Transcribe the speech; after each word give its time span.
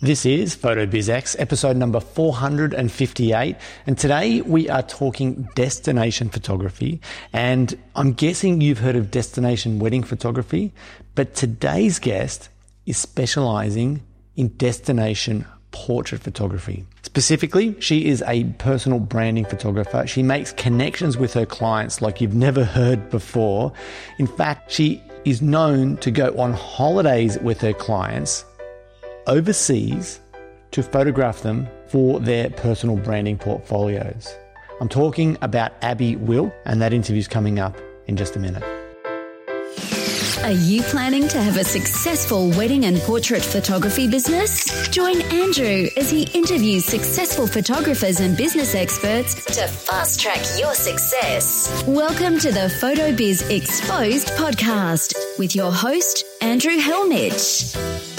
This 0.00 0.24
is 0.24 0.54
PhotoBizX, 0.54 1.34
episode 1.40 1.76
number 1.76 1.98
458. 1.98 3.56
And 3.84 3.98
today 3.98 4.42
we 4.42 4.68
are 4.70 4.82
talking 4.82 5.48
destination 5.56 6.28
photography. 6.28 7.00
And 7.32 7.76
I'm 7.96 8.12
guessing 8.12 8.60
you've 8.60 8.78
heard 8.78 8.94
of 8.94 9.10
destination 9.10 9.80
wedding 9.80 10.04
photography, 10.04 10.72
but 11.16 11.34
today's 11.34 11.98
guest 11.98 12.48
is 12.86 12.96
specializing 12.96 14.04
in 14.36 14.50
destination 14.50 15.44
portrait 15.72 16.22
photography. 16.22 16.86
Specifically, 17.02 17.74
she 17.80 18.06
is 18.06 18.22
a 18.28 18.44
personal 18.44 19.00
branding 19.00 19.46
photographer. 19.46 20.06
She 20.06 20.22
makes 20.22 20.52
connections 20.52 21.18
with 21.18 21.34
her 21.34 21.44
clients 21.44 22.00
like 22.00 22.20
you've 22.20 22.36
never 22.36 22.62
heard 22.62 23.10
before. 23.10 23.72
In 24.20 24.28
fact, 24.28 24.70
she 24.70 25.02
is 25.24 25.42
known 25.42 25.96
to 25.96 26.12
go 26.12 26.38
on 26.38 26.52
holidays 26.52 27.36
with 27.40 27.60
her 27.62 27.72
clients 27.72 28.44
overseas 29.28 30.20
to 30.72 30.82
photograph 30.82 31.42
them 31.42 31.68
for 31.86 32.18
their 32.20 32.50
personal 32.50 32.96
branding 32.96 33.38
portfolios. 33.38 34.34
I'm 34.80 34.88
talking 34.88 35.36
about 35.42 35.72
Abby 35.82 36.16
Wilkes, 36.16 36.54
and 36.64 36.80
that 36.82 36.92
interview 36.92 37.20
is 37.20 37.28
coming 37.28 37.58
up 37.58 37.76
in 38.06 38.16
just 38.16 38.36
a 38.36 38.38
minute. 38.38 38.62
Are 40.44 40.52
you 40.52 40.82
planning 40.84 41.28
to 41.28 41.42
have 41.42 41.56
a 41.56 41.64
successful 41.64 42.48
wedding 42.50 42.84
and 42.86 42.98
portrait 43.00 43.42
photography 43.42 44.08
business? 44.08 44.88
Join 44.88 45.20
Andrew 45.22 45.88
as 45.96 46.10
he 46.10 46.22
interviews 46.32 46.84
successful 46.84 47.46
photographers 47.46 48.20
and 48.20 48.36
business 48.36 48.74
experts 48.74 49.44
to 49.44 49.66
fast 49.66 50.20
track 50.20 50.40
your 50.58 50.74
success. 50.74 51.84
Welcome 51.86 52.38
to 52.38 52.52
the 52.52 52.70
Photo 52.80 53.14
Biz 53.14 53.50
Exposed 53.50 54.28
podcast 54.28 55.14
with 55.38 55.54
your 55.54 55.72
host, 55.72 56.24
Andrew 56.40 56.78
Hellmich. 56.78 58.17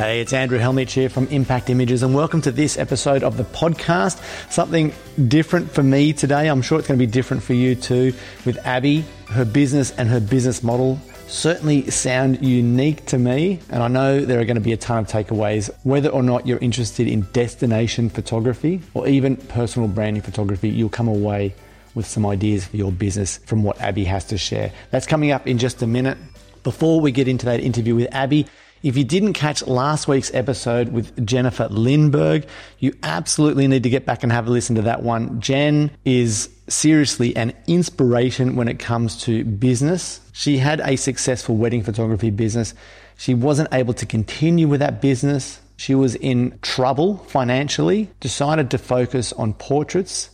Hey, 0.00 0.22
it's 0.22 0.32
Andrew 0.32 0.58
Hellmich 0.58 0.92
here 0.92 1.10
from 1.10 1.26
Impact 1.26 1.68
Images, 1.68 2.02
and 2.02 2.14
welcome 2.14 2.40
to 2.40 2.50
this 2.50 2.78
episode 2.78 3.22
of 3.22 3.36
the 3.36 3.44
podcast. 3.44 4.18
Something 4.50 4.94
different 5.28 5.70
for 5.70 5.82
me 5.82 6.14
today. 6.14 6.48
I'm 6.48 6.62
sure 6.62 6.78
it's 6.78 6.88
going 6.88 6.98
to 6.98 7.06
be 7.06 7.12
different 7.12 7.42
for 7.42 7.52
you 7.52 7.74
too. 7.74 8.14
With 8.46 8.56
Abby, 8.64 9.04
her 9.28 9.44
business 9.44 9.90
and 9.98 10.08
her 10.08 10.18
business 10.18 10.62
model 10.62 10.98
certainly 11.26 11.90
sound 11.90 12.42
unique 12.42 13.04
to 13.06 13.18
me, 13.18 13.60
and 13.68 13.82
I 13.82 13.88
know 13.88 14.24
there 14.24 14.40
are 14.40 14.46
going 14.46 14.54
to 14.54 14.62
be 14.62 14.72
a 14.72 14.78
ton 14.78 15.00
of 15.00 15.06
takeaways. 15.06 15.68
Whether 15.82 16.08
or 16.08 16.22
not 16.22 16.46
you're 16.46 16.56
interested 16.60 17.06
in 17.06 17.26
destination 17.34 18.08
photography 18.08 18.80
or 18.94 19.06
even 19.06 19.36
personal 19.36 19.86
branding 19.86 20.22
photography, 20.22 20.70
you'll 20.70 20.88
come 20.88 21.08
away 21.08 21.54
with 21.94 22.06
some 22.06 22.24
ideas 22.24 22.64
for 22.64 22.78
your 22.78 22.90
business 22.90 23.36
from 23.44 23.64
what 23.64 23.78
Abby 23.82 24.04
has 24.04 24.24
to 24.28 24.38
share. 24.38 24.72
That's 24.92 25.06
coming 25.06 25.30
up 25.30 25.46
in 25.46 25.58
just 25.58 25.82
a 25.82 25.86
minute. 25.86 26.16
Before 26.62 27.02
we 27.02 27.12
get 27.12 27.28
into 27.28 27.44
that 27.46 27.60
interview 27.60 27.94
with 27.94 28.08
Abby, 28.14 28.46
if 28.82 28.96
you 28.96 29.04
didn't 29.04 29.34
catch 29.34 29.66
last 29.66 30.08
week's 30.08 30.32
episode 30.32 30.88
with 30.90 31.26
Jennifer 31.26 31.68
Lindberg, 31.68 32.46
you 32.78 32.94
absolutely 33.02 33.68
need 33.68 33.82
to 33.82 33.90
get 33.90 34.06
back 34.06 34.22
and 34.22 34.32
have 34.32 34.46
a 34.46 34.50
listen 34.50 34.76
to 34.76 34.82
that 34.82 35.02
one. 35.02 35.40
Jen 35.40 35.90
is 36.04 36.48
seriously 36.68 37.36
an 37.36 37.52
inspiration 37.66 38.56
when 38.56 38.68
it 38.68 38.78
comes 38.78 39.22
to 39.24 39.44
business. 39.44 40.20
She 40.32 40.58
had 40.58 40.80
a 40.80 40.96
successful 40.96 41.56
wedding 41.56 41.82
photography 41.82 42.30
business. 42.30 42.74
She 43.18 43.34
wasn't 43.34 43.68
able 43.72 43.92
to 43.94 44.06
continue 44.06 44.66
with 44.66 44.80
that 44.80 45.02
business. 45.02 45.60
She 45.76 45.94
was 45.94 46.14
in 46.14 46.58
trouble 46.62 47.18
financially, 47.28 48.10
decided 48.20 48.70
to 48.70 48.78
focus 48.78 49.32
on 49.34 49.54
portraits 49.54 50.30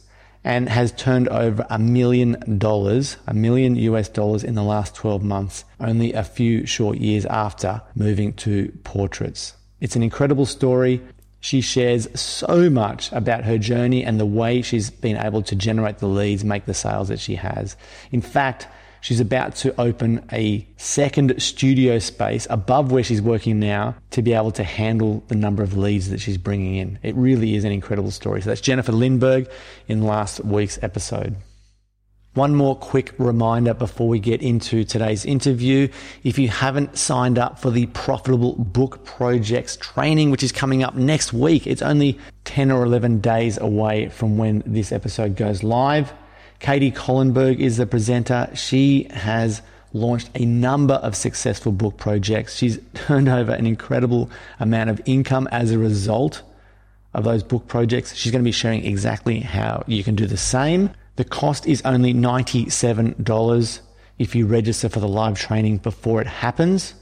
and 0.47 0.69
has 0.69 0.93
turned 0.93 1.29
over 1.29 1.67
a 1.71 1.79
million 1.79 2.57
dollars, 2.57 3.17
a 3.27 3.35
million 3.35 3.75
US 3.75 4.09
dollars 4.09 4.45
in 4.45 4.55
the 4.55 4.63
last 4.63 4.95
12 4.95 5.23
months, 5.25 5.65
only 5.81 6.13
a 6.13 6.23
few 6.23 6.65
short 6.65 6.99
years 6.99 7.27
after 7.27 7.83
moving 7.97 8.33
to 8.35 8.73
portraits. 8.85 9.55
It's 9.81 9.97
an 9.97 10.05
incredible 10.05 10.47
story. 10.47 11.03
She 11.41 11.61
shares 11.61 12.09
so 12.19 12.71
much 12.71 13.11
about 13.11 13.45
her 13.45 13.59
journey 13.59 14.05
and 14.05 14.21
the 14.21 14.25
way 14.25 14.63
she's 14.63 14.89
been 14.89 15.17
able 15.17 15.43
to 15.43 15.57
generate 15.57 15.99
the 15.99 16.07
leads, 16.07 16.45
make 16.45 16.67
the 16.67 16.75
sales 16.75 17.09
that 17.09 17.19
she 17.19 17.35
has. 17.35 17.77
In 18.13 18.21
fact, 18.21 18.69
She's 19.07 19.21
about 19.21 19.55
to 19.59 19.81
open 19.81 20.27
a 20.33 20.67
second 20.79 21.41
studio 21.41 22.01
space 22.01 22.45
above 22.51 22.91
where 22.91 23.05
she's 23.05 23.23
working 23.23 23.61
now 23.61 23.95
to 24.11 24.21
be 24.21 24.33
able 24.33 24.51
to 24.51 24.65
handle 24.65 25.23
the 25.29 25.37
number 25.37 25.63
of 25.63 25.77
leads 25.79 26.11
that 26.11 26.19
she's 26.19 26.39
bringing 26.39 26.75
in. 26.75 26.99
It 27.05 27.15
really 27.15 27.55
is 27.55 27.63
an 27.63 27.71
incredible 27.71 28.11
story. 28.11 28.43
So 28.43 28.51
that's 28.51 28.61
Jennifer 28.61 28.91
Lindberg 28.91 29.49
in 29.87 30.03
last 30.03 30.45
week's 30.45 30.83
episode. 30.83 31.37
One 32.35 32.57
more 32.57 32.75
quick 32.75 33.15
reminder 33.17 33.75
before 33.75 34.09
we 34.09 34.19
get 34.19 34.43
into 34.43 34.83
today's 34.83 35.25
interview. 35.25 35.87
If 36.25 36.37
you 36.37 36.49
haven't 36.49 36.99
signed 36.99 37.39
up 37.39 37.61
for 37.61 37.71
the 37.71 37.87
Profitable 37.87 38.55
Book 38.57 39.05
Projects 39.05 39.77
training, 39.77 40.33
which 40.33 40.43
is 40.43 40.51
coming 40.51 40.83
up 40.83 40.97
next 40.97 41.33
week, 41.33 41.69
it's 41.69 41.81
only 41.81 42.19
10 42.43 42.73
or 42.73 42.85
11 42.85 43.21
days 43.21 43.57
away 43.57 44.09
from 44.09 44.37
when 44.37 44.65
this 44.67 44.91
episode 44.91 45.37
goes 45.37 45.63
live. 45.63 46.13
Katie 46.61 46.91
Collenberg 46.91 47.59
is 47.59 47.77
the 47.77 47.87
presenter. 47.87 48.49
She 48.55 49.05
has 49.11 49.63
launched 49.93 50.31
a 50.35 50.45
number 50.45 50.95
of 50.95 51.15
successful 51.17 51.73
book 51.73 51.97
projects. 51.97 52.57
She's 52.57 52.79
turned 52.95 53.29
over 53.29 53.53
an 53.53 53.67
incredible 53.67 54.31
amount 54.59 54.91
of 54.91 55.01
income 55.05 55.49
as 55.53 55.71
a 55.71 55.79
result 55.79 56.43
of 57.15 57.25
those 57.25 57.43
book 57.43 57.67
projects. 57.67 58.15
She's 58.15 58.33
going 58.33 58.43
to 58.43 58.49
be 58.49 58.53
sharing 58.53 58.85
exactly 58.85 59.41
how 59.41 59.85
you 59.87 60.05
can 60.05 60.15
do 60.15 60.27
the 60.27 60.37
same. 60.37 60.91
The 61.17 61.25
cost 61.25 61.67
is 61.67 61.81
only 61.83 62.13
$97 62.13 63.81
if 64.19 64.35
you 64.35 64.47
register 64.47 64.89
for 64.89 65.01
the 65.01 65.09
live 65.09 65.39
training 65.39 65.79
before 65.79 66.21
it 66.21 66.27
happens. 66.27 66.95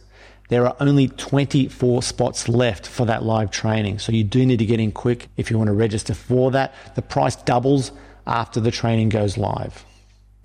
There 0.51 0.67
are 0.67 0.77
only 0.79 1.09
24 1.09 2.03
spots 2.03 2.49
left 2.49 2.87
for 2.87 3.07
that 3.07 3.23
live 3.25 3.51
training. 3.51 3.99
So 3.99 4.13
you 4.13 4.25
do 4.25 4.45
need 4.45 4.59
to 4.59 4.67
get 4.67 4.79
in 4.79 4.93
quick 4.93 5.29
if 5.37 5.51
you 5.51 5.59
want 5.59 5.69
to 5.69 5.75
register 5.75 6.15
for 6.15 6.51
that. 6.53 6.75
The 6.95 7.03
price 7.03 7.35
doubles 7.35 7.93
after 8.27 8.61
the 8.61 8.71
training 8.71 9.09
goes 9.09 9.37
live. 9.37 9.85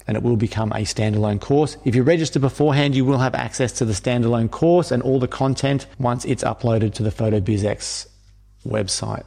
And 0.07 0.17
it 0.17 0.23
will 0.23 0.37
become 0.37 0.71
a 0.71 0.81
standalone 0.85 1.39
course. 1.39 1.77
If 1.85 1.95
you 1.95 2.01
register 2.01 2.39
beforehand, 2.39 2.95
you 2.95 3.05
will 3.05 3.19
have 3.19 3.35
access 3.35 3.71
to 3.73 3.85
the 3.85 3.93
standalone 3.93 4.49
course 4.49 4.91
and 4.91 5.03
all 5.03 5.19
the 5.19 5.27
content 5.27 5.85
once 5.99 6.25
it's 6.25 6.43
uploaded 6.43 6.93
to 6.95 7.03
the 7.03 7.11
PhotoBizX 7.11 8.07
website. 8.65 9.23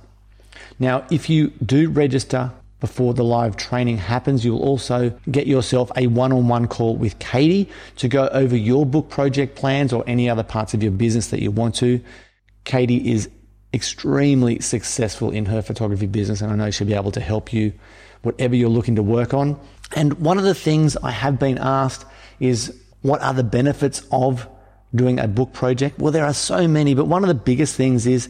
Now, 0.78 1.06
if 1.10 1.30
you 1.30 1.48
do 1.64 1.88
register 1.88 2.50
before 2.80 3.14
the 3.14 3.22
live 3.22 3.56
training 3.56 3.96
happens, 3.96 4.44
you'll 4.44 4.62
also 4.62 5.10
get 5.30 5.46
yourself 5.46 5.92
a 5.96 6.08
one 6.08 6.32
on 6.32 6.48
one 6.48 6.66
call 6.66 6.96
with 6.96 7.16
Katie 7.20 7.70
to 7.96 8.08
go 8.08 8.26
over 8.28 8.56
your 8.56 8.84
book 8.84 9.08
project 9.08 9.54
plans 9.54 9.92
or 9.92 10.02
any 10.08 10.28
other 10.28 10.42
parts 10.42 10.74
of 10.74 10.82
your 10.82 10.90
business 10.90 11.28
that 11.28 11.40
you 11.40 11.52
want 11.52 11.76
to. 11.76 12.00
Katie 12.64 13.12
is 13.12 13.30
extremely 13.72 14.58
successful 14.58 15.30
in 15.30 15.46
her 15.46 15.62
photography 15.62 16.06
business, 16.06 16.40
and 16.40 16.50
I 16.50 16.56
know 16.56 16.70
she'll 16.72 16.88
be 16.88 16.94
able 16.94 17.12
to 17.12 17.20
help 17.20 17.52
you 17.52 17.72
whatever 18.22 18.54
you're 18.54 18.68
looking 18.68 18.96
to 18.96 19.02
work 19.02 19.34
on. 19.34 19.58
And 19.94 20.14
one 20.14 20.38
of 20.38 20.44
the 20.44 20.54
things 20.54 20.96
I 20.98 21.10
have 21.10 21.38
been 21.38 21.58
asked 21.58 22.06
is 22.40 22.76
what 23.02 23.20
are 23.20 23.34
the 23.34 23.44
benefits 23.44 24.02
of 24.10 24.48
doing 24.94 25.18
a 25.18 25.28
book 25.28 25.52
project? 25.52 25.98
Well, 25.98 26.12
there 26.12 26.24
are 26.24 26.34
so 26.34 26.66
many, 26.68 26.94
but 26.94 27.06
one 27.06 27.24
of 27.24 27.28
the 27.28 27.34
biggest 27.34 27.76
things 27.76 28.06
is 28.06 28.28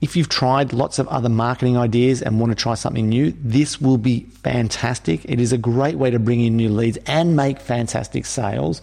if 0.00 0.16
you've 0.16 0.28
tried 0.28 0.72
lots 0.72 0.98
of 0.98 1.08
other 1.08 1.28
marketing 1.28 1.76
ideas 1.76 2.22
and 2.22 2.38
want 2.38 2.50
to 2.52 2.56
try 2.56 2.74
something 2.74 3.08
new, 3.08 3.34
this 3.42 3.80
will 3.80 3.98
be 3.98 4.20
fantastic. 4.42 5.24
It 5.24 5.40
is 5.40 5.52
a 5.52 5.58
great 5.58 5.96
way 5.96 6.10
to 6.10 6.18
bring 6.18 6.40
in 6.40 6.56
new 6.56 6.68
leads 6.68 6.98
and 7.06 7.34
make 7.34 7.58
fantastic 7.60 8.26
sales. 8.26 8.80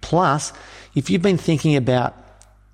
Plus, 0.00 0.52
if 0.94 1.10
you've 1.10 1.22
been 1.22 1.38
thinking 1.38 1.76
about 1.76 2.16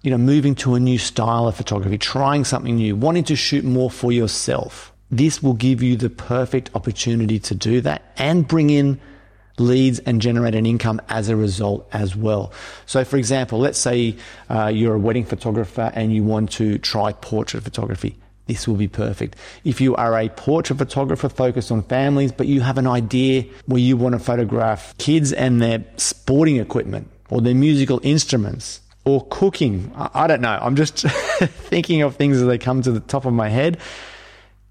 you 0.03 0.11
know, 0.11 0.19
moving 0.19 0.55
to 0.57 0.75
a 0.75 0.81
new 0.81 0.99
style 0.99 1.47
of 1.47 1.57
photography, 1.57 1.97
trying 1.97 2.45
something 2.45 2.77
new, 2.77 2.97
wanting 2.97 3.25
to 3.25 3.37
shoot 3.37 3.65
more 3.65 3.91
for 3.91 4.11
yourself, 4.11 4.92
this 5.13 5.43
will 5.43 5.55
give 5.55 5.83
you 5.83 5.95
the 5.95 6.11
perfect 6.11 6.71
opportunity 6.75 7.39
to 7.39 7.55
do 7.55 7.83
that 7.83 8.03
and 8.17 8.49
bring 8.49 8.71
in 8.71 8.99
leads 9.59 9.99
and 10.01 10.23
generate 10.23 10.55
an 10.55 10.65
income 10.65 11.01
as 11.11 11.29
a 11.29 11.37
result 11.37 11.87
as 11.93 12.17
well. 12.17 12.51
So, 12.87 13.05
for 13.05 13.19
example, 13.19 13.59
let's 13.59 13.79
say 13.79 14.17
uh, 14.49 14.69
you're 14.69 14.95
a 14.95 14.99
wedding 14.99 15.27
photographer 15.27 15.93
and 15.95 16.15
you 16.15 16.25
want 16.25 16.51
to 16.53 16.79
try 16.79 17.13
portrait 17.13 17.63
photography. 17.63 18.17
This 18.47 18.67
will 18.67 18.77
be 18.77 18.89
perfect. 18.89 19.37
If 19.65 19.81
you 19.81 19.95
are 19.97 20.19
a 20.19 20.31
portrait 20.31 20.79
photographer 20.79 21.29
focused 21.29 21.71
on 21.71 21.83
families, 21.83 22.33
but 22.33 22.47
you 22.47 22.63
have 22.63 22.79
an 22.79 22.87
idea 22.87 23.45
where 23.67 23.81
you 23.81 23.99
want 23.99 24.15
to 24.15 24.19
photograph 24.19 24.97
kids 24.97 25.33
and 25.33 25.61
their 25.61 25.85
sporting 25.99 26.57
equipment 26.57 27.09
or 27.29 27.41
their 27.43 27.55
musical 27.55 28.01
instruments 28.03 28.81
or 29.05 29.27
cooking, 29.31 29.93
I 29.95 30.27
don't 30.27 30.41
know. 30.41 30.59
I'm 30.61 30.75
just 30.75 30.99
thinking 31.07 32.03
of 32.03 32.17
things 32.17 32.39
as 32.39 32.47
they 32.47 32.59
come 32.59 32.83
to 32.83 32.91
the 32.91 33.01
top 33.01 33.27
of 33.27 33.33
my 33.33 33.49
head 33.49 33.79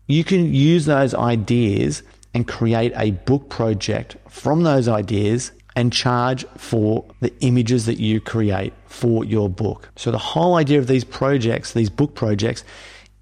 you 0.07 0.23
can 0.23 0.53
use 0.53 0.85
those 0.85 1.13
ideas 1.13 2.03
and 2.33 2.47
create 2.47 2.93
a 2.95 3.11
book 3.11 3.49
project 3.49 4.15
from 4.29 4.63
those 4.63 4.87
ideas 4.87 5.51
and 5.75 5.93
charge 5.93 6.45
for 6.57 7.05
the 7.21 7.33
images 7.41 7.85
that 7.85 7.99
you 7.99 8.19
create 8.19 8.73
for 8.87 9.23
your 9.23 9.49
book. 9.49 9.89
So 9.95 10.11
the 10.11 10.17
whole 10.17 10.55
idea 10.55 10.79
of 10.79 10.87
these 10.87 11.03
projects, 11.03 11.73
these 11.73 11.89
book 11.89 12.13
projects, 12.13 12.63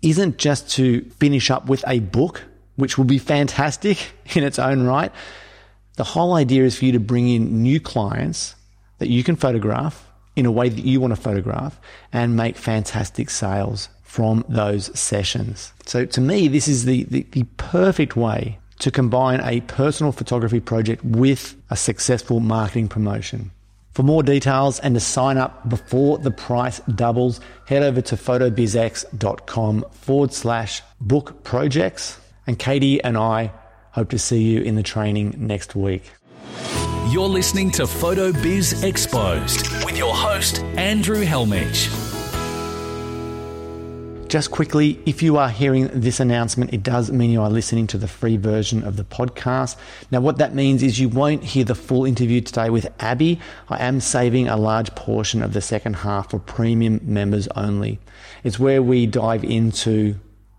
isn't 0.01 0.37
just 0.37 0.69
to 0.71 1.01
finish 1.19 1.51
up 1.51 1.67
with 1.67 1.83
a 1.87 1.99
book, 1.99 2.43
which 2.75 2.97
will 2.97 3.05
be 3.05 3.19
fantastic 3.19 4.13
in 4.35 4.43
its 4.43 4.57
own 4.57 4.83
right. 4.83 5.11
The 5.97 6.03
whole 6.03 6.33
idea 6.33 6.63
is 6.63 6.77
for 6.77 6.85
you 6.85 6.93
to 6.93 6.99
bring 6.99 7.27
in 7.27 7.61
new 7.61 7.79
clients 7.79 8.55
that 8.99 9.09
you 9.09 9.23
can 9.23 9.35
photograph 9.35 10.09
in 10.35 10.45
a 10.45 10.51
way 10.51 10.69
that 10.69 10.85
you 10.85 11.01
want 11.01 11.13
to 11.13 11.21
photograph 11.21 11.79
and 12.13 12.35
make 12.35 12.55
fantastic 12.55 13.29
sales 13.29 13.89
from 14.09 14.43
those 14.49 14.99
sessions. 14.99 15.71
So 15.85 16.03
to 16.03 16.19
me, 16.19 16.47
this 16.47 16.67
is 16.67 16.85
the, 16.85 17.03
the, 17.03 17.27
the 17.31 17.43
perfect 17.57 18.15
way 18.15 18.57
to 18.79 18.89
combine 18.89 19.39
a 19.41 19.61
personal 19.61 20.11
photography 20.11 20.59
project 20.59 21.05
with 21.05 21.55
a 21.69 21.75
successful 21.75 22.39
marketing 22.39 22.87
promotion. 22.87 23.51
For 23.91 24.01
more 24.01 24.23
details 24.23 24.79
and 24.79 24.95
to 24.95 24.99
sign 24.99 25.37
up 25.37 25.69
before 25.69 26.17
the 26.17 26.31
price 26.31 26.79
doubles, 26.95 27.39
head 27.67 27.83
over 27.83 28.01
to 28.01 28.15
photobizx.com 28.15 29.85
forward 29.91 30.33
slash 30.33 30.81
book 30.99 31.43
projects. 31.43 32.17
And 32.47 32.57
Katie 32.57 33.03
and 33.03 33.15
I 33.15 33.51
hope 33.91 34.09
to 34.09 34.17
see 34.17 34.41
you 34.41 34.61
in 34.61 34.73
the 34.73 34.83
training 34.83 35.35
next 35.37 35.75
week. 35.75 36.11
You're 37.11 37.27
listening 37.27 37.69
to 37.71 37.85
Photo 37.85 38.31
Biz 38.31 38.83
Exposed 38.83 39.85
with 39.85 39.95
your 39.97 40.15
host, 40.15 40.63
Andrew 40.77 41.23
Hellmich. 41.23 41.98
Just 44.29 44.51
quickly, 44.51 45.01
if 45.07 45.23
you 45.23 45.37
are 45.37 45.49
hearing 45.49 45.87
this 45.87 46.19
announcement, 46.19 46.71
it 46.71 46.83
does 46.83 47.11
mean 47.11 47.31
you 47.31 47.41
are 47.41 47.49
listening 47.49 47.87
to 47.87 47.97
the 47.97 48.07
free 48.07 48.37
version 48.37 48.83
of 48.83 48.95
the 48.95 49.03
podcast. 49.03 49.75
Now, 50.11 50.21
what 50.21 50.37
that 50.37 50.53
means 50.53 50.83
is 50.83 50.99
you 50.99 51.09
won't 51.09 51.43
hear 51.43 51.63
the 51.63 51.73
full 51.73 52.05
interview 52.05 52.39
today 52.39 52.69
with 52.69 52.87
Abby. 52.99 53.39
I 53.69 53.79
am 53.83 53.99
saving 53.99 54.47
a 54.47 54.55
large 54.55 54.93
portion 54.93 55.41
of 55.41 55.53
the 55.53 55.61
second 55.61 55.95
half 55.95 56.29
for 56.29 56.37
premium 56.37 56.99
members 57.01 57.47
only. 57.55 57.97
It's 58.43 58.59
where 58.59 58.83
we 58.83 59.07
dive 59.07 59.43
into 59.43 60.13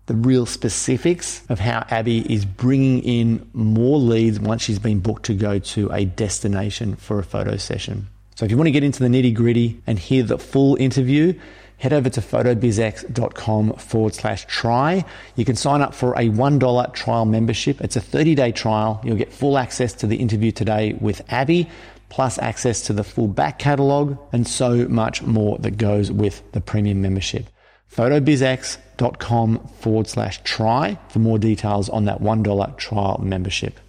the 0.07 0.15
real 0.15 0.45
specifics 0.45 1.41
of 1.47 1.61
how 1.61 1.85
Abby 1.89 2.29
is 2.29 2.43
bringing 2.43 3.01
in 3.03 3.49
more 3.53 3.99
leads 3.99 4.37
once 4.37 4.63
she's 4.63 4.79
been 4.79 4.99
booked 4.99 5.27
to 5.27 5.33
go 5.33 5.59
to 5.59 5.89
a 5.93 6.03
destination 6.03 6.97
for 6.97 7.19
a 7.19 7.23
photo 7.23 7.55
session. 7.55 8.09
So 8.35 8.43
if 8.43 8.51
you 8.51 8.57
want 8.57 8.67
to 8.67 8.71
get 8.71 8.83
into 8.83 8.99
the 8.99 9.07
nitty 9.07 9.33
gritty 9.33 9.81
and 9.87 9.97
hear 9.97 10.23
the 10.23 10.37
full 10.37 10.75
interview, 10.75 11.39
head 11.81 11.93
over 11.93 12.11
to 12.11 12.21
photobizx.com 12.21 13.73
forward 13.73 14.13
slash 14.13 14.45
try. 14.45 15.03
You 15.35 15.45
can 15.45 15.55
sign 15.55 15.81
up 15.81 15.95
for 15.95 16.13
a 16.13 16.29
$1 16.29 16.93
trial 16.93 17.25
membership. 17.25 17.81
It's 17.81 17.95
a 17.95 18.01
30 18.01 18.35
day 18.35 18.51
trial. 18.51 19.01
You'll 19.03 19.17
get 19.17 19.33
full 19.33 19.57
access 19.57 19.93
to 19.93 20.07
the 20.07 20.17
interview 20.17 20.51
today 20.51 20.93
with 21.01 21.23
Abby, 21.29 21.67
plus 22.09 22.37
access 22.37 22.81
to 22.83 22.93
the 22.93 23.03
full 23.03 23.27
back 23.27 23.57
catalog 23.57 24.15
and 24.31 24.47
so 24.47 24.87
much 24.89 25.23
more 25.23 25.57
that 25.57 25.77
goes 25.77 26.11
with 26.11 26.43
the 26.51 26.61
premium 26.61 27.01
membership. 27.01 27.47
photobizx.com 27.91 29.67
forward 29.79 30.07
slash 30.07 30.39
try 30.43 30.99
for 31.09 31.17
more 31.17 31.39
details 31.39 31.89
on 31.89 32.05
that 32.05 32.21
$1 32.21 32.77
trial 32.77 33.19
membership. 33.23 33.79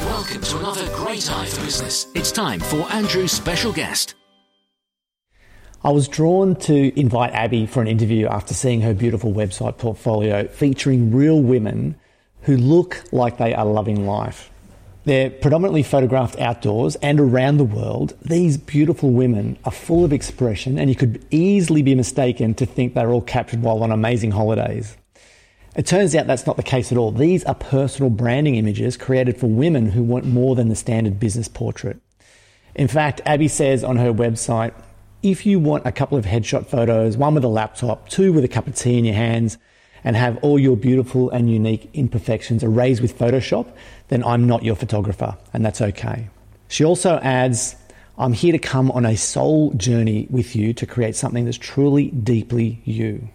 Welcome 0.00 0.42
to 0.42 0.58
another 0.58 0.88
great 0.96 1.30
eye 1.30 1.46
for 1.46 1.64
business. 1.64 2.08
It's 2.16 2.32
time 2.32 2.58
for 2.58 2.80
Andrew's 2.92 3.30
special 3.30 3.72
guest. 3.72 4.16
I 5.84 5.90
was 5.90 6.08
drawn 6.08 6.56
to 6.60 6.98
invite 6.98 7.34
Abby 7.34 7.66
for 7.66 7.82
an 7.82 7.88
interview 7.88 8.26
after 8.26 8.54
seeing 8.54 8.80
her 8.80 8.94
beautiful 8.94 9.34
website 9.34 9.76
portfolio 9.76 10.48
featuring 10.48 11.14
real 11.14 11.42
women 11.42 11.96
who 12.42 12.56
look 12.56 13.04
like 13.12 13.36
they 13.36 13.52
are 13.52 13.66
loving 13.66 14.06
life. 14.06 14.50
They're 15.04 15.28
predominantly 15.28 15.82
photographed 15.82 16.40
outdoors 16.40 16.96
and 16.96 17.20
around 17.20 17.58
the 17.58 17.64
world. 17.64 18.16
These 18.22 18.56
beautiful 18.56 19.10
women 19.10 19.58
are 19.66 19.72
full 19.72 20.06
of 20.06 20.12
expression, 20.14 20.78
and 20.78 20.88
you 20.88 20.96
could 20.96 21.22
easily 21.30 21.82
be 21.82 21.94
mistaken 21.94 22.54
to 22.54 22.64
think 22.64 22.94
they're 22.94 23.10
all 23.10 23.20
captured 23.20 23.60
while 23.60 23.82
on 23.82 23.92
amazing 23.92 24.30
holidays. 24.30 24.96
It 25.76 25.84
turns 25.84 26.14
out 26.14 26.26
that's 26.26 26.46
not 26.46 26.56
the 26.56 26.62
case 26.62 26.92
at 26.92 26.96
all. 26.96 27.10
These 27.10 27.44
are 27.44 27.54
personal 27.54 28.08
branding 28.08 28.54
images 28.54 28.96
created 28.96 29.36
for 29.36 29.48
women 29.48 29.90
who 29.90 30.02
want 30.02 30.24
more 30.24 30.54
than 30.54 30.70
the 30.70 30.76
standard 30.76 31.20
business 31.20 31.48
portrait. 31.48 31.98
In 32.74 32.88
fact, 32.88 33.20
Abby 33.26 33.48
says 33.48 33.84
on 33.84 33.98
her 33.98 34.14
website, 34.14 34.72
if 35.24 35.46
you 35.46 35.58
want 35.58 35.86
a 35.86 35.90
couple 35.90 36.18
of 36.18 36.26
headshot 36.26 36.66
photos, 36.66 37.16
one 37.16 37.34
with 37.34 37.44
a 37.44 37.48
laptop, 37.48 38.10
two 38.10 38.30
with 38.32 38.44
a 38.44 38.48
cup 38.48 38.66
of 38.66 38.74
tea 38.76 38.98
in 38.98 39.06
your 39.06 39.14
hands, 39.14 39.56
and 40.04 40.16
have 40.16 40.36
all 40.42 40.58
your 40.58 40.76
beautiful 40.76 41.30
and 41.30 41.50
unique 41.50 41.88
imperfections 41.94 42.62
erased 42.62 43.00
with 43.00 43.18
Photoshop, 43.18 43.66
then 44.08 44.22
I'm 44.22 44.46
not 44.46 44.62
your 44.62 44.76
photographer, 44.76 45.34
and 45.54 45.64
that's 45.64 45.80
okay. 45.80 46.28
She 46.68 46.84
also 46.84 47.18
adds, 47.22 47.74
I'm 48.18 48.34
here 48.34 48.52
to 48.52 48.58
come 48.58 48.90
on 48.90 49.06
a 49.06 49.16
soul 49.16 49.72
journey 49.72 50.26
with 50.28 50.54
you 50.54 50.74
to 50.74 50.84
create 50.84 51.16
something 51.16 51.46
that's 51.46 51.56
truly 51.56 52.10
deeply 52.10 52.82
you. 52.84 53.26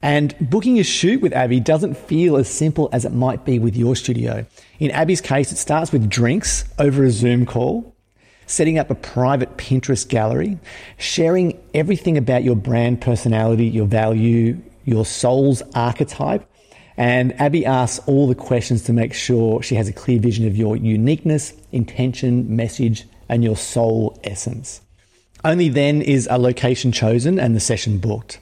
And 0.00 0.36
booking 0.40 0.78
a 0.78 0.84
shoot 0.84 1.20
with 1.20 1.32
Abby 1.32 1.58
doesn't 1.58 1.96
feel 1.96 2.36
as 2.36 2.48
simple 2.48 2.88
as 2.92 3.04
it 3.04 3.12
might 3.12 3.44
be 3.44 3.58
with 3.58 3.76
your 3.76 3.96
studio. 3.96 4.46
In 4.78 4.92
Abby's 4.92 5.20
case, 5.20 5.50
it 5.50 5.58
starts 5.58 5.90
with 5.90 6.08
drinks 6.08 6.64
over 6.78 7.02
a 7.02 7.10
Zoom 7.10 7.44
call 7.44 7.96
setting 8.48 8.78
up 8.78 8.90
a 8.90 8.94
private 8.94 9.56
Pinterest 9.56 10.08
gallery, 10.08 10.58
sharing 10.96 11.58
everything 11.74 12.18
about 12.18 12.42
your 12.42 12.56
brand 12.56 13.00
personality, 13.00 13.66
your 13.66 13.86
value, 13.86 14.60
your 14.84 15.04
soul's 15.04 15.62
archetype. 15.74 16.44
And 16.96 17.38
Abby 17.40 17.64
asks 17.64 18.04
all 18.08 18.26
the 18.26 18.34
questions 18.34 18.82
to 18.84 18.92
make 18.92 19.14
sure 19.14 19.62
she 19.62 19.76
has 19.76 19.88
a 19.88 19.92
clear 19.92 20.18
vision 20.18 20.46
of 20.46 20.56
your 20.56 20.76
uniqueness, 20.76 21.52
intention, 21.70 22.56
message, 22.56 23.06
and 23.28 23.44
your 23.44 23.56
soul 23.56 24.18
essence. 24.24 24.80
Only 25.44 25.68
then 25.68 26.02
is 26.02 26.26
a 26.28 26.38
location 26.38 26.90
chosen 26.90 27.38
and 27.38 27.54
the 27.54 27.60
session 27.60 27.98
booked. 27.98 28.40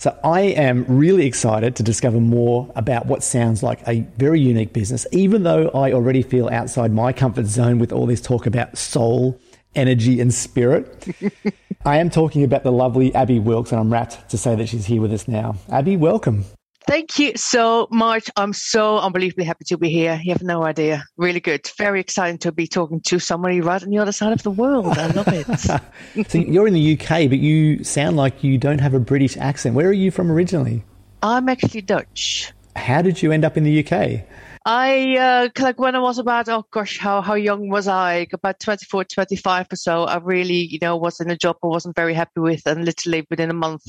So 0.00 0.18
I 0.24 0.40
am 0.40 0.86
really 0.88 1.26
excited 1.26 1.76
to 1.76 1.82
discover 1.82 2.20
more 2.20 2.72
about 2.74 3.04
what 3.04 3.22
sounds 3.22 3.62
like 3.62 3.86
a 3.86 4.00
very 4.16 4.40
unique 4.40 4.72
business, 4.72 5.06
even 5.12 5.42
though 5.42 5.68
I 5.74 5.92
already 5.92 6.22
feel 6.22 6.48
outside 6.48 6.90
my 6.90 7.12
comfort 7.12 7.44
zone 7.44 7.78
with 7.78 7.92
all 7.92 8.06
this 8.06 8.22
talk 8.22 8.46
about 8.46 8.78
soul, 8.78 9.38
energy, 9.74 10.18
and 10.18 10.32
spirit. 10.32 11.06
I 11.84 11.98
am 11.98 12.08
talking 12.08 12.44
about 12.44 12.62
the 12.62 12.72
lovely 12.72 13.14
Abby 13.14 13.38
Wilkes, 13.38 13.72
and 13.72 13.80
I'm 13.82 13.92
rapt 13.92 14.30
to 14.30 14.38
say 14.38 14.54
that 14.54 14.70
she's 14.70 14.86
here 14.86 15.02
with 15.02 15.12
us 15.12 15.28
now. 15.28 15.56
Abby, 15.68 15.98
welcome. 15.98 16.46
Thank 16.86 17.18
you 17.18 17.32
so 17.36 17.88
much. 17.90 18.30
I'm 18.36 18.52
so 18.52 18.98
unbelievably 18.98 19.44
happy 19.44 19.64
to 19.66 19.78
be 19.78 19.90
here. 19.90 20.18
You 20.22 20.32
have 20.32 20.42
no 20.42 20.64
idea. 20.64 21.04
Really 21.16 21.40
good. 21.40 21.68
Very 21.76 22.00
exciting 22.00 22.38
to 22.38 22.52
be 22.52 22.66
talking 22.66 23.00
to 23.02 23.18
somebody 23.18 23.60
right 23.60 23.82
on 23.82 23.90
the 23.90 23.98
other 23.98 24.12
side 24.12 24.32
of 24.32 24.42
the 24.42 24.50
world. 24.50 24.86
I 24.86 25.06
love 25.08 25.28
it. 25.28 25.46
so 26.30 26.38
you're 26.38 26.66
in 26.66 26.74
the 26.74 26.98
UK, 26.98 27.28
but 27.28 27.38
you 27.38 27.84
sound 27.84 28.16
like 28.16 28.42
you 28.42 28.58
don't 28.58 28.80
have 28.80 28.94
a 28.94 29.00
British 29.00 29.36
accent. 29.36 29.74
Where 29.74 29.88
are 29.88 29.92
you 29.92 30.10
from 30.10 30.32
originally? 30.32 30.82
I'm 31.22 31.48
actually 31.48 31.82
Dutch. 31.82 32.52
How 32.76 33.02
did 33.02 33.22
you 33.22 33.30
end 33.30 33.44
up 33.44 33.56
in 33.56 33.64
the 33.64 33.86
UK? 33.86 34.24
I 34.64 35.16
uh, 35.16 35.62
like 35.62 35.78
when 35.78 35.96
I 35.96 36.00
was 36.00 36.18
about 36.18 36.48
oh 36.50 36.66
gosh 36.70 36.98
how 36.98 37.22
how 37.22 37.32
young 37.32 37.70
was 37.70 37.88
I 37.88 38.26
about 38.30 38.60
24 38.60 39.04
25 39.04 39.66
or 39.72 39.76
so 39.76 40.04
I 40.04 40.18
really 40.18 40.66
you 40.66 40.78
know 40.82 40.98
was 40.98 41.18
in 41.18 41.30
a 41.30 41.36
job 41.36 41.56
I 41.64 41.66
wasn't 41.66 41.96
very 41.96 42.12
happy 42.12 42.40
with 42.40 42.66
and 42.66 42.84
literally 42.84 43.26
within 43.30 43.50
a 43.50 43.54
month 43.54 43.84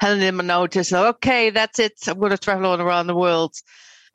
handed 0.00 0.26
him 0.26 0.40
a 0.40 0.42
notice. 0.42 0.92
Okay, 0.92 1.50
that's 1.50 1.78
it. 1.78 1.92
I'm 2.06 2.18
going 2.18 2.30
to 2.30 2.38
travel 2.38 2.66
all 2.66 2.80
around 2.80 3.06
the 3.06 3.14
world. 3.14 3.54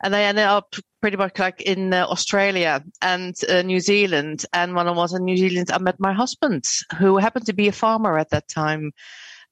And 0.02 0.14
I 0.14 0.22
ended 0.22 0.44
up 0.44 0.74
pretty 1.00 1.16
much 1.16 1.38
like 1.38 1.62
in 1.62 1.94
uh, 1.94 2.04
Australia 2.06 2.84
and 3.00 3.34
uh, 3.48 3.62
New 3.62 3.80
Zealand. 3.80 4.44
And 4.52 4.74
when 4.74 4.88
I 4.88 4.90
was 4.90 5.14
in 5.14 5.24
New 5.24 5.36
Zealand, 5.36 5.70
I 5.70 5.78
met 5.78 5.98
my 5.98 6.12
husband, 6.12 6.64
who 6.98 7.16
happened 7.16 7.46
to 7.46 7.54
be 7.54 7.68
a 7.68 7.72
farmer 7.72 8.18
at 8.18 8.30
that 8.30 8.48
time. 8.48 8.92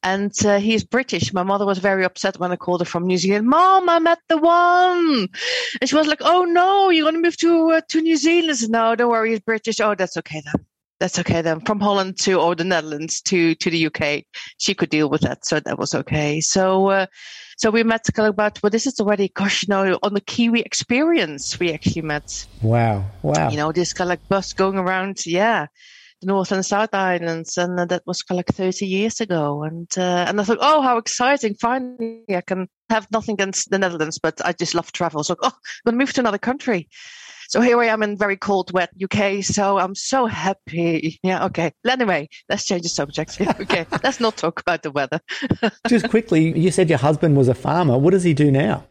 And 0.03 0.33
uh, 0.45 0.59
he's 0.59 0.85
British. 0.85 1.33
My 1.33 1.45
mother 1.45 1.65
was 1.65 1.79
very 1.79 2.05
upset 2.05 2.39
when 2.39 2.53
I 2.53 2.57
called 2.57 2.83
her 2.83 2.85
from 2.85 3.07
New 3.07 3.17
Zealand. 3.17 3.49
Mom, 3.49 3.89
I 3.89 4.01
met 4.01 4.19
the 4.29 4.37
one. 4.37 5.29
And 5.81 5.89
she 5.89 5.97
was 5.97 6.07
like, 6.07 6.21
"Oh 6.21 6.45
no, 6.45 6.91
you're 6.91 7.05
going 7.05 7.15
to 7.15 7.23
move 7.23 7.39
to 7.39 7.71
uh, 7.71 7.81
to 7.89 8.03
New 8.03 8.19
Zealand?" 8.19 8.69
No, 8.69 8.95
don't 8.97 9.11
worry, 9.11 9.31
he's 9.31 9.41
British. 9.41 9.81
Oh, 9.81 9.95
that's 9.95 10.19
okay 10.19 10.43
then 10.45 10.67
that's 11.01 11.19
okay 11.19 11.43
then. 11.43 11.61
From 11.61 11.81
Holland 11.81 12.19
to 12.21 12.41
or 12.41 12.55
the 12.55 12.65
Netherlands 12.65 13.21
to 13.23 13.55
to 13.57 13.71
the 13.71 13.87
UK, 13.87 14.25
she 14.59 14.75
could 14.75 14.91
deal 14.91 15.09
with 15.09 15.23
that, 15.23 15.45
so 15.45 15.61
that 15.61 15.79
was 15.79 15.95
okay. 15.95 16.41
So. 16.41 16.89
Uh, 16.89 17.07
so 17.57 17.71
we 17.71 17.85
met 17.85 18.09
about 18.19 18.61
well, 18.63 18.71
this 18.71 18.87
is 18.87 18.99
already 18.99 19.29
gosh, 19.29 19.63
you 19.63 19.69
know, 19.69 19.99
on 20.03 20.15
the 20.15 20.21
Kiwi 20.21 20.63
experience 20.63 21.59
we 21.61 21.73
actually 21.73 22.03
met. 22.03 22.47
Wow, 22.63 23.05
wow. 23.23 23.49
You 23.49 23.57
know, 23.57 23.71
this 23.71 23.93
kind 23.93 24.09
of 24.09 24.11
like 24.11 24.29
bus 24.29 24.53
going 24.53 24.77
around, 24.77 25.25
yeah, 25.25 25.67
the 26.21 26.27
North 26.27 26.53
and 26.53 26.65
South 26.65 26.93
Islands, 26.93 27.57
and 27.57 27.79
uh, 27.79 27.85
that 27.87 28.03
was 28.07 28.23
kind 28.23 28.39
of 28.39 28.47
like 28.47 28.57
thirty 28.57 28.87
years 28.87 29.21
ago. 29.21 29.63
And 29.63 29.89
uh, 29.97 30.27
and 30.29 30.41
I 30.41 30.45
thought, 30.45 30.59
oh, 30.61 30.83
how 30.83 30.97
exciting! 30.99 31.55
Finally, 31.55 32.25
I 32.31 32.41
can 32.41 32.69
have 32.91 33.11
nothing 33.11 33.35
against 33.35 33.71
the 33.71 33.79
Netherlands, 33.79 34.19
but 34.19 34.45
I 34.45 34.53
just 34.53 34.75
love 34.75 34.93
travel. 34.93 35.23
So, 35.25 35.37
oh, 35.41 35.47
I'm 35.47 35.53
going 35.85 35.99
to 35.99 36.05
move 36.05 36.13
to 36.15 36.21
another 36.21 36.39
country. 36.39 36.89
So 37.49 37.61
here 37.61 37.81
I 37.81 37.87
am 37.87 38.03
in 38.03 38.17
very 38.17 38.37
cold, 38.37 38.73
wet 38.73 38.91
UK. 39.03 39.43
So 39.43 39.79
I'm 39.79 39.95
so 39.95 40.27
happy. 40.27 41.19
Yeah. 41.23 41.45
Okay. 41.47 41.73
Anyway, 41.89 42.29
let's 42.49 42.65
change 42.65 42.83
the 42.83 42.89
subject. 42.89 43.41
okay. 43.61 43.87
let's 44.03 44.21
not 44.21 44.37
talk 44.37 44.61
about 44.61 44.83
the 44.83 44.91
weather. 44.91 45.21
Just 45.89 46.09
quickly, 46.09 46.59
you 46.59 46.71
said 46.71 46.89
your 46.89 46.99
husband 46.99 47.37
was 47.37 47.49
a 47.49 47.55
farmer. 47.55 47.99
What 47.99 48.13
does 48.13 48.25
he 48.25 48.35
do 48.35 48.51
now? 48.51 48.85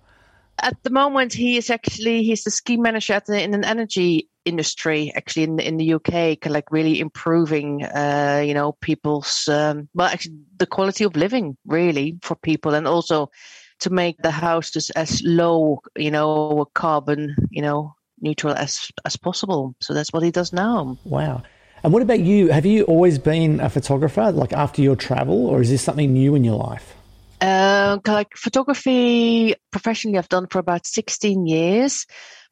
At 0.62 0.82
the 0.84 0.92
moment, 0.92 1.34
he 1.34 1.58
is 1.58 1.70
actually 1.70 2.24
he's 2.24 2.44
the 2.44 2.52
scheme 2.52 2.82
manager 2.82 3.20
the, 3.26 3.42
in 3.42 3.54
an 3.54 3.64
energy 3.64 4.30
industry, 4.46 5.12
actually 5.16 5.44
in 5.44 5.60
in 5.60 5.78
the 5.78 5.94
UK, 5.96 6.46
like 6.46 6.72
really 6.72 7.00
improving, 7.00 7.84
uh, 7.84 8.44
you 8.46 8.54
know, 8.54 8.74
people's 8.74 9.48
um, 9.48 9.90
well, 9.96 10.08
actually 10.08 10.36
the 10.58 10.68
quality 10.68 11.04
of 11.06 11.16
living 11.16 11.58
really 11.66 12.20
for 12.22 12.36
people, 12.36 12.76
and 12.76 12.88
also 12.88 13.32
to 13.80 13.90
make 13.90 14.18
the 14.22 14.32
house 14.32 14.70
just 14.70 14.92
as 14.96 15.22
low, 15.26 15.82
you 15.98 16.12
know, 16.12 16.66
carbon, 16.74 17.36
you 17.50 17.62
know, 17.62 17.96
neutral 18.24 18.54
as 18.56 18.90
as 19.06 19.16
possible. 19.16 19.76
So 19.82 19.94
that's 19.94 20.12
what 20.12 20.24
he 20.24 20.32
does 20.32 20.54
now. 20.54 20.98
Wow. 21.04 21.44
And 21.84 21.92
what 21.92 22.02
about 22.02 22.22
you? 22.22 22.48
Have 22.48 22.66
you 22.66 22.86
always 22.86 23.20
been 23.20 23.60
a 23.60 23.70
photographer, 23.70 24.32
like 24.32 24.54
after 24.54 24.82
your 24.82 24.96
travel, 24.96 25.48
or 25.48 25.62
is 25.62 25.70
this 25.70 25.82
something 25.82 26.14
new 26.14 26.34
in 26.34 26.44
your 26.44 26.56
life? 26.56 26.96
Uh, 27.42 28.00
like 28.08 28.30
photography 28.38 29.54
professionally, 29.70 30.18
I've 30.18 30.30
done 30.30 30.48
for 30.48 30.60
about 30.60 30.88
16 30.88 31.46
years. 31.46 32.06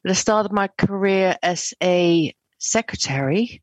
But 0.04 0.10
I 0.10 0.14
started 0.14 0.52
my 0.52 0.68
career 0.76 1.36
as 1.42 1.72
a 1.82 2.34
secretary. 2.58 3.62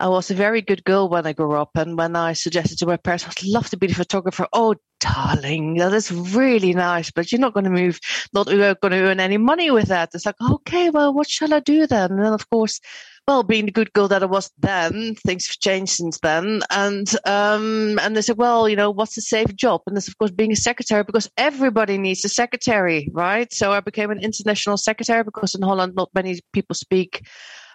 I 0.00 0.08
was 0.08 0.30
a 0.30 0.34
very 0.34 0.60
good 0.60 0.84
girl 0.84 1.08
when 1.08 1.26
I 1.26 1.32
grew 1.32 1.52
up, 1.52 1.70
and 1.76 1.96
when 1.96 2.16
I 2.16 2.32
suggested 2.32 2.78
to 2.78 2.86
my 2.86 2.96
parents, 2.96 3.26
I'd 3.26 3.44
love 3.44 3.70
to 3.70 3.76
be 3.76 3.86
a 3.86 3.94
photographer. 3.94 4.48
Oh, 4.52 4.74
darling, 5.00 5.74
that 5.74 5.92
is 5.92 6.10
really 6.10 6.72
nice, 6.72 7.10
but 7.10 7.30
you're 7.30 7.40
not 7.40 7.54
going 7.54 7.64
to 7.64 7.70
move, 7.70 8.00
not 8.32 8.46
going 8.46 8.78
to 8.78 9.02
earn 9.02 9.20
any 9.20 9.36
money 9.36 9.70
with 9.70 9.88
that. 9.88 10.10
It's 10.14 10.26
like, 10.26 10.40
okay, 10.40 10.90
well, 10.90 11.12
what 11.12 11.28
shall 11.28 11.54
I 11.54 11.60
do 11.60 11.86
then? 11.86 12.12
And 12.12 12.24
then, 12.24 12.32
of 12.32 12.48
course, 12.50 12.80
well, 13.28 13.42
being 13.42 13.66
the 13.66 13.72
good 13.72 13.92
girl 13.92 14.08
that 14.08 14.22
I 14.22 14.26
was 14.26 14.50
then, 14.58 15.14
things 15.14 15.46
have 15.46 15.58
changed 15.58 15.92
since 15.92 16.18
then. 16.20 16.60
And 16.70 17.08
um, 17.24 17.98
and 18.02 18.16
they 18.16 18.22
said, 18.22 18.36
well, 18.36 18.68
you 18.68 18.76
know, 18.76 18.90
what's 18.90 19.16
a 19.16 19.22
safe 19.22 19.54
job? 19.54 19.82
And 19.86 19.96
this, 19.96 20.08
of 20.08 20.18
course, 20.18 20.30
being 20.30 20.52
a 20.52 20.56
secretary 20.56 21.04
because 21.04 21.30
everybody 21.36 21.98
needs 21.98 22.24
a 22.24 22.28
secretary, 22.28 23.08
right? 23.12 23.52
So 23.52 23.72
I 23.72 23.80
became 23.80 24.10
an 24.10 24.20
international 24.20 24.76
secretary 24.76 25.22
because 25.22 25.54
in 25.54 25.62
Holland, 25.62 25.94
not 25.94 26.10
many 26.14 26.40
people 26.52 26.74
speak 26.74 27.26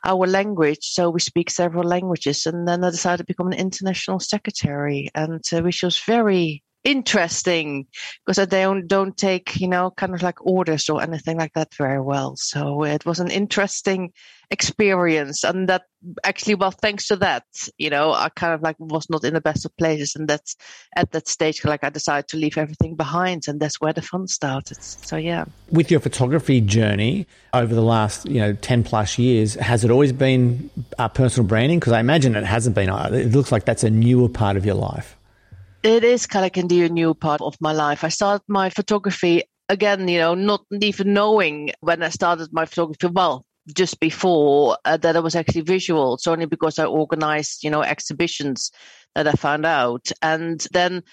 our 0.04 0.28
language. 0.28 0.80
So 0.82 1.10
we 1.10 1.20
speak 1.20 1.50
several 1.50 1.84
languages. 1.84 2.46
And 2.46 2.68
then 2.68 2.84
I 2.84 2.90
decided 2.90 3.20
to 3.20 3.34
become 3.34 3.48
an 3.48 3.58
international 3.58 4.20
secretary, 4.20 5.10
and 5.16 5.42
uh, 5.54 5.62
which 5.62 5.84
was 5.84 6.00
very 6.00 6.64
interesting 6.84 7.88
because 8.26 8.38
they 8.38 8.62
don't 8.62 8.88
don't 8.88 9.18
take 9.18 9.60
you 9.60 9.68
know 9.68 9.92
kind 9.92 10.14
of 10.14 10.22
like 10.22 10.46
orders 10.46 10.90
or 10.90 11.02
anything 11.02 11.38
like 11.38 11.54
that 11.54 11.74
very 11.76 12.02
well. 12.02 12.36
So 12.36 12.84
it 12.84 13.06
was 13.06 13.20
an 13.20 13.32
interesting 13.32 14.14
experience 14.52 15.44
and 15.44 15.70
that 15.70 15.84
actually 16.24 16.56
well 16.56 16.72
thanks 16.72 17.06
to 17.06 17.16
that 17.16 17.44
you 17.78 17.88
know 17.88 18.14
i 18.14 18.30
kind 18.30 18.52
of 18.52 18.64
like 18.64 18.76
was 18.80 19.08
not 19.08 19.24
in 19.24 19.36
the 19.36 19.42
best 19.42 19.64
of 19.64 19.78
places 19.78 20.16
and 20.16 20.28
that's 20.28 20.56
at 20.96 21.12
that 21.12 21.28
stage 21.28 21.64
like 21.66 21.84
i 21.84 21.90
decided 21.90 22.28
to 22.28 22.36
leave 22.36 22.58
everything 22.58 22.96
behind 22.96 23.44
and 23.48 23.60
that's 23.60 23.80
where 23.80 23.94
the 23.94 24.02
fun 24.02 24.28
started. 24.28 24.82
So 24.82 25.18
yeah. 25.18 25.46
With 25.72 25.92
your 25.92 26.00
photography 26.00 26.62
journey 26.62 27.28
over 27.54 27.76
the 27.76 27.82
last 27.82 28.26
you 28.26 28.40
know 28.40 28.54
10 28.54 28.84
plus 28.84 29.20
years 29.20 29.54
has 29.56 29.84
it 29.84 29.92
always 29.92 30.12
been 30.12 30.70
uh, 30.98 31.10
personal 31.10 31.48
branding? 31.48 31.80
Because 31.80 31.94
i 31.94 32.00
imagine 32.00 32.36
it 32.36 32.44
hasn't 32.44 32.76
been 32.76 32.90
it 32.90 33.32
looks 33.32 33.52
like 33.52 33.66
that's 33.66 33.84
a 33.84 33.90
newer 33.90 34.30
part 34.30 34.58
of 34.58 34.66
your 34.66 34.76
life 34.76 35.16
it 35.84 36.04
is 36.04 36.28
kind 36.28 36.46
of 36.46 36.64
a 36.64 36.90
new 36.90 37.14
part 37.14 37.42
of 37.42 37.56
my 37.62 37.72
life. 37.72 38.04
I 38.04 38.10
started 38.10 38.44
my 38.48 38.70
photography 38.70 39.44
again, 39.70 40.08
you 40.08 40.18
know, 40.18 40.36
not 40.36 40.62
even 40.82 41.14
knowing 41.14 41.72
when 41.80 42.04
I 42.04 42.10
started 42.10 42.50
my 42.52 42.66
photography. 42.66 43.08
Well, 43.08 43.46
just 43.76 44.00
before 44.00 44.78
uh, 44.86 44.98
that 44.98 45.16
I 45.16 45.20
was 45.20 45.36
actually 45.36 45.62
visual. 45.62 46.16
It's 46.16 46.28
only 46.28 46.46
because 46.46 46.80
I 46.80 46.86
organized, 46.86 47.64
you 47.64 47.70
know, 47.70 47.82
exhibitions 47.82 48.72
that 49.16 49.28
I 49.28 49.34
found 49.34 49.66
out. 49.66 50.12
And 50.22 50.66
then 50.72 51.04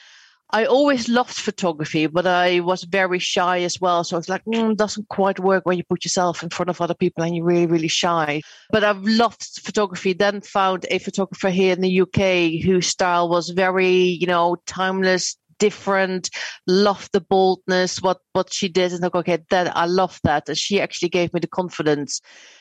I 0.50 0.64
always 0.64 1.08
loved 1.08 1.34
photography, 1.34 2.06
but 2.06 2.26
I 2.26 2.60
was 2.60 2.84
very 2.84 3.18
shy 3.18 3.62
as 3.62 3.80
well. 3.80 4.04
So 4.04 4.16
it's 4.16 4.28
like, 4.28 4.44
mm, 4.44 4.76
doesn't 4.76 5.08
quite 5.08 5.40
work 5.40 5.66
when 5.66 5.76
you 5.76 5.84
put 5.84 6.04
yourself 6.04 6.42
in 6.42 6.50
front 6.50 6.70
of 6.70 6.80
other 6.80 6.94
people 6.94 7.24
and 7.24 7.34
you're 7.34 7.44
really, 7.44 7.66
really 7.66 7.88
shy. 7.88 8.42
But 8.70 8.84
I've 8.84 9.02
loved 9.02 9.42
photography. 9.62 10.12
Then 10.12 10.40
found 10.40 10.86
a 10.90 10.98
photographer 10.98 11.50
here 11.50 11.72
in 11.72 11.80
the 11.80 12.00
UK 12.02 12.62
whose 12.64 12.86
style 12.86 13.28
was 13.28 13.50
very, 13.50 13.96
you 13.96 14.28
know, 14.28 14.56
timeless, 14.66 15.36
different, 15.58 16.30
loved 16.68 17.10
the 17.12 17.20
boldness, 17.20 18.00
what, 18.00 18.20
what 18.32 18.52
she 18.52 18.68
did. 18.68 18.92
And 18.92 19.02
like, 19.02 19.16
okay, 19.16 19.38
that 19.50 19.76
I 19.76 19.86
love 19.86 20.20
that. 20.22 20.48
And 20.48 20.56
she 20.56 20.80
actually 20.80 21.08
gave 21.08 21.34
me 21.34 21.40
the 21.40 21.48
confidence 21.48 22.20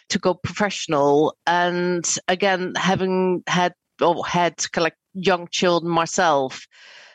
to 0.10 0.18
go 0.18 0.34
professional. 0.34 1.38
And 1.46 2.04
again, 2.28 2.74
having 2.76 3.44
had 3.46 3.74
or 4.02 4.26
had 4.26 4.66
like 4.76 4.96
young 5.16 5.48
children 5.52 5.92
myself, 5.92 6.68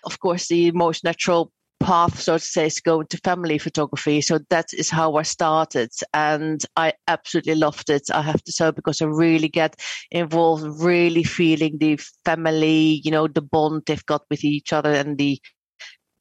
of 0.05 0.19
course, 0.19 0.49
the 0.49 0.71
most 0.73 1.05
natural 1.05 1.53
path, 1.79 2.21
so 2.21 2.37
to 2.37 2.45
say, 2.45 2.67
is 2.67 2.75
to 2.77 2.83
go 2.83 3.01
into 3.01 3.17
family 3.19 3.59
photography. 3.59 4.21
So 4.21 4.39
that 4.51 4.73
is 4.75 4.91
how 4.91 5.17
I 5.17 5.23
started. 5.23 5.91
And 6.13 6.63
I 6.77 6.93
absolutely 7.09 7.55
loved 7.55 7.89
it, 7.89 8.11
I 8.13 8.23
have 8.23 8.43
to 8.45 8.53
say, 8.53 8.71
because 8.71 9.01
I 9.01 9.07
really 9.07 9.49
get 9.49 9.77
involved, 10.11 10.83
really 10.83 11.25
feeling 11.25 11.79
the 11.79 11.99
family, 12.25 13.01
you 13.05 13.11
know, 13.11 13.29
the 13.29 13.43
bond 13.43 13.83
they've 13.87 14.05
got 14.07 14.23
with 14.31 14.45
each 14.45 14.73
other 14.73 14.93
and 14.93 15.17
the 15.17 15.41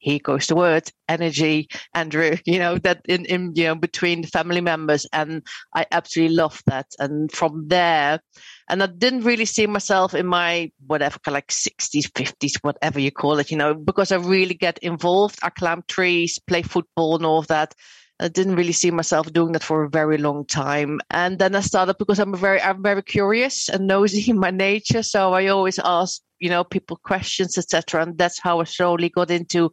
here 0.00 0.18
goes 0.22 0.46
the 0.46 0.56
word 0.56 0.90
energy 1.08 1.68
andrew 1.94 2.36
you 2.44 2.58
know 2.58 2.78
that 2.78 3.00
in, 3.06 3.24
in 3.26 3.52
you 3.54 3.64
know 3.64 3.74
between 3.74 4.22
the 4.22 4.28
family 4.28 4.60
members 4.60 5.06
and 5.12 5.46
i 5.74 5.86
absolutely 5.92 6.34
love 6.34 6.60
that. 6.66 6.86
And 6.98 7.30
from 7.30 7.68
there 7.68 8.20
and 8.68 8.82
i 8.82 8.86
didn't 8.86 9.24
really 9.24 9.44
see 9.44 9.66
myself 9.66 10.14
in 10.14 10.26
my 10.26 10.72
whatever 10.86 11.18
like 11.28 11.48
60s 11.48 12.10
50s 12.12 12.56
whatever 12.62 12.98
you 12.98 13.12
call 13.12 13.38
it 13.38 13.50
you 13.50 13.56
know 13.56 13.74
because 13.74 14.10
i 14.10 14.16
really 14.16 14.54
get 14.54 14.78
involved. 14.78 15.38
I 15.42 15.50
climb 15.50 15.84
trees 15.88 16.38
play 16.38 16.62
football 16.62 17.16
and 17.16 17.26
all 17.26 17.38
of 17.38 17.46
that 17.48 17.74
I 18.20 18.28
didn't 18.28 18.56
really 18.56 18.72
see 18.72 18.90
myself 18.90 19.32
doing 19.32 19.52
that 19.52 19.64
for 19.64 19.82
a 19.82 19.88
very 19.88 20.18
long 20.18 20.44
time. 20.44 21.00
And 21.10 21.38
then 21.38 21.54
I 21.54 21.60
started 21.60 21.96
because 21.98 22.18
I'm 22.18 22.36
very 22.36 22.60
I'm 22.60 22.82
very 22.82 23.02
curious 23.02 23.68
and 23.68 23.86
nosy 23.86 24.30
in 24.30 24.38
my 24.38 24.50
nature. 24.50 25.02
So 25.02 25.32
I 25.32 25.46
always 25.46 25.78
ask 25.78 26.20
you 26.40 26.48
know 26.48 26.64
people 26.64 26.98
questions 27.04 27.56
etc 27.58 28.02
and 28.02 28.16
that's 28.16 28.40
how 28.40 28.60
i 28.60 28.64
slowly 28.64 29.10
got 29.10 29.30
into 29.30 29.70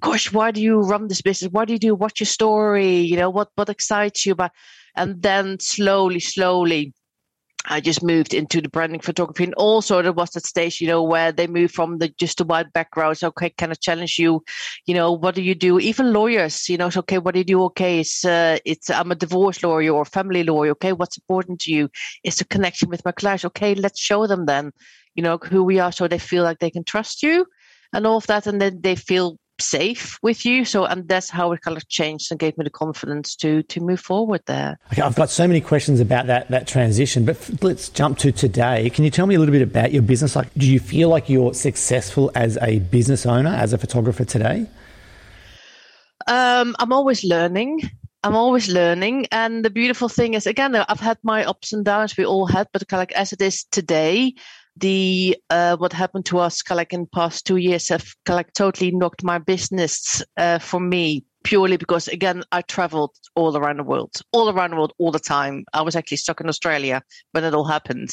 gosh 0.00 0.32
why 0.32 0.50
do 0.50 0.60
you 0.60 0.80
run 0.80 1.08
this 1.08 1.20
business 1.20 1.52
why 1.52 1.64
do 1.64 1.74
you 1.74 1.78
do 1.78 1.94
what's 1.94 2.18
your 2.18 2.26
story 2.26 2.96
you 3.00 3.16
know 3.16 3.30
what 3.30 3.50
what 3.54 3.68
excites 3.68 4.26
you 4.26 4.34
But 4.34 4.50
and 4.96 5.22
then 5.22 5.60
slowly 5.60 6.20
slowly 6.20 6.94
I 7.68 7.80
just 7.80 8.02
moved 8.02 8.34
into 8.34 8.60
the 8.60 8.68
branding 8.68 9.00
photography, 9.00 9.44
and 9.44 9.54
also 9.54 10.02
there 10.02 10.12
was 10.12 10.30
that 10.30 10.46
stage, 10.46 10.80
you 10.80 10.86
know, 10.86 11.02
where 11.02 11.32
they 11.32 11.46
moved 11.46 11.74
from 11.74 11.98
the 11.98 12.08
just 12.18 12.38
the 12.38 12.44
white 12.44 12.72
background. 12.72 13.18
So, 13.18 13.28
okay, 13.28 13.50
can 13.50 13.70
I 13.70 13.74
challenge 13.74 14.18
you? 14.18 14.42
You 14.86 14.94
know, 14.94 15.12
what 15.12 15.34
do 15.34 15.42
you 15.42 15.54
do? 15.54 15.78
Even 15.78 16.12
lawyers, 16.12 16.68
you 16.68 16.76
know, 16.76 16.90
so, 16.90 17.00
okay, 17.00 17.18
what 17.18 17.34
do 17.34 17.40
you 17.40 17.44
do? 17.44 17.62
Okay, 17.64 18.00
it's 18.00 18.24
uh, 18.24 18.58
it's 18.64 18.90
I'm 18.90 19.12
a 19.12 19.14
divorce 19.14 19.62
lawyer 19.62 19.92
or 19.92 20.04
family 20.04 20.44
lawyer. 20.44 20.70
Okay, 20.72 20.92
what's 20.92 21.18
important 21.18 21.60
to 21.62 21.72
you? 21.72 21.88
It's 22.24 22.38
the 22.38 22.44
connection 22.44 22.88
with 22.88 23.04
my 23.04 23.12
clients. 23.12 23.44
Okay, 23.44 23.74
let's 23.74 24.00
show 24.00 24.26
them 24.26 24.46
then 24.46 24.72
you 25.16 25.22
know, 25.22 25.38
who 25.38 25.64
we 25.64 25.80
are 25.80 25.90
so 25.90 26.06
they 26.06 26.18
feel 26.18 26.44
like 26.44 26.58
they 26.60 26.70
can 26.70 26.84
trust 26.84 27.22
you 27.22 27.46
and 27.92 28.06
all 28.06 28.18
of 28.18 28.26
that. 28.28 28.46
And 28.46 28.60
then 28.60 28.80
they 28.82 28.94
feel 28.94 29.38
safe 29.60 30.18
with 30.22 30.44
you. 30.44 30.64
So, 30.64 30.84
and 30.84 31.08
that's 31.08 31.30
how 31.30 31.52
it 31.52 31.60
kind 31.60 31.76
of 31.76 31.88
changed 31.88 32.30
and 32.30 32.38
gave 32.38 32.56
me 32.58 32.64
the 32.64 32.70
confidence 32.70 33.36
to 33.36 33.62
to 33.64 33.80
move 33.80 34.00
forward 34.00 34.42
there. 34.46 34.78
Okay, 34.92 35.02
I've 35.02 35.14
got 35.14 35.30
so 35.30 35.46
many 35.46 35.60
questions 35.60 36.00
about 36.00 36.26
that 36.26 36.48
that 36.48 36.66
transition, 36.66 37.24
but 37.24 37.50
let's 37.62 37.88
jump 37.88 38.18
to 38.18 38.32
today. 38.32 38.90
Can 38.90 39.04
you 39.04 39.10
tell 39.10 39.26
me 39.26 39.34
a 39.34 39.38
little 39.38 39.52
bit 39.52 39.62
about 39.62 39.92
your 39.92 40.02
business? 40.02 40.36
Like, 40.36 40.52
do 40.54 40.70
you 40.70 40.80
feel 40.80 41.08
like 41.08 41.28
you're 41.28 41.54
successful 41.54 42.30
as 42.34 42.58
a 42.62 42.80
business 42.80 43.26
owner, 43.26 43.50
as 43.50 43.72
a 43.72 43.78
photographer 43.78 44.24
today? 44.24 44.66
Um, 46.26 46.74
I'm 46.78 46.92
always 46.92 47.24
learning. 47.24 47.82
I'm 48.22 48.34
always 48.34 48.68
learning. 48.68 49.26
And 49.30 49.64
the 49.64 49.70
beautiful 49.70 50.08
thing 50.08 50.34
is, 50.34 50.46
again, 50.46 50.74
I've 50.74 50.98
had 50.98 51.18
my 51.22 51.44
ups 51.44 51.72
and 51.72 51.84
downs. 51.84 52.16
We 52.16 52.26
all 52.26 52.46
had, 52.46 52.66
but 52.72 52.86
kind 52.88 52.98
of 52.98 53.02
like 53.02 53.12
as 53.12 53.32
it 53.32 53.40
is 53.40 53.64
today, 53.70 54.34
the 54.76 55.36
uh, 55.50 55.76
what 55.76 55.92
happened 55.92 56.26
to 56.26 56.38
us 56.38 56.62
like 56.70 56.92
in 56.92 57.02
the 57.02 57.08
past 57.08 57.46
two 57.46 57.56
years 57.56 57.88
have 57.88 58.06
like 58.28 58.52
totally 58.52 58.90
knocked 58.90 59.24
my 59.24 59.38
business 59.38 60.22
uh, 60.36 60.58
for 60.58 60.80
me 60.80 61.24
purely 61.46 61.76
because 61.76 62.08
again 62.08 62.42
I 62.50 62.62
traveled 62.62 63.14
all 63.36 63.56
around 63.56 63.78
the 63.78 63.84
world, 63.84 64.10
all 64.32 64.50
around 64.50 64.70
the 64.70 64.76
world, 64.76 64.92
all 64.98 65.12
the 65.12 65.20
time. 65.20 65.64
I 65.72 65.82
was 65.82 65.94
actually 65.94 66.16
stuck 66.16 66.40
in 66.40 66.48
Australia 66.48 67.02
when 67.32 67.44
it 67.44 67.54
all 67.54 67.64
happened, 67.64 68.10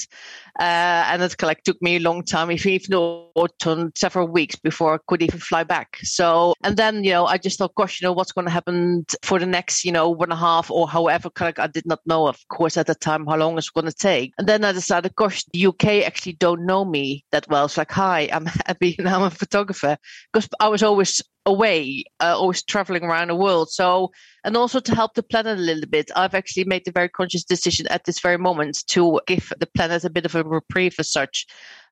uh, 0.59 1.09
and 1.09 1.21
it 1.23 1.41
like 1.41 1.63
took 1.63 1.81
me 1.81 1.95
a 1.95 1.99
long 1.99 2.23
time, 2.23 2.51
if 2.51 2.65
even 2.67 3.91
several 3.95 4.27
weeks 4.27 4.55
before 4.55 4.93
I 4.93 4.99
could 5.07 5.23
even 5.23 5.39
fly 5.39 5.63
back. 5.63 5.97
So, 6.03 6.53
and 6.63 6.77
then 6.77 7.03
you 7.03 7.11
know 7.11 7.25
I 7.25 7.39
just 7.39 7.57
thought, 7.57 7.73
gosh, 7.75 7.99
you 7.99 8.07
know 8.07 8.13
what's 8.13 8.31
going 8.31 8.45
to 8.45 8.51
happen 8.51 9.05
for 9.23 9.39
the 9.39 9.47
next 9.47 9.83
you 9.83 9.91
know 9.91 10.09
one 10.09 10.31
and 10.31 10.33
a 10.33 10.35
half 10.35 10.69
or 10.69 10.87
however. 10.87 11.29
I 11.57 11.67
did 11.67 11.87
not 11.87 11.99
know, 12.05 12.27
of 12.27 12.37
course, 12.49 12.77
at 12.77 12.85
the 12.85 12.95
time 12.95 13.25
how 13.25 13.37
long 13.37 13.57
it's 13.57 13.71
going 13.71 13.87
to 13.87 13.93
take. 13.93 14.33
And 14.37 14.47
then 14.47 14.63
I 14.63 14.71
decided, 14.71 15.15
gosh, 15.15 15.43
the 15.53 15.65
UK 15.65 16.05
actually 16.05 16.33
don't 16.33 16.65
know 16.65 16.85
me 16.85 17.25
that 17.31 17.47
well. 17.49 17.65
It's 17.65 17.77
like, 17.77 17.91
hi, 17.91 18.29
I'm 18.31 18.45
happy 18.67 18.95
and 18.99 19.09
I'm 19.09 19.23
a 19.23 19.31
photographer 19.31 19.97
because 20.31 20.47
I 20.59 20.67
was 20.67 20.83
always 20.83 21.21
away, 21.45 22.05
uh, 22.19 22.37
always 22.37 22.63
traveling 22.63 23.03
around 23.03 23.29
the 23.29 23.35
world. 23.35 23.69
So, 23.69 24.11
and 24.43 24.55
also 24.55 24.79
to 24.79 24.95
help 24.95 25.13
the 25.13 25.23
planet 25.23 25.57
a 25.57 25.61
little 25.61 25.89
bit, 25.89 26.11
I've 26.15 26.35
actually 26.35 26.65
made 26.65 26.85
the 26.85 26.91
very 26.91 27.09
conscious 27.09 27.43
decision 27.43 27.87
at 27.87 28.05
this 28.05 28.19
very 28.19 28.37
moment 28.37 28.83
to 28.87 29.19
give 29.27 29.51
the 29.59 29.67
planet 29.67 30.03
a 30.03 30.09
bit 30.09 30.25
of 30.25 30.35
a 30.35 30.43
reprieve 30.43 30.95
as 30.99 31.11
such. 31.11 31.45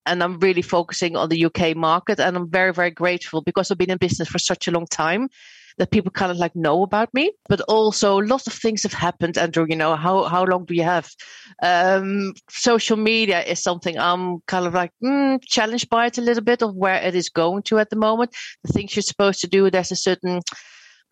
And 0.06 0.24
I'm 0.24 0.40
really 0.40 0.64
focusing 0.64 1.16
on 1.16 1.30
the 1.30 1.46
UK 1.46 1.76
market. 1.76 2.20
And 2.20 2.36
I'm 2.36 2.50
very, 2.50 2.74
very 2.74 2.92
grateful 2.92 3.42
because 3.42 3.70
I've 3.70 3.78
been 3.78 3.92
in 3.92 3.98
business 3.98 4.30
for 4.30 4.40
such 4.40 4.68
a 4.68 4.72
long 4.72 4.88
time 4.88 5.30
that 5.82 5.90
people 5.90 6.12
kind 6.12 6.32
of 6.32 6.38
like 6.38 6.56
know 6.56 6.84
about 6.84 7.12
me. 7.12 7.32
But 7.50 7.62
also, 7.62 8.18
lots 8.18 8.46
of 8.46 8.54
things 8.54 8.84
have 8.84 8.94
happened, 8.94 9.36
Andrew. 9.36 9.66
You 9.68 9.76
know, 9.76 9.96
how 9.96 10.26
how 10.26 10.44
long 10.46 10.66
do 10.66 10.76
you 10.76 10.84
have? 10.84 11.10
Um, 11.64 12.34
social 12.50 12.98
media 12.98 13.42
is 13.42 13.64
something 13.64 13.98
I'm 13.98 14.42
kind 14.42 14.68
of 14.68 14.76
like 14.76 14.92
mm, 15.04 15.40
challenged 15.44 15.90
by 15.90 16.06
it 16.06 16.20
a 16.20 16.22
little 16.22 16.44
bit 16.44 16.62
of 16.62 16.76
where 16.76 17.02
it 17.02 17.16
is 17.16 17.30
going 17.30 17.64
to 17.64 17.80
at 17.80 17.90
the 17.90 17.96
moment. 17.96 18.36
The 18.64 18.72
things 18.72 18.96
you're 18.96 19.02
supposed 19.02 19.42
to 19.42 19.48
do, 19.48 19.72
there's 19.72 19.92
a 19.92 19.96
certain 19.96 20.42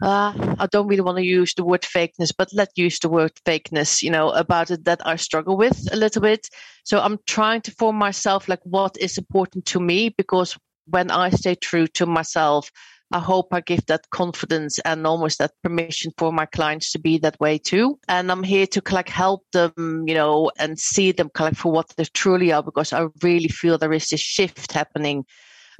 uh, 0.03 0.33
I 0.59 0.67
don't 0.71 0.87
really 0.87 1.01
want 1.01 1.17
to 1.17 1.25
use 1.25 1.55
the 1.55 1.65
word 1.65 1.81
fakeness, 1.81 2.31
but 2.37 2.49
let's 2.53 2.77
use 2.77 2.99
the 2.99 3.09
word 3.09 3.31
fakeness, 3.45 4.03
you 4.03 4.11
know, 4.11 4.29
about 4.29 4.69
it 4.69 4.85
that 4.85 5.01
I 5.05 5.15
struggle 5.15 5.57
with 5.57 5.91
a 5.91 5.97
little 5.97 6.21
bit. 6.21 6.47
So 6.83 6.99
I'm 6.99 7.17
trying 7.25 7.61
to 7.61 7.71
form 7.71 7.95
myself 7.97 8.47
like 8.47 8.61
what 8.63 8.95
is 8.99 9.17
important 9.17 9.65
to 9.65 9.79
me 9.79 10.09
because 10.09 10.55
when 10.85 11.11
I 11.11 11.31
stay 11.31 11.55
true 11.55 11.87
to 11.87 12.05
myself, 12.05 12.71
I 13.11 13.19
hope 13.19 13.47
I 13.51 13.61
give 13.61 13.85
that 13.87 14.09
confidence 14.11 14.77
and 14.79 15.07
almost 15.07 15.39
that 15.39 15.51
permission 15.63 16.11
for 16.17 16.31
my 16.31 16.45
clients 16.45 16.91
to 16.91 16.99
be 16.99 17.17
that 17.19 17.39
way 17.39 17.57
too. 17.57 17.99
And 18.07 18.31
I'm 18.31 18.43
here 18.43 18.67
to 18.67 18.81
like 18.91 19.09
help 19.09 19.45
them, 19.51 20.03
you 20.07 20.13
know, 20.13 20.51
and 20.59 20.77
see 20.77 21.11
them 21.11 21.31
like 21.39 21.55
for 21.55 21.71
what 21.71 21.89
they 21.97 22.05
truly 22.05 22.51
are 22.51 22.61
because 22.61 22.93
I 22.93 23.07
really 23.23 23.47
feel 23.47 23.77
there 23.77 23.93
is 23.93 24.09
this 24.09 24.19
shift 24.19 24.71
happening 24.71 25.25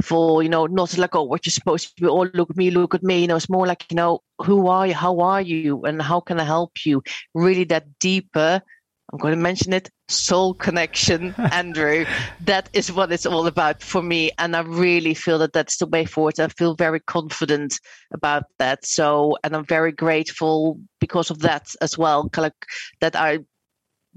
for, 0.02 0.42
you 0.42 0.50
know, 0.50 0.66
not 0.66 0.98
like, 0.98 1.16
oh, 1.16 1.24
what 1.24 1.46
you're 1.46 1.52
supposed 1.52 1.96
to 1.98 2.04
be, 2.04 2.08
oh, 2.08 2.30
look 2.34 2.50
at 2.50 2.58
me, 2.58 2.72
look 2.72 2.96
at 2.96 3.04
me. 3.04 3.22
You 3.22 3.28
know, 3.28 3.36
it's 3.36 3.50
more 3.50 3.68
like, 3.68 3.86
you 3.92 3.96
know, 3.96 4.22
who 4.42 4.68
are 4.68 4.88
you? 4.88 4.94
How 4.94 5.20
are 5.20 5.42
you? 5.42 5.84
And 5.84 6.02
how 6.02 6.22
can 6.22 6.40
I 6.40 6.46
help 6.46 6.86
you? 6.86 7.04
Really 7.36 7.66
that 7.66 8.00
deeper 8.00 8.62
I'm 9.12 9.18
going 9.18 9.34
to 9.34 9.40
mention 9.40 9.74
it 9.74 9.90
soul 10.08 10.54
connection, 10.54 11.34
Andrew. 11.52 12.06
that 12.42 12.70
is 12.74 12.92
what 12.92 13.12
it's 13.12 13.26
all 13.26 13.48
about 13.48 13.82
for 13.82 14.02
me. 14.02 14.32
And 14.38 14.56
I 14.56 14.62
really 14.62 15.14
feel 15.14 15.40
that 15.40 15.54
that's 15.54 15.78
the 15.78 15.88
way 15.88 16.06
forward. 16.06 16.40
I 16.40 16.48
feel 16.50 16.76
very 16.76 17.00
confident 17.00 17.80
about 18.14 18.44
that. 18.60 18.86
So, 18.86 19.38
and 19.44 19.56
I'm 19.56 19.66
very 19.66 19.92
grateful 19.92 20.80
because 21.00 21.32
of 21.32 21.40
that 21.40 21.68
as 21.82 21.98
well. 21.98 22.30
Like 22.38 22.54
that 23.02 23.16
I 23.16 23.40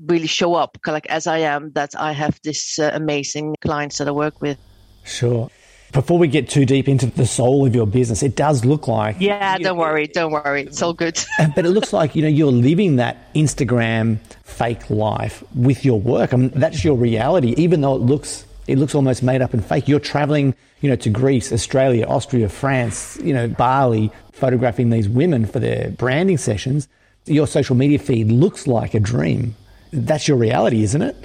really 0.07 0.27
show 0.27 0.55
up 0.55 0.77
like 0.87 1.07
as 1.07 1.27
I 1.27 1.39
am, 1.39 1.73
that 1.73 1.95
I 1.99 2.13
have 2.13 2.39
this 2.45 2.79
uh, 2.79 2.91
amazing 2.93 3.55
clients 3.63 3.99
that 3.99 4.09
I 4.09 4.13
work 4.13 4.41
with. 4.41 4.59
Sure. 5.05 5.51
Before 5.93 6.19
we 6.19 6.27
get 6.27 6.49
too 6.49 6.65
deep 6.65 6.89
into 6.89 7.07
the 7.07 7.27
soul 7.27 7.67
of 7.67 7.75
your 7.75 7.87
business, 7.87 8.23
it 8.23 8.35
does 8.35 8.65
look 8.65 8.89
like. 8.89 9.17
Yeah, 9.21 9.59
don't 9.59 9.77
worry, 9.77 10.07
don't 10.07 10.33
worry. 10.33 10.63
It's 10.63 10.81
all 10.81 10.95
good. 10.95 11.23
but 11.55 11.67
it 11.67 11.71
looks 11.71 11.93
like, 11.93 12.17
you 12.17 12.23
know, 12.23 12.29
you're 12.29 12.51
living 12.51 12.97
that 12.97 13.33
Instagram 13.35 14.19
fake 14.43 14.89
life 14.89 15.45
with 15.55 15.85
your 15.85 16.01
work. 16.01 16.33
I 16.33 16.37
mean, 16.39 16.51
that's 16.55 16.83
your 16.83 16.97
reality, 16.97 17.55
even 17.59 17.83
though 17.83 17.97
it 17.97 18.03
looks 18.03 18.47
it 18.67 18.79
looks 18.79 18.95
almost 18.95 19.23
made 19.23 19.43
up 19.43 19.53
and 19.53 19.65
fake. 19.65 19.89
You're 19.89 20.01
traveling, 20.01 20.55
you 20.81 20.89
know, 20.89 20.97
to 20.97 21.11
Greece, 21.11 21.53
Australia, 21.53 22.07
Austria, 22.07 22.49
France, 22.49 23.19
you 23.23 23.35
know, 23.35 23.49
Bali, 23.49 24.11
photographing 24.33 24.91
these 24.91 25.09
women 25.09 25.47
for 25.47 25.59
their 25.59 25.91
branding 25.91 26.39
sessions. 26.39 26.89
Your 27.27 27.47
social 27.47 27.77
media 27.77 27.99
feed 27.99 28.29
looks 28.31 28.67
like 28.67 28.95
a 28.95 29.01
dream. 29.01 29.57
That's 29.93 30.27
your 30.29 30.37
reality, 30.37 30.83
isn't 30.83 31.03
it? 31.03 31.17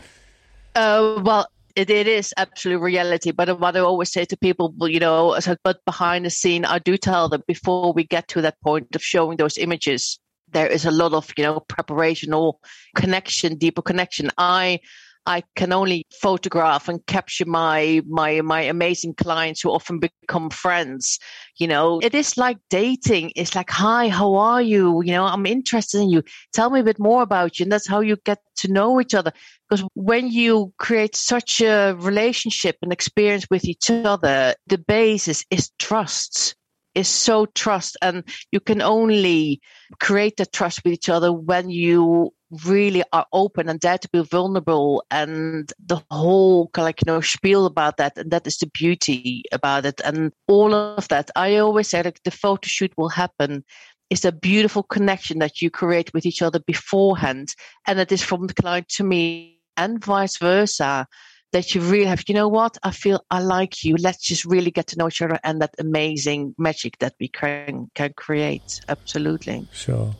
Uh, 0.75 1.21
well, 1.23 1.49
it, 1.77 1.91
it 1.91 2.07
is 2.07 2.33
absolute 2.37 2.79
reality. 2.79 3.31
But 3.31 3.59
what 3.59 3.77
I 3.77 3.81
always 3.81 4.11
say 4.11 4.25
to 4.25 4.35
people, 4.37 4.73
you 4.81 4.99
know, 4.99 5.39
but 5.63 5.85
behind 5.85 6.25
the 6.25 6.31
scene, 6.31 6.65
I 6.65 6.79
do 6.79 6.97
tell 6.97 7.29
them 7.29 7.43
before 7.47 7.93
we 7.93 8.03
get 8.03 8.27
to 8.29 8.41
that 8.41 8.59
point 8.61 8.95
of 8.95 9.03
showing 9.03 9.37
those 9.37 9.59
images, 9.59 10.19
there 10.51 10.67
is 10.67 10.85
a 10.85 10.91
lot 10.91 11.13
of, 11.13 11.31
you 11.37 11.43
know, 11.43 11.59
preparation 11.59 12.33
or 12.33 12.57
connection, 12.95 13.57
deeper 13.57 13.83
connection. 13.83 14.31
I 14.39 14.79
I 15.27 15.43
can 15.57 15.73
only 15.73 16.05
photograph 16.21 16.87
and 16.87 17.05
capture 17.05 17.45
my 17.45 18.01
my 18.07 18.41
my 18.41 18.61
amazing 18.61 19.15
clients 19.15 19.61
who 19.61 19.69
often 19.69 19.99
become 19.99 20.49
friends. 20.49 21.19
You 21.57 21.67
know, 21.67 21.99
it 22.01 22.15
is 22.15 22.37
like 22.37 22.57
dating. 22.69 23.33
It's 23.35 23.53
like, 23.53 23.69
hi, 23.69 24.07
how 24.07 24.35
are 24.35 24.61
you? 24.61 25.03
You 25.03 25.11
know, 25.11 25.25
I'm 25.25 25.45
interested 25.45 25.99
in 25.99 26.09
you. 26.09 26.23
Tell 26.53 26.69
me 26.69 26.79
a 26.79 26.83
bit 26.83 26.97
more 26.97 27.23
about 27.23 27.59
you. 27.59 27.63
And 27.63 27.71
that's 27.71 27.87
how 27.87 27.99
you 27.99 28.15
get 28.23 28.39
to 28.57 28.71
know 28.71 29.01
each 29.01 29.13
other. 29.13 29.33
Because 29.69 29.85
when 29.95 30.31
you 30.31 30.73
create 30.79 31.15
such 31.15 31.59
a 31.59 31.93
relationship 31.99 32.77
and 32.81 32.93
experience 32.93 33.47
with 33.51 33.65
each 33.65 33.91
other, 33.91 34.55
the 34.67 34.77
basis 34.77 35.43
is 35.51 35.71
trust 35.77 36.55
is 36.95 37.07
so 37.07 37.45
trust 37.45 37.95
and 38.01 38.23
you 38.51 38.59
can 38.59 38.81
only 38.81 39.61
create 39.99 40.35
that 40.37 40.51
trust 40.51 40.83
with 40.83 40.91
each 40.93 41.09
other 41.09 41.31
when 41.31 41.69
you 41.69 42.33
really 42.49 43.03
are 43.11 43.25
open 43.33 43.67
and 43.67 43.79
dare 43.79 43.97
to 43.97 44.09
be 44.09 44.23
vulnerable 44.23 45.03
and 45.11 45.71
the 45.85 46.01
whole 46.09 46.69
like 46.77 47.01
you 47.01 47.11
know 47.11 47.19
spiel 47.19 47.65
about 47.65 47.97
that 47.97 48.17
and 48.17 48.31
that 48.31 48.47
is 48.47 48.57
the 48.57 48.67
beauty 48.67 49.43
about 49.51 49.85
it 49.85 49.99
and 50.05 50.31
all 50.47 50.73
of 50.73 51.07
that. 51.09 51.29
I 51.35 51.57
always 51.57 51.89
say 51.89 52.01
like 52.03 52.21
the 52.23 52.31
photo 52.31 52.65
shoot 52.65 52.93
will 52.97 53.09
happen. 53.09 53.63
Is 54.09 54.23
a 54.23 54.31
beautiful 54.31 54.83
connection 54.83 55.39
that 55.39 55.61
you 55.61 55.69
create 55.69 56.13
with 56.13 56.25
each 56.25 56.41
other 56.41 56.59
beforehand 56.59 57.53
and 57.85 57.99
it 57.99 58.09
is 58.09 58.23
from 58.23 58.47
the 58.47 58.53
client 58.53 58.87
to 58.89 59.03
me 59.03 59.59
and 59.75 60.03
vice 60.03 60.37
versa 60.37 61.07
that 61.51 61.75
you 61.75 61.81
really 61.81 62.05
have 62.05 62.23
you 62.29 62.33
know 62.33 62.47
what? 62.47 62.77
I 62.83 62.91
feel 62.91 63.19
i 63.29 63.39
like 63.39 63.83
you. 63.83 63.97
Let's 63.99 64.25
just 64.25 64.45
really 64.45 64.71
get 64.71 64.87
to 64.87 64.97
know 64.97 65.07
each 65.07 65.21
other 65.21 65.37
and 65.43 65.61
that 65.61 65.75
amazing 65.77 66.55
magic 66.57 66.99
that 66.99 67.15
we 67.19 67.27
can, 67.27 67.91
can 67.95 68.13
create. 68.15 68.79
Absolutely. 68.87 69.67
Sure 69.73 70.15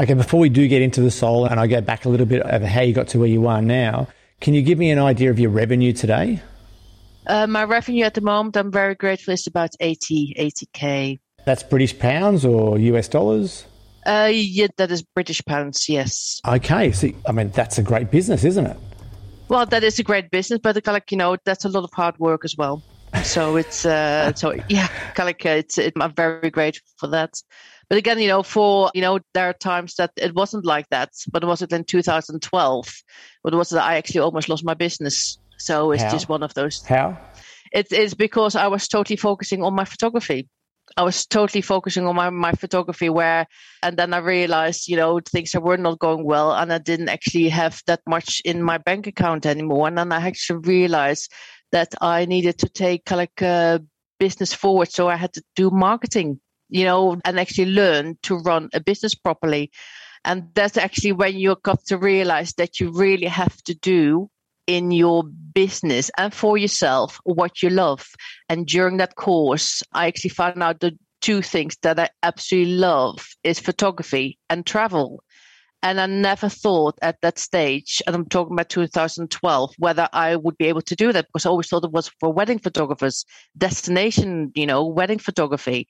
Okay, 0.00 0.14
before 0.14 0.40
we 0.40 0.48
do 0.48 0.66
get 0.68 0.82
into 0.82 1.00
the 1.00 1.10
soul 1.10 1.46
and 1.46 1.58
I 1.58 1.66
go 1.66 1.80
back 1.80 2.04
a 2.04 2.08
little 2.08 2.26
bit 2.26 2.42
over 2.42 2.66
how 2.66 2.82
you 2.82 2.92
got 2.92 3.08
to 3.08 3.18
where 3.18 3.28
you 3.28 3.46
are 3.48 3.62
now, 3.62 4.08
can 4.40 4.54
you 4.54 4.62
give 4.62 4.78
me 4.78 4.90
an 4.90 4.98
idea 4.98 5.30
of 5.30 5.38
your 5.38 5.50
revenue 5.50 5.92
today? 5.92 6.40
Uh, 7.26 7.46
my 7.46 7.64
revenue 7.64 8.04
at 8.04 8.14
the 8.14 8.20
moment, 8.20 8.56
I'm 8.56 8.70
very 8.70 8.94
grateful, 8.94 9.34
is 9.34 9.46
about 9.46 9.70
80, 9.80 10.34
80k. 10.38 11.18
That's 11.44 11.62
British 11.62 11.98
pounds 11.98 12.44
or 12.44 12.78
US 12.78 13.08
dollars? 13.08 13.66
Uh, 14.06 14.30
yeah, 14.32 14.68
that 14.76 14.90
is 14.90 15.02
British 15.02 15.44
pounds, 15.44 15.88
yes. 15.88 16.40
Okay, 16.46 16.92
so 16.92 17.08
I 17.26 17.32
mean, 17.32 17.50
that's 17.50 17.78
a 17.78 17.82
great 17.82 18.10
business, 18.10 18.44
isn't 18.44 18.66
it? 18.66 18.76
Well, 19.48 19.66
that 19.66 19.82
is 19.82 19.98
a 19.98 20.02
great 20.02 20.30
business, 20.30 20.60
but 20.62 20.86
like, 20.86 21.10
you 21.10 21.18
know, 21.18 21.36
that's 21.44 21.64
a 21.64 21.68
lot 21.68 21.84
of 21.84 21.90
hard 21.92 22.18
work 22.18 22.44
as 22.44 22.56
well. 22.56 22.82
So 23.24 23.56
it's, 23.56 23.84
uh, 23.84 24.32
so 24.36 24.54
yeah, 24.68 24.88
like, 25.18 25.44
it's, 25.44 25.78
it, 25.78 25.94
I'm 26.00 26.14
very 26.14 26.50
grateful 26.50 26.88
for 26.96 27.08
that. 27.08 27.42
But 27.88 27.98
again, 27.98 28.18
you 28.18 28.28
know, 28.28 28.42
for, 28.42 28.90
you 28.94 29.00
know, 29.00 29.18
there 29.32 29.48
are 29.48 29.54
times 29.54 29.94
that 29.94 30.10
it 30.16 30.34
wasn't 30.34 30.66
like 30.66 30.88
that, 30.90 31.10
but 31.30 31.44
was 31.44 31.62
it 31.62 31.72
in 31.72 31.84
2012. 31.84 32.94
But 33.42 33.54
it 33.54 33.56
was 33.56 33.70
that 33.70 33.82
I 33.82 33.96
actually 33.96 34.20
almost 34.20 34.48
lost 34.48 34.64
my 34.64 34.74
business. 34.74 35.38
So 35.58 35.92
it's 35.92 36.02
How? 36.02 36.10
just 36.10 36.28
one 36.28 36.42
of 36.42 36.52
those. 36.54 36.84
How? 36.84 37.18
It 37.72 37.90
is 37.92 38.14
because 38.14 38.56
I 38.56 38.66
was 38.66 38.88
totally 38.88 39.16
focusing 39.16 39.62
on 39.62 39.74
my 39.74 39.84
photography. 39.84 40.48
I 40.96 41.02
was 41.02 41.26
totally 41.26 41.60
focusing 41.60 42.06
on 42.06 42.16
my, 42.16 42.30
my 42.30 42.52
photography 42.52 43.10
where, 43.10 43.46
and 43.82 43.96
then 43.96 44.14
I 44.14 44.18
realized, 44.18 44.88
you 44.88 44.96
know, 44.96 45.20
things 45.20 45.54
were 45.54 45.76
not 45.76 45.98
going 45.98 46.24
well 46.24 46.52
and 46.52 46.72
I 46.72 46.78
didn't 46.78 47.10
actually 47.10 47.50
have 47.50 47.82
that 47.86 48.00
much 48.06 48.40
in 48.44 48.62
my 48.62 48.78
bank 48.78 49.06
account 49.06 49.44
anymore. 49.44 49.88
And 49.88 49.98
then 49.98 50.12
I 50.12 50.26
actually 50.26 50.60
realized 50.60 51.30
that 51.72 51.94
I 52.00 52.24
needed 52.24 52.58
to 52.58 52.68
take 52.68 53.10
like 53.10 53.42
a 53.42 53.82
business 54.18 54.54
forward. 54.54 54.90
So 54.90 55.08
I 55.08 55.16
had 55.16 55.34
to 55.34 55.42
do 55.56 55.70
marketing 55.70 56.40
you 56.68 56.84
know, 56.84 57.18
and 57.24 57.38
actually 57.38 57.66
learn 57.72 58.18
to 58.22 58.36
run 58.38 58.68
a 58.74 58.80
business 58.80 59.14
properly. 59.14 59.70
And 60.24 60.48
that's 60.54 60.76
actually 60.76 61.12
when 61.12 61.38
you 61.38 61.56
got 61.62 61.84
to 61.86 61.98
realize 61.98 62.52
that 62.54 62.80
you 62.80 62.90
really 62.92 63.26
have 63.26 63.56
to 63.64 63.74
do 63.74 64.30
in 64.66 64.90
your 64.90 65.24
business 65.24 66.10
and 66.18 66.32
for 66.32 66.58
yourself 66.58 67.18
what 67.24 67.62
you 67.62 67.70
love. 67.70 68.06
And 68.48 68.66
during 68.66 68.98
that 68.98 69.16
course, 69.16 69.82
I 69.92 70.06
actually 70.06 70.30
found 70.30 70.62
out 70.62 70.80
the 70.80 70.96
two 71.20 71.42
things 71.42 71.76
that 71.82 71.98
I 71.98 72.10
absolutely 72.22 72.74
love 72.74 73.26
is 73.42 73.58
photography 73.58 74.38
and 74.50 74.66
travel. 74.66 75.22
And 75.82 76.00
I 76.00 76.06
never 76.06 76.48
thought 76.48 76.98
at 77.02 77.20
that 77.22 77.38
stage, 77.38 78.02
and 78.06 78.14
I'm 78.14 78.26
talking 78.26 78.52
about 78.52 78.68
2012, 78.68 79.74
whether 79.78 80.08
I 80.12 80.34
would 80.34 80.58
be 80.58 80.66
able 80.66 80.82
to 80.82 80.96
do 80.96 81.12
that 81.12 81.26
because 81.26 81.46
I 81.46 81.50
always 81.50 81.68
thought 81.68 81.84
it 81.84 81.92
was 81.92 82.10
for 82.20 82.32
wedding 82.32 82.58
photographers, 82.58 83.24
destination, 83.56 84.50
you 84.54 84.66
know, 84.66 84.84
wedding 84.84 85.20
photography. 85.20 85.86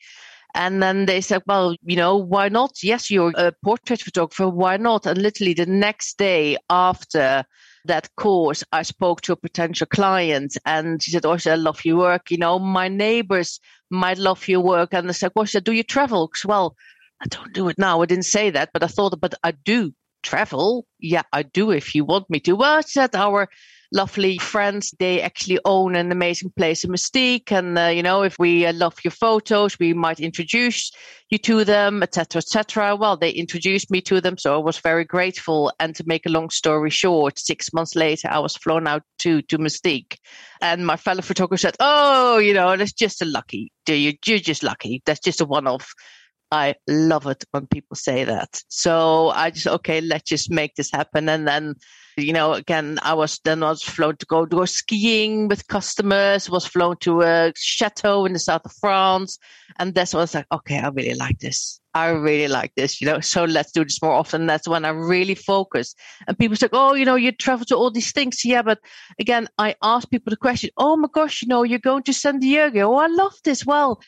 And 0.54 0.82
then 0.82 1.06
they 1.06 1.20
said, 1.20 1.42
well, 1.46 1.76
you 1.82 1.96
know, 1.96 2.16
why 2.16 2.48
not? 2.48 2.82
Yes, 2.82 3.10
you're 3.10 3.32
a 3.36 3.52
portrait 3.62 4.00
photographer. 4.00 4.48
Why 4.48 4.76
not? 4.76 5.06
And 5.06 5.20
literally 5.20 5.54
the 5.54 5.66
next 5.66 6.18
day 6.18 6.56
after 6.70 7.44
that 7.84 8.08
course, 8.16 8.64
I 8.72 8.82
spoke 8.82 9.20
to 9.22 9.32
a 9.32 9.36
potential 9.36 9.86
client 9.86 10.56
and 10.64 11.02
she 11.02 11.10
said, 11.10 11.26
Oh, 11.26 11.36
I 11.44 11.54
love 11.54 11.84
your 11.84 11.98
work. 11.98 12.30
You 12.30 12.38
know, 12.38 12.58
my 12.58 12.88
neighbors 12.88 13.60
might 13.90 14.18
love 14.18 14.48
your 14.48 14.60
work. 14.60 14.94
And 14.94 15.08
they 15.08 15.12
said, 15.12 15.32
said, 15.46 15.64
do 15.64 15.72
you 15.72 15.82
travel? 15.82 16.30
Well, 16.44 16.76
I 17.20 17.26
don't 17.26 17.52
do 17.52 17.68
it 17.68 17.78
now. 17.78 18.00
I 18.00 18.06
didn't 18.06 18.24
say 18.24 18.50
that, 18.50 18.70
but 18.72 18.82
I 18.82 18.86
thought, 18.86 19.20
but 19.20 19.34
I 19.42 19.50
do 19.52 19.92
travel. 20.22 20.86
Yeah, 20.98 21.22
I 21.32 21.42
do 21.42 21.70
if 21.70 21.94
you 21.94 22.04
want 22.04 22.30
me 22.30 22.40
to. 22.40 22.52
Well, 22.52 22.82
she 22.82 22.92
said, 22.92 23.14
our 23.14 23.48
lovely 23.92 24.38
friends. 24.38 24.94
They 24.98 25.20
actually 25.22 25.58
own 25.64 25.96
an 25.96 26.12
amazing 26.12 26.52
place 26.56 26.84
in 26.84 26.90
Mustique. 26.90 27.50
And, 27.50 27.78
uh, 27.78 27.86
you 27.86 28.02
know, 28.02 28.22
if 28.22 28.38
we 28.38 28.66
uh, 28.66 28.72
love 28.72 28.96
your 29.02 29.12
photos, 29.12 29.78
we 29.78 29.94
might 29.94 30.20
introduce 30.20 30.92
you 31.30 31.38
to 31.38 31.64
them, 31.64 32.02
etc., 32.02 32.38
etc. 32.38 32.96
Well, 32.96 33.16
they 33.16 33.30
introduced 33.30 33.90
me 33.90 34.00
to 34.02 34.20
them. 34.20 34.38
So 34.38 34.54
I 34.54 34.58
was 34.58 34.78
very 34.78 35.04
grateful. 35.04 35.72
And 35.80 35.94
to 35.96 36.04
make 36.06 36.26
a 36.26 36.30
long 36.30 36.50
story 36.50 36.90
short, 36.90 37.38
six 37.38 37.72
months 37.72 37.94
later, 37.94 38.28
I 38.30 38.38
was 38.38 38.56
flown 38.56 38.86
out 38.86 39.02
to, 39.20 39.42
to 39.42 39.58
Mustique. 39.58 40.18
And 40.60 40.86
my 40.86 40.96
fellow 40.96 41.22
photographer 41.22 41.60
said, 41.60 41.76
Oh, 41.80 42.38
you 42.38 42.54
know, 42.54 42.76
that's 42.76 42.92
just 42.92 43.22
a 43.22 43.24
lucky. 43.24 43.72
Do 43.86 43.94
you? 43.94 44.14
You're 44.26 44.38
just 44.38 44.62
lucky. 44.62 45.02
That's 45.06 45.20
just 45.20 45.40
a 45.40 45.44
one 45.44 45.66
off. 45.66 45.94
I 46.50 46.74
love 46.88 47.26
it 47.26 47.44
when 47.50 47.66
people 47.66 47.96
say 47.96 48.24
that. 48.24 48.62
So 48.68 49.28
I 49.30 49.50
just, 49.50 49.66
okay, 49.66 50.00
let's 50.00 50.28
just 50.28 50.50
make 50.50 50.74
this 50.76 50.90
happen. 50.90 51.28
And 51.28 51.46
then 51.46 51.74
You 52.18 52.32
know, 52.32 52.52
again, 52.54 52.98
I 53.02 53.14
was 53.14 53.38
then 53.44 53.62
I 53.62 53.70
was 53.70 53.82
flown 53.82 54.16
to 54.16 54.26
go 54.26 54.44
go 54.44 54.64
skiing 54.64 55.46
with 55.46 55.68
customers. 55.68 56.50
Was 56.50 56.66
flown 56.66 56.96
to 57.00 57.22
a 57.22 57.52
chateau 57.56 58.26
in 58.26 58.32
the 58.32 58.40
south 58.40 58.62
of 58.64 58.72
France, 58.72 59.38
and 59.78 59.94
that's 59.94 60.12
when 60.12 60.20
I 60.20 60.22
was 60.22 60.34
like, 60.34 60.46
okay, 60.50 60.78
I 60.78 60.88
really 60.88 61.14
like 61.14 61.38
this. 61.38 61.80
I 61.94 62.08
really 62.08 62.48
like 62.48 62.72
this, 62.76 63.00
you 63.00 63.06
know, 63.06 63.20
so 63.20 63.44
let's 63.44 63.72
do 63.72 63.84
this 63.84 64.02
more 64.02 64.12
often. 64.12 64.46
That's 64.46 64.68
when 64.68 64.84
I 64.84 64.90
really 64.90 65.34
focus. 65.34 65.94
And 66.26 66.38
people 66.38 66.56
say, 66.56 66.68
oh, 66.72 66.94
you 66.94 67.04
know, 67.04 67.16
you 67.16 67.32
travel 67.32 67.64
to 67.66 67.76
all 67.76 67.90
these 67.90 68.12
things. 68.12 68.44
Yeah, 68.44 68.62
but 68.62 68.78
again, 69.18 69.48
I 69.58 69.74
ask 69.82 70.08
people 70.10 70.30
the 70.30 70.36
question, 70.36 70.70
oh 70.76 70.96
my 70.96 71.08
gosh, 71.12 71.42
you 71.42 71.48
know, 71.48 71.62
you're 71.62 71.78
going 71.78 72.02
to 72.04 72.12
San 72.12 72.40
Diego. 72.40 72.92
Oh, 72.92 72.96
I 72.96 73.06
love 73.08 73.34
this. 73.44 73.64
Well, 73.64 74.00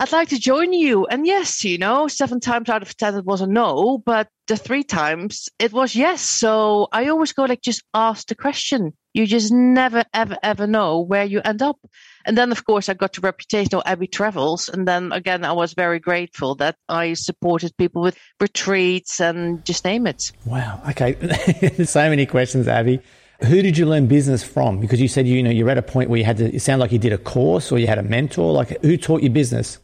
I'd 0.00 0.12
like 0.12 0.28
to 0.28 0.38
join 0.38 0.72
you. 0.72 1.06
And 1.06 1.26
yes, 1.26 1.64
you 1.64 1.76
know, 1.76 2.06
seven 2.06 2.38
times 2.38 2.68
out 2.68 2.82
of 2.82 2.96
10, 2.96 3.16
it 3.16 3.24
was 3.24 3.40
a 3.40 3.48
no, 3.48 3.98
but 3.98 4.28
the 4.46 4.56
three 4.56 4.84
times 4.84 5.48
it 5.58 5.72
was 5.72 5.96
yes. 5.96 6.22
So 6.22 6.86
I 6.92 7.08
always 7.08 7.32
go 7.32 7.44
like, 7.44 7.62
just 7.62 7.82
ask 7.92 8.28
the 8.28 8.36
question. 8.36 8.92
You 9.12 9.26
just 9.26 9.52
never, 9.52 10.04
ever, 10.14 10.36
ever 10.40 10.68
know 10.68 11.00
where 11.00 11.24
you 11.24 11.40
end 11.44 11.62
up. 11.62 11.78
And 12.24 12.38
then, 12.38 12.52
of 12.52 12.64
course, 12.64 12.88
I 12.88 12.94
got 12.94 13.14
the 13.14 13.22
reputation 13.22 13.74
of 13.74 13.82
Abby 13.86 14.06
Travels. 14.06 14.68
And 14.68 14.86
then 14.86 15.10
again, 15.10 15.44
I 15.44 15.52
was 15.52 15.74
very 15.74 15.98
grateful 15.98 16.54
that 16.56 16.76
I 16.88 17.14
supported 17.14 17.76
people 17.76 18.00
with 18.00 18.16
retreats 18.40 19.20
and 19.20 19.64
just 19.64 19.84
name 19.84 20.06
it. 20.06 20.30
Wow. 20.44 20.80
Okay. 20.90 21.84
so 21.84 22.08
many 22.08 22.24
questions, 22.24 22.68
Abby. 22.68 23.00
Who 23.40 23.62
did 23.62 23.76
you 23.76 23.86
learn 23.86 24.06
business 24.06 24.44
from? 24.44 24.78
Because 24.78 25.00
you 25.00 25.08
said 25.08 25.26
you 25.26 25.42
know 25.42 25.50
you're 25.50 25.70
at 25.70 25.78
a 25.78 25.82
point 25.82 26.08
where 26.08 26.18
you 26.18 26.24
had 26.24 26.36
to. 26.36 26.54
It 26.54 26.60
sounded 26.60 26.82
like 26.82 26.92
you 26.92 26.98
did 26.98 27.12
a 27.12 27.18
course 27.18 27.72
or 27.72 27.78
you 27.78 27.86
had 27.88 27.98
a 27.98 28.02
mentor. 28.02 28.52
Like 28.52 28.80
who 28.82 28.96
taught 28.96 29.22
you 29.22 29.30
business? 29.30 29.78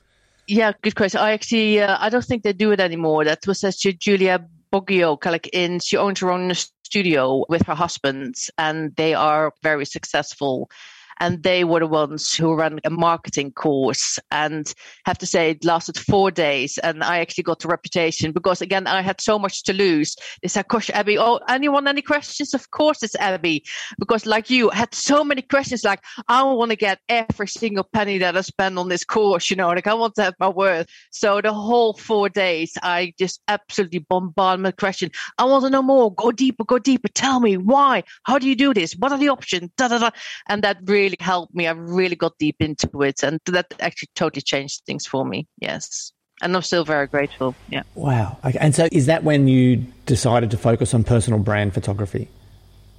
Yeah, 0.47 0.73
good 0.83 0.95
question. 0.95 1.21
I 1.21 1.33
actually, 1.33 1.81
uh, 1.81 1.97
I 1.99 2.11
don't 2.11 2.25
think 2.25 2.43
they 2.43 2.53
do 2.53 2.71
it 2.73 2.81
anymore. 2.81 3.25
That 3.25 3.47
was 3.47 3.65
actually 3.65 3.95
Julia 3.95 4.47
Boggio, 4.73 5.19
like 5.25 5.49
in, 5.53 5.81
she 5.81 5.97
owns 5.97 6.21
her 6.21 6.31
own 6.31 6.53
studio 6.55 7.45
with 7.49 7.67
her 7.67 7.75
husband 7.75 8.35
and 8.59 8.95
they 8.97 9.15
are 9.15 9.53
very 9.63 9.87
successful 9.87 10.69
and 11.21 11.43
they 11.43 11.65
were 11.65 11.81
the 11.81 11.87
ones 11.87 12.35
who 12.35 12.55
ran 12.55 12.81
a 12.85 12.91
marketing 12.91 13.53
course 13.53 14.19
and 14.31 14.75
have 15.07 15.19
to 15.19 15.27
say 15.27 15.51
it 15.51 15.65
lasted 15.65 15.99
four 15.99 16.31
days. 16.31 16.79
And 16.79 17.03
i 17.03 17.19
actually 17.19 17.45
got 17.45 17.61
the 17.61 17.69
reputation 17.69 18.33
because 18.33 18.61
again 18.61 18.87
i 18.87 19.03
had 19.03 19.21
so 19.21 19.39
much 19.39 19.63
to 19.65 19.73
lose. 19.73 20.17
They 20.43 20.49
said 20.49 20.69
gosh 20.69 20.91
abby 20.91 21.19
oh 21.19 21.41
anyone 21.49 21.89
any 21.89 22.03
questions? 22.03 22.55
Of 22.55 22.71
course 22.71 23.03
it's 23.03 23.17
abby 23.17 23.65
because 23.99 24.27
like 24.27 24.51
you 24.51 24.71
I 24.71 24.77
had 24.77 24.95
so 24.95 25.25
many 25.25 25.43
questions 25.43 25.85
like 25.85 26.01
i 26.29 26.43
want 26.43 26.71
to 26.71 26.77
get 26.77 26.99
every 27.09 27.49
single 27.49 27.85
penny 27.93 28.19
that 28.19 28.37
i 28.37 28.41
spend 28.41 28.79
on 28.79 28.89
this 28.89 29.05
course 29.05 29.51
you 29.51 29.57
know 29.57 29.69
like 29.69 29.87
i 29.87 29.95
want 29.95 30.15
to 30.17 30.23
have 30.23 30.35
my 30.39 30.49
worth 30.49 30.87
so 31.11 31.41
the 31.41 31.53
whole 31.53 31.95
four 31.95 32.29
days 32.29 32.73
i 32.83 33.13
just 33.19 33.41
absolutely 33.49 34.01
bombarded 34.01 34.65
with 34.65 34.77
questions 34.77 35.13
i 35.39 35.45
want 35.45 35.65
to 35.65 35.71
know 35.71 35.83
more. 35.83 36.15
Go 36.15 36.33
deeper 36.33 36.65
go 36.65 36.79
deeper. 36.79 37.09
Tell 37.09 37.41
me 37.41 37.57
why. 37.57 38.03
How 38.25 38.39
do 38.39 38.49
you 38.49 38.57
do 38.57 38.73
this? 38.73 38.95
What 38.99 39.13
are 39.13 39.19
the 39.19 39.29
options? 39.29 39.71
Da, 39.77 39.89
da, 39.89 39.99
da. 39.99 40.11
and 40.49 40.63
that 40.63 40.79
really 40.85 41.04
really 41.05 41.17
helped 41.21 41.55
me. 41.55 41.67
I 41.67 41.73
really 41.73 42.17
got 42.17 42.39
deep 42.39 42.57
into 42.61 43.03
it, 43.03 43.23
and 43.23 43.39
that 43.47 43.67
actually 43.81 44.09
totally 44.15 44.43
changed 44.43 44.83
things 44.87 45.07
for 45.07 45.25
me. 45.25 45.47
Yes. 45.61 46.13
And 46.43 46.57
I'm 46.57 46.63
still 46.63 46.85
very 46.85 47.07
grateful. 47.07 47.55
Yeah. 47.71 47.85
Wow. 47.95 48.39
Okay. 48.45 48.59
And 48.61 48.75
so, 48.75 48.89
is 48.91 49.07
that 49.07 49.23
when 49.25 49.47
you 49.49 49.87
decided 50.07 50.51
to 50.51 50.57
focus 50.57 50.95
on 50.95 51.05
personal 51.05 51.39
brand 51.39 51.75
photography? 51.75 52.29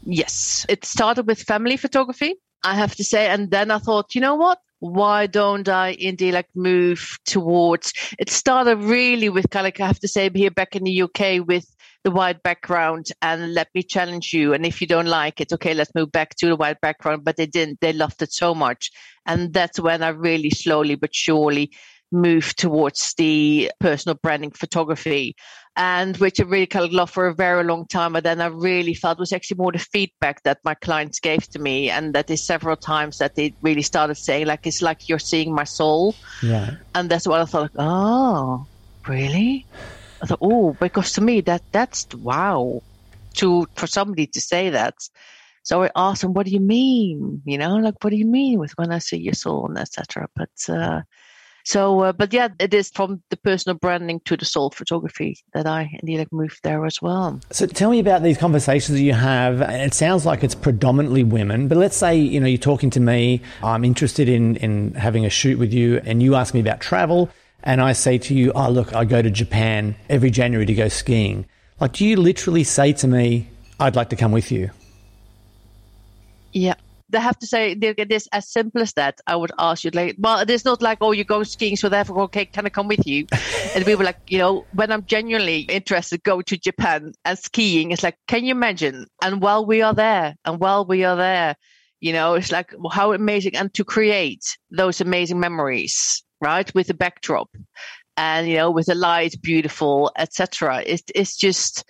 Yes. 0.06 0.66
It 0.70 0.86
started 0.86 1.28
with 1.28 1.42
family 1.42 1.78
photography, 1.78 2.36
I 2.64 2.76
have 2.76 2.96
to 2.96 3.04
say. 3.04 3.28
And 3.28 3.52
then 3.52 3.72
I 3.72 3.80
thought, 3.80 4.16
you 4.16 4.22
know 4.22 4.36
what? 4.36 4.60
Why 4.80 5.28
don't 5.28 5.68
I 5.68 5.96
indeed 6.00 6.34
like 6.34 6.50
move 6.56 7.18
towards 7.26 7.94
it? 8.20 8.30
Started 8.30 8.78
really 8.78 9.30
with 9.30 9.50
kind 9.50 9.66
of, 9.66 9.68
like 9.68 9.80
I 9.80 9.88
have 9.88 10.00
to 10.00 10.08
say, 10.08 10.30
here 10.34 10.52
back 10.52 10.76
in 10.76 10.84
the 10.84 11.02
UK 11.02 11.46
with 11.46 11.66
the 12.06 12.12
white 12.12 12.44
background 12.44 13.08
and 13.22 13.56
let 13.56 13.68
me 13.74 13.82
challenge 13.82 14.32
you. 14.32 14.54
And 14.54 14.64
if 14.64 14.80
you 14.80 14.88
don't 14.88 15.08
like 15.08 15.42
it, 15.42 15.52
okay, 15.52 15.74
let's 15.74 15.94
move 15.96 16.12
back 16.12 16.36
to 16.36 16.46
the 16.46 16.56
white 16.56 16.80
background. 16.80 17.26
But 17.26 17.36
they 17.36 17.48
didn't. 17.48 17.82
They 17.82 17.94
loved 17.94 18.22
it 18.22 18.32
so 18.32 18.54
much. 18.56 18.92
And 19.26 19.52
that's 19.52 19.80
when 19.80 20.04
I 20.04 20.10
really 20.10 20.52
slowly 20.52 20.96
but 20.96 21.14
surely 21.14 21.72
moved 22.12 22.60
towards 22.60 23.16
the 23.18 23.72
personal 23.80 24.18
branding 24.22 24.52
photography 24.52 25.36
and 25.76 26.16
which 26.18 26.40
I 26.40 26.44
really 26.44 26.68
kind 26.68 26.86
of 26.86 26.94
loved 26.94 27.12
for 27.12 27.26
a 27.26 27.34
very 27.34 27.64
long 27.64 27.88
time. 27.88 28.14
But 28.14 28.24
then 28.24 28.40
I 28.40 28.46
really 28.46 28.94
felt 28.94 29.18
was 29.18 29.34
actually 29.34 29.58
more 29.58 29.72
the 29.72 29.80
feedback 29.80 30.44
that 30.44 30.60
my 30.64 30.76
clients 30.76 31.20
gave 31.20 31.50
to 31.50 31.60
me, 31.60 31.90
and 31.90 32.14
that 32.14 32.30
is 32.30 32.46
several 32.46 32.78
times 32.78 33.18
that 33.18 33.36
they 33.36 33.54
really 33.62 33.82
started 33.82 34.16
saying 34.16 34.46
like 34.46 34.66
it's 34.68 34.82
like 34.82 35.10
you're 35.10 35.20
seeing 35.20 35.54
my 35.54 35.66
soul, 35.66 36.16
yeah. 36.42 36.76
And 36.94 37.10
that's 37.10 37.28
what 37.28 37.42
I 37.42 37.46
thought. 37.46 37.64
Like, 37.64 37.72
oh, 37.78 38.68
really? 39.08 39.66
I 40.26 40.28
thought, 40.28 40.40
oh, 40.42 40.76
because 40.80 41.12
to 41.14 41.22
me 41.22 41.42
that 41.42 41.62
that's 41.72 42.08
wow, 42.16 42.82
to 43.36 43.68
for 43.76 43.86
somebody 43.86 44.26
to 44.26 44.42
say 44.42 44.72
that. 44.72 44.96
So 45.62 45.84
I 45.84 45.92
asked 45.96 46.24
him, 46.24 46.34
"What 46.34 46.48
do 46.48 46.52
you 46.52 46.60
mean? 46.60 47.44
You 47.46 47.60
know, 47.60 47.76
like 47.76 48.04
what 48.04 48.10
do 48.10 48.16
you 48.16 48.26
mean 48.26 48.58
with 48.58 48.72
when 48.72 48.92
I 48.92 48.98
see 48.98 49.18
your 49.18 49.36
soul 49.36 49.68
and 49.68 49.78
etc." 49.78 50.28
But 50.36 50.50
uh, 50.68 51.02
so, 51.64 52.00
uh, 52.00 52.12
but 52.12 52.34
yeah, 52.34 52.48
it 52.58 52.74
is 52.74 52.90
from 52.90 53.22
the 53.30 53.38
personal 53.38 53.78
branding 53.78 54.20
to 54.26 54.36
the 54.36 54.46
soul 54.46 54.72
photography 54.72 55.38
that 55.54 55.68
I 55.68 55.92
indeed 56.00 56.18
like 56.18 56.34
moved 56.34 56.62
there 56.64 56.88
as 56.88 57.00
well. 57.04 57.40
So, 57.52 57.68
tell 57.68 57.92
me 57.92 58.00
about 58.00 58.24
these 58.24 58.40
conversations 58.40 58.98
that 58.98 59.04
you 59.04 59.14
have. 59.14 59.62
It 59.62 59.94
sounds 59.94 60.26
like 60.26 60.44
it's 60.44 60.56
predominantly 60.56 61.24
women, 61.24 61.68
but 61.68 61.78
let's 61.78 61.98
say 61.98 62.16
you 62.16 62.40
know 62.40 62.48
you're 62.48 62.58
talking 62.58 62.90
to 62.90 63.00
me. 63.00 63.42
I'm 63.62 63.86
interested 63.86 64.28
in 64.28 64.56
in 64.56 64.96
having 64.96 65.24
a 65.24 65.30
shoot 65.30 65.60
with 65.60 65.72
you, 65.72 66.02
and 66.04 66.24
you 66.24 66.34
ask 66.34 66.56
me 66.56 66.62
about 66.62 66.82
travel 66.82 67.30
and 67.66 67.82
I 67.82 67.94
say 67.94 68.20
to 68.20 68.34
you, 68.34 68.52
oh, 68.54 68.70
look, 68.70 68.94
I 68.94 69.06
go 69.06 69.22
to 69.22 69.32
Japan 69.32 69.96
every 70.08 70.30
January 70.30 70.68
to 70.68 70.74
go 70.74 70.88
skiing, 70.88 71.46
like, 71.80 71.94
do 71.94 72.06
you 72.06 72.16
literally 72.16 72.64
say 72.64 72.94
to 72.94 73.08
me, 73.08 73.50
I'd 73.80 73.96
like 73.96 74.10
to 74.10 74.16
come 74.16 74.32
with 74.32 74.52
you? 74.52 74.70
Yeah. 76.54 76.76
They 77.10 77.20
have 77.20 77.38
to 77.40 77.48
say 77.48 77.72
it 77.72 78.12
is 78.12 78.28
as 78.32 78.50
simple 78.50 78.82
as 78.82 78.94
that. 78.94 79.20
I 79.28 79.36
would 79.36 79.52
ask 79.60 79.84
you, 79.84 79.92
like, 79.92 80.16
well, 80.18 80.40
it 80.40 80.50
is 80.50 80.66
not 80.66 80.82
like, 80.82 81.00
oh, 81.02 81.12
you 81.12 81.24
go 81.24 81.44
skiing, 81.44 81.76
so 81.76 81.88
therefore, 81.88 82.24
okay, 82.24 82.46
can 82.46 82.66
I 82.66 82.70
come 82.70 82.88
with 82.88 83.06
you? 83.06 83.28
and 83.76 83.86
we 83.86 83.96
were 83.96 84.04
like, 84.04 84.20
you 84.28 84.40
know, 84.40 84.66
when 84.74 84.92
I'm 84.92 85.06
genuinely 85.06 85.62
interested, 85.62 86.24
go 86.24 86.42
to 86.42 86.58
Japan 86.58 87.14
and 87.24 87.38
skiing, 87.38 87.92
it's 87.92 88.04
like, 88.04 88.18
can 88.28 88.44
you 88.44 88.52
imagine? 88.52 89.06
And 89.22 89.42
while 89.42 89.66
we 89.66 89.82
are 89.82 89.94
there, 89.94 90.36
and 90.46 90.60
while 90.60 90.86
we 90.86 91.04
are 91.04 91.16
there, 91.16 91.56
you 92.00 92.12
know, 92.12 92.34
it's 92.34 92.52
like 92.52 92.74
how 92.92 93.14
amazing, 93.14 93.56
and 93.56 93.74
to 93.76 93.84
create 93.84 94.58
those 94.72 95.00
amazing 95.00 95.40
memories 95.40 96.25
right? 96.46 96.74
With 96.76 96.90
a 96.92 96.94
backdrop 96.94 97.50
and, 98.16 98.48
you 98.48 98.58
know, 98.58 98.72
with 98.72 98.86
the 98.86 98.96
light, 98.96 99.42
beautiful, 99.42 100.12
etc. 100.16 100.84
It, 100.86 101.02
it's 101.14 101.36
just 101.36 101.84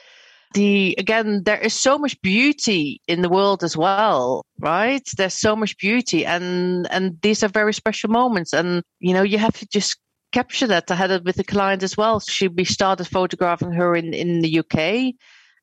the, 0.54 0.96
again, 0.98 1.44
there 1.44 1.60
is 1.60 1.74
so 1.74 1.98
much 1.98 2.20
beauty 2.22 3.02
in 3.08 3.22
the 3.22 3.30
world 3.30 3.64
as 3.64 3.76
well, 3.76 4.46
right? 4.60 5.04
There's 5.18 5.34
so 5.34 5.56
much 5.56 5.78
beauty 5.78 6.26
and, 6.26 6.88
and 6.90 7.20
these 7.22 7.44
are 7.44 7.50
very 7.50 7.74
special 7.74 8.10
moments. 8.10 8.54
And, 8.54 8.82
you 9.00 9.14
know, 9.14 9.24
you 9.24 9.38
have 9.38 9.58
to 9.60 9.68
just 9.68 10.00
capture 10.32 10.68
that. 10.68 10.90
I 10.90 10.96
had 10.96 11.12
it 11.12 11.26
with 11.26 11.38
a 11.40 11.44
client 11.44 11.84
as 11.84 11.98
well. 11.98 12.22
She, 12.22 12.48
we 12.48 12.64
started 12.64 13.08
photographing 13.08 13.74
her 13.74 13.94
in, 13.96 14.14
in 14.14 14.40
the 14.40 14.60
UK. 14.60 15.14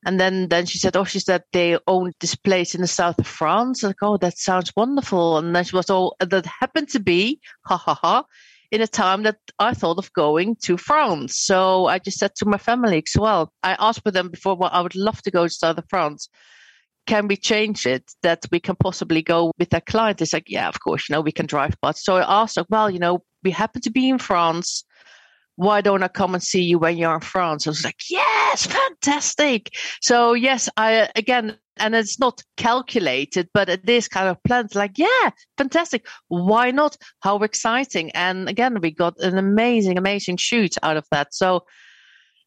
And 0.05 0.19
then, 0.19 0.49
then 0.49 0.65
she 0.65 0.79
said, 0.79 0.97
"Oh, 0.97 1.05
she 1.05 1.19
said 1.19 1.43
they 1.53 1.77
owned 1.87 2.13
this 2.19 2.35
place 2.35 2.75
in 2.75 2.81
the 2.81 2.87
south 2.87 3.19
of 3.19 3.25
France." 3.25 3.83
Like, 3.83 4.01
oh, 4.01 4.17
that 4.17 4.37
sounds 4.37 4.73
wonderful. 4.75 5.37
And 5.37 5.55
then 5.55 5.63
she 5.63 5.77
was 5.77 5.89
all 5.89 6.17
that 6.19 6.45
happened 6.45 6.89
to 6.89 6.99
be, 6.99 7.39
ha 7.65 7.77
ha 7.77 7.93
ha, 7.93 8.25
in 8.73 8.81
a 8.81 8.87
time 8.87 9.21
that 9.21 9.37
I 9.59 9.75
thought 9.75 9.99
of 9.99 10.11
going 10.13 10.55
to 10.63 10.77
France. 10.77 11.37
So 11.37 11.85
I 11.85 11.99
just 11.99 12.17
said 12.17 12.33
to 12.37 12.47
my 12.47 12.57
family 12.57 13.03
as 13.05 13.21
well, 13.21 13.53
I 13.61 13.77
asked 13.79 14.01
for 14.01 14.09
them 14.09 14.29
before, 14.29 14.55
well, 14.55 14.71
I 14.73 14.81
would 14.81 14.95
love 14.95 15.21
to 15.21 15.31
go 15.31 15.43
to 15.43 15.49
southern 15.53 15.85
France. 15.89 16.27
Can 17.05 17.27
we 17.27 17.37
change 17.37 17.85
it 17.85 18.03
that 18.23 18.43
we 18.51 18.59
can 18.59 18.75
possibly 18.75 19.21
go 19.21 19.51
with 19.59 19.69
that 19.69 19.85
client? 19.85 20.23
It's 20.23 20.33
like, 20.33 20.49
yeah, 20.49 20.67
of 20.67 20.79
course, 20.79 21.07
you 21.07 21.13
know, 21.13 21.21
we 21.21 21.31
can 21.31 21.45
drive. 21.45 21.75
But 21.83 21.99
so 21.99 22.15
I 22.15 22.41
asked, 22.41 22.57
well, 22.67 22.89
you 22.89 22.97
know, 22.97 23.23
we 23.43 23.51
happen 23.51 23.79
to 23.83 23.91
be 23.91 24.09
in 24.09 24.17
France 24.17 24.83
why 25.55 25.81
don't 25.81 26.03
I 26.03 26.07
come 26.07 26.33
and 26.33 26.43
see 26.43 26.63
you 26.63 26.79
when 26.79 26.97
you're 26.97 27.13
in 27.13 27.21
France? 27.21 27.67
I 27.67 27.69
was 27.69 27.83
like, 27.83 28.01
yes, 28.09 28.65
fantastic. 28.65 29.71
So 30.01 30.33
yes, 30.33 30.69
I 30.77 31.09
again 31.15 31.57
and 31.77 31.95
it's 31.95 32.19
not 32.19 32.43
calculated, 32.57 33.49
but 33.53 33.69
it 33.69 33.87
is 33.89 34.07
kind 34.07 34.27
of 34.27 34.41
planned. 34.43 34.75
Like, 34.75 34.97
yeah, 34.97 35.31
fantastic. 35.57 36.05
Why 36.27 36.71
not? 36.71 36.97
How 37.21 37.37
exciting! 37.39 38.11
And 38.11 38.47
again, 38.47 38.79
we 38.81 38.91
got 38.91 39.19
an 39.19 39.37
amazing, 39.37 39.97
amazing 39.97 40.37
shoot 40.37 40.75
out 40.83 40.97
of 40.97 41.05
that. 41.11 41.33
So 41.33 41.65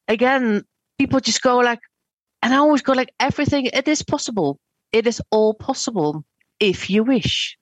again, 0.08 0.62
people 0.98 1.20
just 1.20 1.42
go 1.42 1.58
like, 1.58 1.80
and 2.42 2.54
I 2.54 2.58
always 2.58 2.82
go 2.82 2.92
like, 2.92 3.12
everything. 3.18 3.66
It 3.66 3.88
is 3.88 4.02
possible. 4.02 4.60
It 4.92 5.06
is 5.06 5.20
all 5.30 5.54
possible 5.54 6.24
if 6.60 6.88
you 6.88 7.02
wish. 7.02 7.58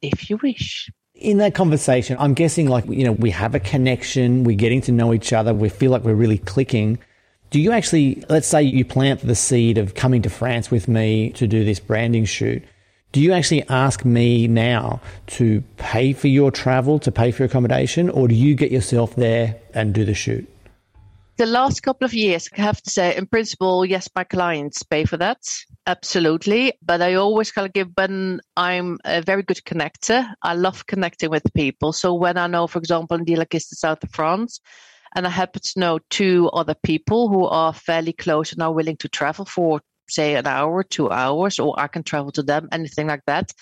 If 0.00 0.30
you 0.30 0.38
wish. 0.42 0.90
In 1.22 1.38
that 1.38 1.54
conversation, 1.54 2.16
I'm 2.18 2.34
guessing 2.34 2.68
like 2.68 2.84
you 2.86 3.04
know 3.04 3.12
we 3.12 3.30
have 3.30 3.54
a 3.54 3.60
connection. 3.60 4.44
We're 4.44 4.56
getting 4.56 4.80
to 4.82 4.92
know 4.92 5.14
each 5.14 5.32
other. 5.32 5.54
We 5.54 5.68
feel 5.68 5.90
like 5.90 6.02
we're 6.02 6.14
really 6.14 6.38
clicking 6.38 6.98
do 7.52 7.60
you 7.60 7.70
actually, 7.72 8.24
let's 8.30 8.46
say 8.46 8.62
you 8.62 8.82
plant 8.82 9.20
the 9.20 9.34
seed 9.34 9.76
of 9.76 9.94
coming 9.94 10.22
to 10.22 10.30
France 10.30 10.70
with 10.70 10.88
me 10.88 11.32
to 11.32 11.46
do 11.46 11.66
this 11.66 11.80
branding 11.80 12.24
shoot. 12.24 12.64
Do 13.12 13.20
you 13.20 13.34
actually 13.34 13.62
ask 13.68 14.06
me 14.06 14.48
now 14.48 15.02
to 15.26 15.62
pay 15.76 16.14
for 16.14 16.28
your 16.28 16.50
travel, 16.50 16.98
to 17.00 17.12
pay 17.12 17.30
for 17.30 17.42
your 17.42 17.50
accommodation, 17.50 18.08
or 18.08 18.26
do 18.26 18.34
you 18.34 18.54
get 18.54 18.72
yourself 18.72 19.14
there 19.16 19.56
and 19.74 19.92
do 19.92 20.06
the 20.06 20.14
shoot? 20.14 20.48
The 21.38 21.46
last 21.46 21.82
couple 21.82 22.04
of 22.04 22.12
years, 22.12 22.48
I 22.56 22.60
have 22.60 22.82
to 22.82 22.90
say, 22.90 23.16
in 23.16 23.26
principle, 23.26 23.86
yes, 23.86 24.08
my 24.14 24.22
clients 24.22 24.82
pay 24.82 25.06
for 25.06 25.16
that. 25.16 25.38
Absolutely. 25.86 26.74
But 26.82 27.00
I 27.00 27.14
always 27.14 27.50
kind 27.50 27.66
of 27.66 27.72
give 27.72 27.88
when 27.94 28.40
I'm 28.54 28.98
a 29.06 29.22
very 29.22 29.42
good 29.42 29.62
connector. 29.64 30.28
I 30.42 30.54
love 30.54 30.86
connecting 30.86 31.30
with 31.30 31.42
people. 31.54 31.94
So 31.94 32.12
when 32.12 32.36
I 32.36 32.48
know, 32.48 32.66
for 32.66 32.78
example, 32.78 33.16
in 33.16 33.24
the 33.24 33.60
south 33.60 34.04
of 34.04 34.10
France, 34.10 34.60
and 35.16 35.26
I 35.26 35.30
happen 35.30 35.62
to 35.62 35.80
know 35.80 35.98
two 36.10 36.50
other 36.50 36.74
people 36.82 37.28
who 37.28 37.46
are 37.46 37.72
fairly 37.72 38.12
close 38.12 38.52
and 38.52 38.62
are 38.62 38.72
willing 38.72 38.98
to 38.98 39.08
travel 39.08 39.46
for, 39.46 39.80
say, 40.08 40.34
an 40.34 40.46
hour, 40.46 40.82
two 40.82 41.10
hours, 41.10 41.58
or 41.58 41.74
I 41.78 41.86
can 41.86 42.02
travel 42.02 42.32
to 42.32 42.42
them, 42.42 42.68
anything 42.72 43.06
like 43.06 43.24
that. 43.26 43.52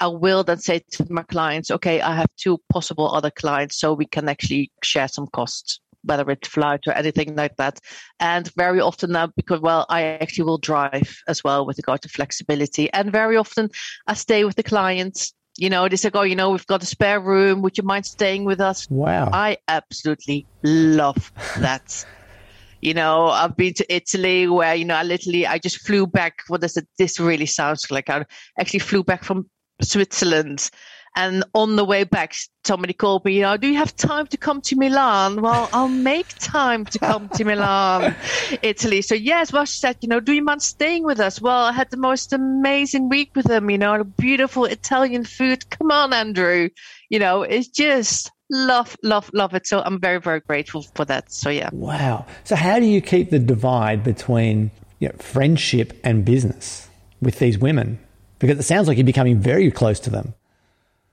I 0.00 0.08
will 0.08 0.42
then 0.42 0.58
say 0.58 0.82
to 0.92 1.06
my 1.10 1.22
clients, 1.22 1.70
okay, 1.70 2.00
I 2.00 2.16
have 2.16 2.28
two 2.36 2.58
possible 2.72 3.14
other 3.14 3.30
clients, 3.30 3.78
so 3.78 3.94
we 3.94 4.06
can 4.06 4.28
actually 4.28 4.72
share 4.82 5.08
some 5.08 5.28
costs 5.28 5.80
whether 6.04 6.28
it's 6.30 6.48
flight 6.48 6.80
or 6.86 6.92
anything 6.92 7.36
like 7.36 7.56
that. 7.56 7.78
And 8.18 8.50
very 8.54 8.80
often 8.80 9.12
now, 9.12 9.28
because 9.36 9.60
well, 9.60 9.86
I 9.88 10.02
actually 10.02 10.44
will 10.44 10.58
drive 10.58 11.18
as 11.28 11.44
well 11.44 11.66
with 11.66 11.78
regard 11.78 12.02
to 12.02 12.08
flexibility. 12.08 12.90
And 12.92 13.12
very 13.12 13.36
often 13.36 13.70
I 14.06 14.14
stay 14.14 14.44
with 14.44 14.56
the 14.56 14.62
clients. 14.62 15.34
You 15.58 15.68
know, 15.68 15.88
they 15.88 15.96
say, 15.96 16.10
"Oh, 16.14 16.22
you 16.22 16.36
know, 16.36 16.50
we've 16.50 16.66
got 16.66 16.82
a 16.82 16.86
spare 16.86 17.20
room. 17.20 17.60
Would 17.62 17.76
you 17.76 17.84
mind 17.84 18.06
staying 18.06 18.44
with 18.44 18.60
us?" 18.60 18.88
Wow! 18.88 19.28
I 19.32 19.58
absolutely 19.68 20.46
love 20.62 21.32
that. 21.58 22.04
you 22.80 22.94
know, 22.94 23.26
I've 23.26 23.56
been 23.56 23.74
to 23.74 23.94
Italy 23.94 24.46
where 24.46 24.74
you 24.74 24.84
know 24.84 24.94
I 24.94 25.02
literally 25.02 25.46
I 25.46 25.58
just 25.58 25.80
flew 25.86 26.06
back. 26.06 26.38
What 26.48 26.62
does 26.62 26.76
it? 26.76 26.86
This 26.98 27.20
really 27.20 27.46
sounds 27.46 27.90
like 27.90 28.08
I 28.08 28.24
actually 28.58 28.80
flew 28.80 29.02
back 29.02 29.24
from 29.24 29.50
Switzerland 29.82 30.70
and 31.16 31.44
on 31.54 31.76
the 31.76 31.84
way 31.84 32.04
back, 32.04 32.34
somebody 32.64 32.92
called 32.92 33.24
me, 33.24 33.34
you 33.34 33.42
know, 33.42 33.56
do 33.56 33.66
you 33.66 33.76
have 33.76 33.96
time 33.96 34.26
to 34.28 34.36
come 34.36 34.60
to 34.62 34.76
Milan? 34.76 35.42
Well, 35.42 35.68
I'll 35.72 35.88
make 35.88 36.28
time 36.38 36.84
to 36.84 36.98
come 36.98 37.28
to 37.30 37.44
Milan, 37.44 38.14
Italy. 38.62 39.02
So 39.02 39.14
yes, 39.14 39.52
well, 39.52 39.64
she 39.64 39.78
said, 39.78 39.96
you 40.02 40.08
know, 40.08 40.20
do 40.20 40.32
you 40.32 40.42
mind 40.42 40.62
staying 40.62 41.04
with 41.04 41.18
us? 41.18 41.40
Well, 41.40 41.64
I 41.64 41.72
had 41.72 41.90
the 41.90 41.96
most 41.96 42.32
amazing 42.32 43.08
week 43.08 43.32
with 43.34 43.46
them, 43.46 43.70
you 43.70 43.78
know, 43.78 44.04
beautiful 44.04 44.66
Italian 44.66 45.24
food. 45.24 45.68
Come 45.70 45.90
on, 45.90 46.12
Andrew. 46.12 46.70
You 47.08 47.18
know, 47.18 47.42
it's 47.42 47.68
just 47.68 48.30
love, 48.50 48.96
love, 49.02 49.30
love 49.34 49.54
it. 49.54 49.66
So 49.66 49.80
I'm 49.80 50.00
very, 50.00 50.20
very 50.20 50.40
grateful 50.40 50.82
for 50.94 51.04
that. 51.06 51.32
So 51.32 51.50
yeah. 51.50 51.70
Wow. 51.72 52.26
So 52.44 52.54
how 52.56 52.78
do 52.78 52.86
you 52.86 53.00
keep 53.00 53.30
the 53.30 53.38
divide 53.38 54.04
between 54.04 54.70
you 55.00 55.08
know, 55.08 55.14
friendship 55.18 55.98
and 56.04 56.24
business 56.24 56.88
with 57.20 57.40
these 57.40 57.58
women? 57.58 57.98
Because 58.38 58.58
it 58.58 58.62
sounds 58.62 58.86
like 58.86 58.96
you're 58.96 59.04
becoming 59.04 59.40
very 59.40 59.70
close 59.70 60.00
to 60.00 60.10
them. 60.10 60.34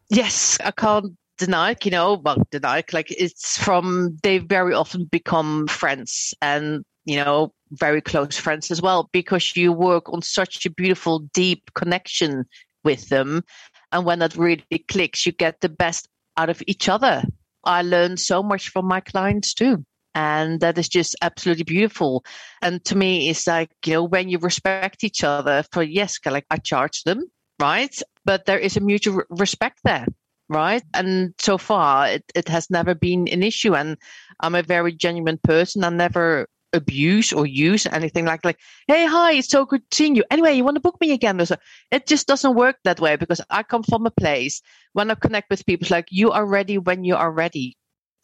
Yes, 0.10 0.58
I 0.64 0.72
can't 0.72 1.14
deny 1.38 1.72
it, 1.72 1.86
you 1.86 1.92
know, 1.92 2.16
well, 2.24 2.38
deny 2.50 2.80
it, 2.80 2.94
like 2.94 3.12
it's 3.12 3.58
from, 3.58 4.18
they 4.24 4.38
very 4.40 4.74
often 4.74 5.06
become 5.06 5.68
friends 5.68 6.34
and, 6.42 6.84
you 7.06 7.18
know, 7.18 7.54
very 7.72 8.02
close 8.02 8.38
friends 8.38 8.72
as 8.72 8.82
well 8.82 9.10
because 9.12 9.56
you 9.56 9.72
work 9.74 10.12
on 10.12 10.22
such 10.22 10.66
a 10.66 10.72
beautiful, 10.72 11.20
deep 11.34 11.72
connection 11.76 12.46
with 12.84 13.10
them. 13.10 13.44
And 13.92 14.06
when 14.06 14.20
that 14.20 14.36
really 14.36 14.64
clicks, 14.90 15.26
you 15.26 15.32
get 15.32 15.60
the 15.60 15.70
best 15.70 16.08
out 16.38 16.50
of 16.50 16.64
each 16.68 16.88
other. 16.88 17.24
I 17.64 17.82
learn 17.82 18.18
so 18.18 18.42
much 18.42 18.70
from 18.70 18.88
my 18.88 19.02
clients 19.02 19.54
too. 19.54 19.84
And 20.16 20.62
that 20.62 20.78
is 20.78 20.90
just 20.90 21.16
absolutely 21.22 21.66
beautiful. 21.66 22.24
And 22.62 22.84
to 22.86 22.96
me, 22.96 23.30
it's 23.30 23.46
like, 23.46 23.70
you 23.86 23.94
know, 23.94 24.04
when 24.04 24.30
you 24.30 24.40
respect 24.40 25.04
each 25.04 25.24
other 25.24 25.64
for, 25.72 25.84
yes, 25.84 26.18
like 26.26 26.46
I 26.50 26.58
charge 26.58 27.04
them, 27.04 27.24
right? 27.60 27.96
But 28.28 28.46
there 28.46 28.60
is 28.60 28.76
a 28.76 28.82
mutual 28.82 29.24
respect 29.32 29.80
there, 29.84 30.06
right? 30.50 30.84
And 30.94 31.34
so 31.40 31.58
far, 31.58 32.08
it, 32.10 32.26
it 32.36 32.48
has 32.50 32.70
never 32.70 32.94
been 32.94 33.28
an 33.30 33.42
issue. 33.42 33.74
And 33.74 33.98
I'm 34.42 34.56
a 34.56 34.62
very 34.62 34.92
genuine 34.94 35.40
person. 35.40 35.86
I 35.86 35.90
never 35.90 36.48
abuse 36.74 37.32
or 37.32 37.46
use 37.46 37.88
anything 37.88 38.26
like 38.26 38.44
like 38.44 38.60
hey 38.88 39.06
hi 39.06 39.32
it's 39.34 39.48
so 39.48 39.66
good 39.66 39.82
seeing 39.92 40.16
you 40.16 40.24
anyway 40.30 40.54
you 40.54 40.66
want 40.66 40.76
to 40.76 40.82
book 40.82 41.00
me 41.00 41.14
again 41.14 41.40
a, 41.40 41.48
it 41.92 42.06
just 42.06 42.28
doesn't 42.28 42.56
work 42.56 42.76
that 42.84 43.00
way 43.00 43.16
because 43.16 43.40
i 43.50 43.64
come 43.64 43.84
from 43.84 44.06
a 44.06 44.12
place 44.12 44.62
when 44.92 45.10
i 45.10 45.16
connect 45.16 45.50
with 45.50 45.66
people 45.66 45.86
it's 45.86 45.92
like 45.92 46.08
you 46.12 46.30
are 46.30 46.46
ready 46.46 46.78
when 46.78 47.06
you 47.06 47.16
are 47.16 47.32
ready 47.32 47.78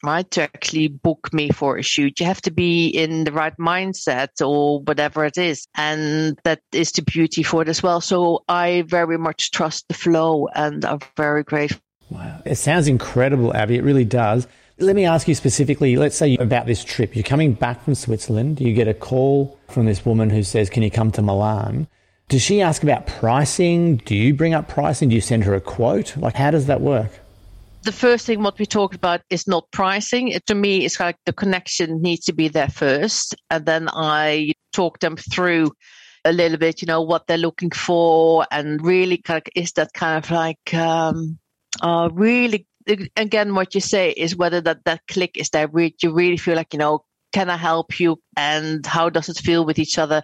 right 0.03 0.29
to 0.31 0.43
actually 0.43 0.89
book 0.89 1.33
me 1.33 1.49
for 1.49 1.77
a 1.77 1.81
shoot. 1.81 2.19
You 2.19 2.25
have 2.25 2.41
to 2.41 2.51
be 2.51 2.87
in 2.87 3.23
the 3.23 3.31
right 3.31 3.55
mindset 3.57 4.45
or 4.45 4.81
whatever 4.81 5.25
it 5.25 5.37
is. 5.37 5.67
And 5.75 6.37
that 6.43 6.61
is 6.71 6.91
the 6.91 7.01
beauty 7.01 7.43
for 7.43 7.61
it 7.61 7.69
as 7.69 7.81
well. 7.81 8.01
So 8.01 8.43
i 8.47 8.83
very 8.87 9.17
much 9.17 9.51
trust 9.51 9.87
the 9.87 9.93
flow 9.93 10.47
and 10.53 10.83
i'm 10.85 10.99
very 11.17 11.43
grateful. 11.43 11.81
Wow. 12.09 12.41
It 12.45 12.55
sounds 12.55 12.87
incredible 12.87 13.55
abby. 13.55 13.77
It 13.77 13.83
really 13.83 14.05
does. 14.05 14.47
Let 14.79 14.95
me 14.95 15.05
ask 15.05 15.27
you 15.27 15.35
specifically 15.35 15.95
let's 15.95 16.17
say 16.17 16.35
about 16.37 16.65
this 16.65 16.83
trip. 16.83 17.15
You're 17.15 17.23
coming 17.23 17.53
back 17.53 17.83
from 17.83 17.95
switzerland. 17.95 18.59
You 18.59 18.73
get 18.73 18.87
a 18.87 18.93
call 18.93 19.57
from 19.69 19.85
this 19.85 20.05
woman 20.05 20.29
who 20.29 20.43
says 20.43 20.69
can 20.69 20.83
you 20.83 20.91
come 20.91 21.11
to 21.11 21.21
milan? 21.21 21.87
Does 22.29 22.41
she 22.41 22.61
ask 22.61 22.83
about 22.83 23.05
pricing? 23.05 23.97
Do 23.97 24.15
you 24.15 24.33
bring 24.33 24.53
up 24.53 24.67
pricing? 24.67 25.09
Do 25.09 25.15
you 25.15 25.21
send 25.21 25.43
her 25.43 25.53
a 25.53 25.61
quote? 25.61 26.17
Like 26.17 26.35
how 26.35 26.51
does 26.51 26.67
that 26.67 26.81
work 26.81 27.11
the 27.83 27.91
first 27.91 28.25
thing 28.25 28.41
what 28.41 28.57
we 28.59 28.65
talked 28.65 28.95
about 28.95 29.21
is 29.29 29.47
not 29.47 29.69
pricing. 29.71 30.29
It, 30.29 30.45
to 30.47 30.55
me, 30.55 30.85
it's 30.85 30.99
like 30.99 31.17
the 31.25 31.33
connection 31.33 32.01
needs 32.01 32.25
to 32.25 32.33
be 32.33 32.47
there 32.47 32.69
first, 32.69 33.35
and 33.49 33.65
then 33.65 33.89
I 33.91 34.53
talk 34.71 34.99
them 34.99 35.17
through 35.17 35.71
a 36.25 36.31
little 36.31 36.57
bit, 36.57 36.81
you 36.81 36.85
know, 36.85 37.01
what 37.01 37.27
they're 37.27 37.37
looking 37.37 37.71
for, 37.71 38.45
and 38.51 38.83
really 38.83 39.17
kind 39.17 39.41
of 39.45 39.51
is 39.55 39.73
that 39.73 39.93
kind 39.93 40.23
of 40.23 40.31
like 40.31 40.73
um, 40.73 41.37
uh, 41.81 42.09
really 42.13 42.65
again 43.15 43.55
what 43.55 43.73
you 43.73 43.79
say 43.79 44.11
is 44.11 44.35
whether 44.35 44.59
that 44.61 44.83
that 44.85 45.01
click 45.07 45.37
is 45.37 45.49
there. 45.49 45.69
You 45.73 46.13
really 46.13 46.37
feel 46.37 46.55
like 46.55 46.73
you 46.73 46.79
know, 46.79 47.03
can 47.33 47.49
I 47.49 47.57
help 47.57 47.99
you, 47.99 48.17
and 48.37 48.85
how 48.85 49.09
does 49.09 49.29
it 49.29 49.37
feel 49.37 49.65
with 49.65 49.79
each 49.79 49.97
other? 49.97 50.23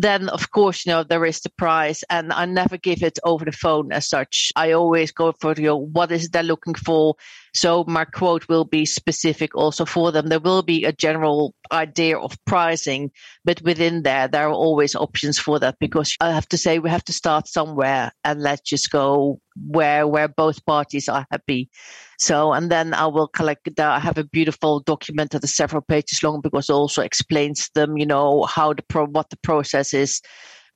Then 0.00 0.28
of 0.28 0.50
course 0.52 0.86
you 0.86 0.92
know 0.92 1.02
there 1.02 1.24
is 1.24 1.40
the 1.40 1.50
price 1.50 2.04
and 2.08 2.32
i 2.32 2.44
never 2.44 2.76
give 2.76 3.02
it 3.02 3.18
over 3.24 3.44
the 3.44 3.52
phone 3.52 3.90
as 3.92 4.08
such. 4.08 4.52
I 4.54 4.72
always 4.72 5.10
go 5.10 5.32
for 5.40 5.54
you 5.54 5.64
know, 5.64 5.76
what 5.76 6.12
is 6.12 6.28
they're 6.28 6.42
looking 6.42 6.74
for? 6.74 7.16
So 7.54 7.84
my 7.88 8.04
quote 8.04 8.48
will 8.48 8.64
be 8.64 8.86
specific 8.86 9.56
also 9.56 9.84
for 9.84 10.12
them. 10.12 10.28
There 10.28 10.38
will 10.38 10.62
be 10.62 10.84
a 10.84 10.92
general 10.92 11.54
idea 11.72 12.16
of 12.18 12.38
pricing 12.44 13.10
but 13.44 13.60
within 13.62 14.02
there 14.02 14.28
there 14.28 14.48
are 14.48 14.52
always 14.52 14.94
options 14.94 15.38
for 15.38 15.58
that 15.58 15.76
because 15.78 16.16
i 16.20 16.30
have 16.30 16.48
to 16.48 16.56
say 16.56 16.78
we 16.78 16.90
have 16.90 17.04
to 17.04 17.12
start 17.12 17.46
somewhere 17.46 18.12
and 18.24 18.40
let's 18.40 18.62
just 18.62 18.90
go 18.90 19.40
where 19.56 20.06
where 20.06 20.28
both 20.28 20.64
parties 20.64 21.08
are 21.08 21.26
happy 21.30 21.68
so, 22.18 22.52
and 22.52 22.70
then 22.70 22.94
I 22.94 23.06
will 23.06 23.28
collect 23.28 23.76
that. 23.76 23.88
I 23.88 24.00
have 24.00 24.18
a 24.18 24.24
beautiful 24.24 24.80
document 24.80 25.30
that 25.30 25.44
is 25.44 25.54
several 25.54 25.82
pages 25.82 26.22
long 26.22 26.40
because 26.40 26.68
it 26.68 26.72
also 26.72 27.02
explains 27.02 27.70
them, 27.74 27.96
you 27.96 28.06
know, 28.06 28.42
how 28.44 28.72
the 28.72 28.82
pro, 28.82 29.06
what 29.06 29.30
the 29.30 29.38
process 29.38 29.94
is 29.94 30.20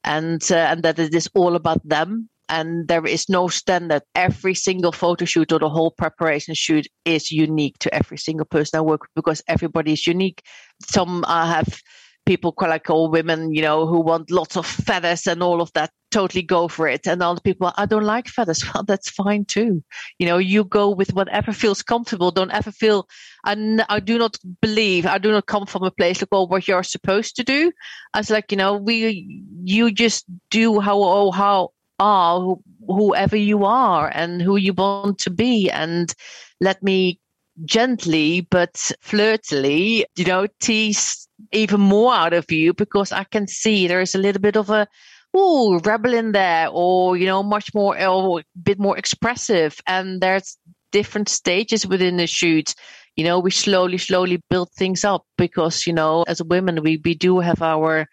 and, 0.05 0.41
uh, 0.53 0.57
and 0.57 0.85
that 0.85 1.01
it 1.01 1.15
is 1.15 1.29
all 1.35 1.57
about 1.57 1.87
them. 1.87 2.29
And 2.49 2.87
there 2.87 3.05
is 3.05 3.29
no 3.29 3.49
standard. 3.49 4.03
Every 4.15 4.55
single 4.55 4.93
photo 4.93 5.25
shoot 5.25 5.53
or 5.53 5.59
the 5.59 5.69
whole 5.69 5.91
preparation 5.91 6.55
shoot 6.55 6.87
is 7.05 7.33
unique 7.33 7.79
to 7.81 7.93
every 7.93 8.19
single 8.19 8.47
person 8.47 8.79
I 8.79 8.83
work 8.83 9.03
with 9.03 9.11
because 9.17 9.43
everybody 9.49 9.95
is 9.95 10.07
unique. 10.07 10.43
Some 10.83 11.25
I 11.27 11.47
have 11.47 11.81
people 12.25 12.55
like 12.61 12.89
all 12.89 13.11
women, 13.11 13.53
you 13.53 13.63
know, 13.63 13.87
who 13.87 14.01
want 14.01 14.31
lots 14.31 14.57
of 14.57 14.67
feathers 14.67 15.27
and 15.27 15.43
all 15.43 15.61
of 15.61 15.73
that, 15.75 15.91
totally 16.13 16.43
go 16.43 16.69
for 16.69 16.87
it. 16.87 17.07
And 17.07 17.23
other 17.23 17.41
people, 17.41 17.73
I 17.77 17.87
don't 17.87 18.05
like 18.05 18.29
feathers. 18.29 18.63
Well, 18.75 18.85
that's 18.85 19.11
fine 19.11 19.45
too. 19.45 19.83
You 20.19 20.27
know, 20.27 20.39
you 20.39 20.65
go 20.65 20.91
with 20.91 21.13
whatever 21.13 21.53
feels 21.53 21.83
comfortable. 21.83 22.31
Don't 22.31 22.53
ever 22.53 22.73
feel, 22.73 23.09
and 23.45 23.85
I 23.89 24.01
do 24.01 24.19
not 24.19 24.39
believe, 24.61 25.07
I 25.07 25.19
do 25.19 25.33
not 25.33 25.47
come 25.47 25.67
from 25.67 25.83
a 25.83 25.91
place 25.91 26.23
like, 26.23 26.33
well, 26.33 26.47
what 26.47 26.69
you're 26.69 26.83
supposed 26.83 27.37
to 27.37 27.45
do. 27.45 27.73
I 28.15 28.19
was 28.19 28.31
like, 28.31 28.51
you 28.51 28.57
know, 28.57 28.77
we, 28.77 29.43
you 29.65 29.91
just 29.91 30.25
do 30.51 30.81
how, 30.81 31.03
oh, 31.03 31.31
how, 31.33 31.73
are 31.99 32.57
whoever 32.89 33.37
you 33.37 33.65
are 33.65 34.11
and 34.13 34.43
who 34.43 34.57
you 34.57 34.73
want 34.73 35.19
to 35.19 35.31
be 35.31 35.71
and 35.71 36.15
let 36.61 36.83
me 36.83 37.21
gently 37.65 38.41
but 38.51 38.91
flirtily 39.01 40.05
you 40.17 40.25
know 40.25 40.47
tease 40.59 41.29
even 41.53 41.81
more 41.81 42.13
out 42.13 42.33
of 42.33 42.51
you 42.51 42.73
because 42.73 43.13
I 43.13 43.25
can 43.25 43.47
see 43.47 43.87
there 43.87 44.01
is 44.01 44.15
a 44.15 44.19
little 44.19 44.41
bit 44.41 44.57
of 44.57 44.71
a 44.71 44.89
oh 45.35 45.79
rebel 45.81 46.15
in 46.15 46.33
there 46.33 46.69
or 46.71 47.17
you 47.17 47.27
know 47.27 47.43
much 47.43 47.75
more 47.75 48.01
or 48.07 48.41
a 48.41 48.45
bit 48.63 48.79
more 48.79 48.97
expressive. 48.99 49.81
And 49.87 50.21
there's 50.21 50.57
different 50.91 51.29
stages 51.29 51.87
within 51.87 52.17
the 52.17 52.27
shoot. 52.27 52.75
You 53.17 53.25
know 53.25 53.41
we 53.41 53.51
slowly 53.51 53.99
slowly 53.99 54.43
build 54.51 54.71
things 54.73 55.05
up 55.05 55.25
because 55.37 55.87
you 55.87 55.93
know 55.93 56.25
as 56.27 56.43
women 56.43 56.83
we 56.83 57.01
we 57.05 57.15
do 57.15 57.41
have 57.41 57.63
our 57.63 58.07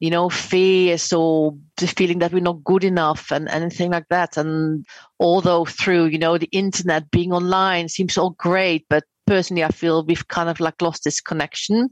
you 0.00 0.10
know 0.10 0.28
fears 0.28 1.12
or 1.12 1.56
the 1.76 1.86
feeling 1.86 2.18
that 2.18 2.32
we're 2.32 2.40
not 2.40 2.64
good 2.64 2.84
enough 2.84 3.30
and 3.30 3.48
anything 3.48 3.90
like 3.90 4.08
that. 4.10 4.36
And 4.36 4.84
although 5.20 5.64
through 5.64 6.06
you 6.06 6.18
know 6.18 6.38
the 6.38 6.48
internet 6.52 7.10
being 7.10 7.32
online 7.32 7.88
seems 7.88 8.18
all 8.18 8.30
great 8.30 8.86
but 8.88 9.04
personally 9.24 9.62
i 9.62 9.68
feel 9.68 10.04
we've 10.04 10.26
kind 10.26 10.48
of 10.48 10.58
like 10.58 10.82
lost 10.82 11.04
this 11.04 11.20
connection 11.20 11.88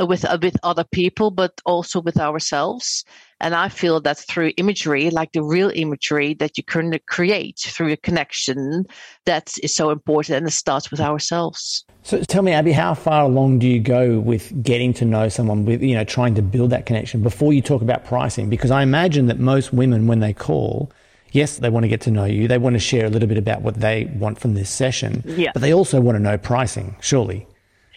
with 0.00 0.24
uh, 0.24 0.38
with 0.40 0.56
other 0.62 0.84
people, 0.84 1.30
but 1.30 1.60
also 1.64 2.00
with 2.00 2.18
ourselves. 2.18 3.04
And 3.42 3.54
I 3.54 3.68
feel 3.68 4.00
that 4.00 4.18
through 4.18 4.52
imagery, 4.56 5.10
like 5.10 5.32
the 5.32 5.42
real 5.42 5.70
imagery 5.74 6.34
that 6.34 6.56
you 6.56 6.62
can 6.62 6.98
create 7.08 7.58
through 7.58 7.92
a 7.92 7.96
connection, 7.96 8.86
that 9.26 9.52
is 9.62 9.74
so 9.74 9.90
important. 9.90 10.38
And 10.38 10.46
it 10.46 10.52
starts 10.52 10.90
with 10.92 11.00
ourselves. 11.00 11.84
So 12.04 12.22
tell 12.22 12.42
me, 12.42 12.52
Abby, 12.52 12.72
how 12.72 12.94
far 12.94 13.24
along 13.24 13.58
do 13.58 13.66
you 13.66 13.80
go 13.80 14.20
with 14.20 14.62
getting 14.62 14.94
to 14.94 15.04
know 15.04 15.28
someone, 15.28 15.64
with, 15.64 15.82
you 15.82 15.94
know, 15.94 16.04
trying 16.04 16.34
to 16.36 16.42
build 16.42 16.70
that 16.70 16.86
connection 16.86 17.22
before 17.22 17.52
you 17.52 17.60
talk 17.60 17.82
about 17.82 18.04
pricing? 18.04 18.48
Because 18.48 18.70
I 18.70 18.82
imagine 18.82 19.26
that 19.26 19.40
most 19.40 19.72
women, 19.72 20.06
when 20.06 20.20
they 20.20 20.32
call, 20.32 20.92
yes, 21.32 21.58
they 21.58 21.68
want 21.68 21.82
to 21.82 21.88
get 21.88 22.00
to 22.02 22.10
know 22.12 22.24
you. 22.24 22.46
They 22.46 22.58
want 22.58 22.74
to 22.74 22.80
share 22.80 23.06
a 23.06 23.10
little 23.10 23.28
bit 23.28 23.38
about 23.38 23.62
what 23.62 23.74
they 23.74 24.04
want 24.16 24.38
from 24.38 24.54
this 24.54 24.70
session. 24.70 25.24
Yeah. 25.26 25.50
But 25.52 25.62
they 25.62 25.74
also 25.74 26.00
want 26.00 26.14
to 26.16 26.22
know 26.22 26.38
pricing, 26.38 26.94
surely. 27.00 27.46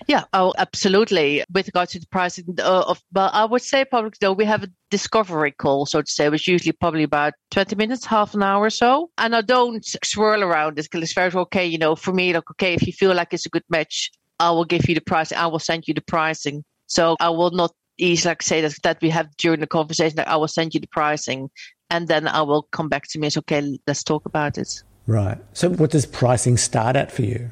Yeah, 0.07 0.25
oh, 0.33 0.53
absolutely. 0.57 1.43
With 1.51 1.67
regard 1.67 1.89
to 1.89 1.99
the 1.99 2.07
pricing 2.07 2.45
uh, 2.59 2.83
of, 2.87 3.01
well, 3.11 3.31
I 3.33 3.45
would 3.45 3.61
say 3.61 3.85
probably 3.85 4.11
though 4.21 4.33
we 4.33 4.45
have 4.45 4.63
a 4.63 4.69
discovery 4.91 5.51
call, 5.51 5.85
so 5.85 6.01
to 6.01 6.11
say, 6.11 6.29
which 6.29 6.47
usually 6.47 6.73
probably 6.73 7.03
about 7.03 7.33
20 7.51 7.75
minutes, 7.75 8.05
half 8.05 8.33
an 8.33 8.43
hour 8.43 8.65
or 8.65 8.69
so. 8.69 9.09
And 9.17 9.35
I 9.35 9.41
don't 9.41 9.83
swirl 10.03 10.43
around 10.43 10.77
this 10.77 10.87
because 10.87 11.03
it's 11.03 11.13
very 11.13 11.31
okay, 11.33 11.65
you 11.65 11.77
know, 11.77 11.95
for 11.95 12.13
me, 12.13 12.33
like, 12.33 12.49
okay, 12.51 12.73
if 12.73 12.85
you 12.85 12.93
feel 12.93 13.13
like 13.13 13.33
it's 13.33 13.45
a 13.45 13.49
good 13.49 13.63
match, 13.69 14.11
I 14.39 14.51
will 14.51 14.65
give 14.65 14.87
you 14.87 14.95
the 14.95 15.01
price. 15.01 15.31
I 15.31 15.47
will 15.47 15.59
send 15.59 15.87
you 15.87 15.93
the 15.93 16.01
pricing. 16.01 16.63
So 16.87 17.15
I 17.19 17.29
will 17.29 17.51
not 17.51 17.73
easily 17.97 18.31
like 18.31 18.43
say 18.43 18.61
that, 18.61 18.75
that 18.83 19.01
we 19.01 19.09
have 19.09 19.35
during 19.37 19.59
the 19.59 19.67
conversation, 19.67 20.17
that 20.17 20.27
I 20.27 20.35
will 20.35 20.47
send 20.47 20.73
you 20.73 20.79
the 20.79 20.87
pricing 20.87 21.49
and 21.89 22.07
then 22.07 22.27
I 22.27 22.41
will 22.41 22.63
come 22.71 22.89
back 22.89 23.07
to 23.09 23.19
me 23.19 23.27
and 23.27 23.33
say, 23.33 23.39
okay, 23.39 23.79
let's 23.87 24.03
talk 24.03 24.25
about 24.25 24.57
it. 24.57 24.83
Right. 25.07 25.37
So 25.53 25.69
what 25.69 25.91
does 25.91 26.05
pricing 26.05 26.57
start 26.57 26.95
at 26.95 27.11
for 27.11 27.21
you? 27.21 27.51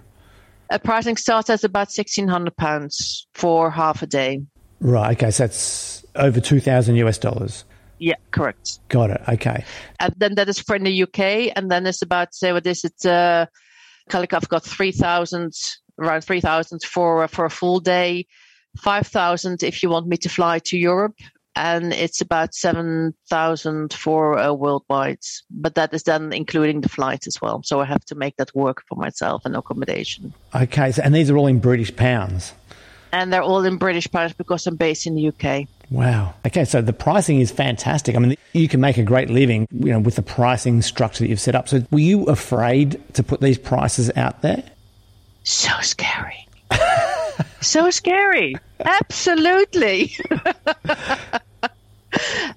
A 0.70 0.80
pricing 0.80 1.18
starts 1.18 1.50
at 1.50 1.64
about 1.64 1.90
£1,600 1.90 3.26
for 3.34 3.70
half 3.70 4.02
a 4.02 4.08
day. 4.08 4.42
Right. 4.80 5.16
Okay. 5.16 5.32
So 5.32 5.44
that's 5.44 6.06
over 6.16 6.40
2000 6.40 6.96
US 6.98 7.18
dollars. 7.18 7.66
Yeah, 8.00 8.16
correct. 8.32 8.80
Got 8.90 9.12
it. 9.12 9.22
Okay. 9.30 9.64
And 10.00 10.14
then 10.18 10.36
that 10.36 10.50
is 10.50 10.60
for 10.60 10.76
in 10.76 10.84
the 10.84 11.04
UK. 11.04 11.54
And 11.56 11.72
then 11.72 11.86
it's 11.86 12.02
about, 12.02 12.34
say, 12.34 12.52
what 12.52 12.66
is 12.68 12.84
it? 12.84 13.06
Uh, 13.06 13.46
I've 14.12 14.50
got 14.50 14.64
3,000, 14.64 15.54
around 16.00 16.22
3,000 16.22 16.84
for, 16.84 17.28
for 17.28 17.46
a 17.46 17.50
full 17.50 17.80
day. 17.80 18.28
5,000 18.78 19.64
if 19.64 19.84
you 19.84 19.90
want 19.90 20.08
me 20.08 20.18
to 20.18 20.30
fly 20.30 20.60
to 20.60 20.78
Europe 20.78 21.16
and 21.56 21.94
it's 21.94 22.22
about 22.22 22.54
7,000 22.54 23.94
for 23.94 24.38
uh, 24.38 24.54
worldwide. 24.54 25.20
But 25.52 25.76
that 25.76 25.94
is 25.94 26.04
then 26.04 26.34
including 26.34 26.82
the 26.82 26.90
flight 26.90 27.28
as 27.28 27.42
well. 27.42 27.62
So 27.64 27.80
I 27.80 27.86
have 27.86 28.04
to 28.06 28.16
make 28.16 28.38
that 28.38 28.54
work 28.56 28.84
for 28.88 28.96
myself 28.96 29.44
and 29.46 29.56
accommodation. 29.56 30.34
Okay, 30.56 30.92
so, 30.92 31.02
and 31.04 31.14
these 31.14 31.30
are 31.30 31.38
all 31.38 31.48
in 31.48 31.60
British 31.60 31.96
pounds? 31.96 32.54
And 33.12 33.32
they're 33.32 33.44
all 33.44 33.64
in 33.64 33.78
British 33.78 34.10
pounds 34.12 34.34
because 34.34 34.66
I'm 34.66 34.76
based 34.76 35.06
in 35.06 35.16
the 35.16 35.28
UK. 35.28 35.68
Wow. 35.92 36.34
Okay, 36.48 36.66
so 36.66 36.82
the 36.82 36.94
pricing 36.94 37.40
is 37.40 37.52
fantastic. 37.52 38.16
I 38.16 38.20
mean, 38.20 38.36
you 38.54 38.68
can 38.68 38.82
make 38.82 38.98
a 38.98 39.04
great 39.04 39.30
living, 39.30 39.68
you 39.72 39.92
know, 39.92 40.00
with 40.00 40.16
the 40.16 40.24
pricing 40.24 40.82
structure 40.82 41.24
that 41.24 41.30
you've 41.30 41.40
set 41.40 41.54
up. 41.54 41.70
So 41.70 41.86
were 41.92 42.00
you 42.00 42.26
afraid 42.26 43.00
to 43.14 43.22
put 43.22 43.42
these 43.42 43.60
prices 43.60 44.10
out 44.16 44.42
there? 44.42 44.64
So 45.44 45.70
scary. 45.82 46.48
so 47.64 47.90
scary. 47.90 48.56
Absolutely. 48.80 50.16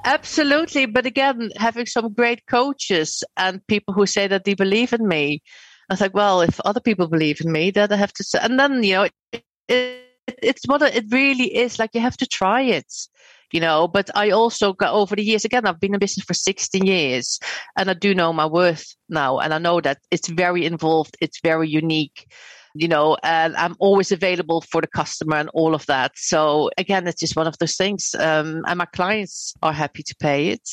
Absolutely. 0.04 0.86
But 0.86 1.06
again, 1.06 1.50
having 1.56 1.86
some 1.86 2.12
great 2.12 2.46
coaches 2.46 3.24
and 3.36 3.66
people 3.66 3.94
who 3.94 4.06
say 4.06 4.26
that 4.26 4.44
they 4.44 4.54
believe 4.54 4.92
in 4.92 5.08
me, 5.08 5.42
I 5.90 5.96
like, 6.00 6.14
well, 6.14 6.40
if 6.40 6.60
other 6.60 6.80
people 6.80 7.08
believe 7.08 7.40
in 7.40 7.52
me, 7.52 7.70
then 7.70 7.92
I 7.92 7.96
have 7.96 8.12
to 8.14 8.24
say, 8.24 8.38
and 8.42 8.58
then, 8.58 8.82
you 8.82 8.94
know, 8.94 9.08
it, 9.32 9.44
it, 9.68 10.02
it's 10.42 10.66
what 10.66 10.82
it 10.82 11.04
really 11.10 11.54
is 11.54 11.78
like 11.78 11.90
you 11.94 12.00
have 12.00 12.16
to 12.16 12.26
try 12.26 12.62
it 12.62 12.92
you 13.52 13.60
know 13.60 13.86
but 13.86 14.10
i 14.16 14.30
also 14.30 14.72
got 14.72 14.92
over 14.92 15.14
the 15.14 15.22
years 15.22 15.44
again 15.44 15.66
i've 15.66 15.80
been 15.80 15.94
in 15.94 16.00
business 16.00 16.24
for 16.24 16.34
16 16.34 16.84
years 16.84 17.38
and 17.78 17.90
i 17.90 17.94
do 17.94 18.14
know 18.14 18.32
my 18.32 18.46
worth 18.46 18.94
now 19.08 19.38
and 19.38 19.54
i 19.54 19.58
know 19.58 19.80
that 19.80 19.98
it's 20.10 20.28
very 20.28 20.64
involved 20.64 21.16
it's 21.20 21.40
very 21.40 21.68
unique 21.68 22.26
you 22.78 22.88
know, 22.88 23.16
and 23.22 23.56
I'm 23.56 23.76
always 23.78 24.12
available 24.12 24.60
for 24.60 24.80
the 24.80 24.86
customer 24.86 25.36
and 25.36 25.48
all 25.54 25.74
of 25.74 25.86
that. 25.86 26.12
So 26.16 26.70
again, 26.78 27.06
it's 27.06 27.20
just 27.20 27.36
one 27.36 27.46
of 27.46 27.58
those 27.58 27.76
things. 27.76 28.14
Um, 28.18 28.62
and 28.66 28.78
my 28.78 28.86
clients 28.86 29.54
are 29.62 29.72
happy 29.72 30.02
to 30.02 30.14
pay 30.16 30.48
it. 30.48 30.68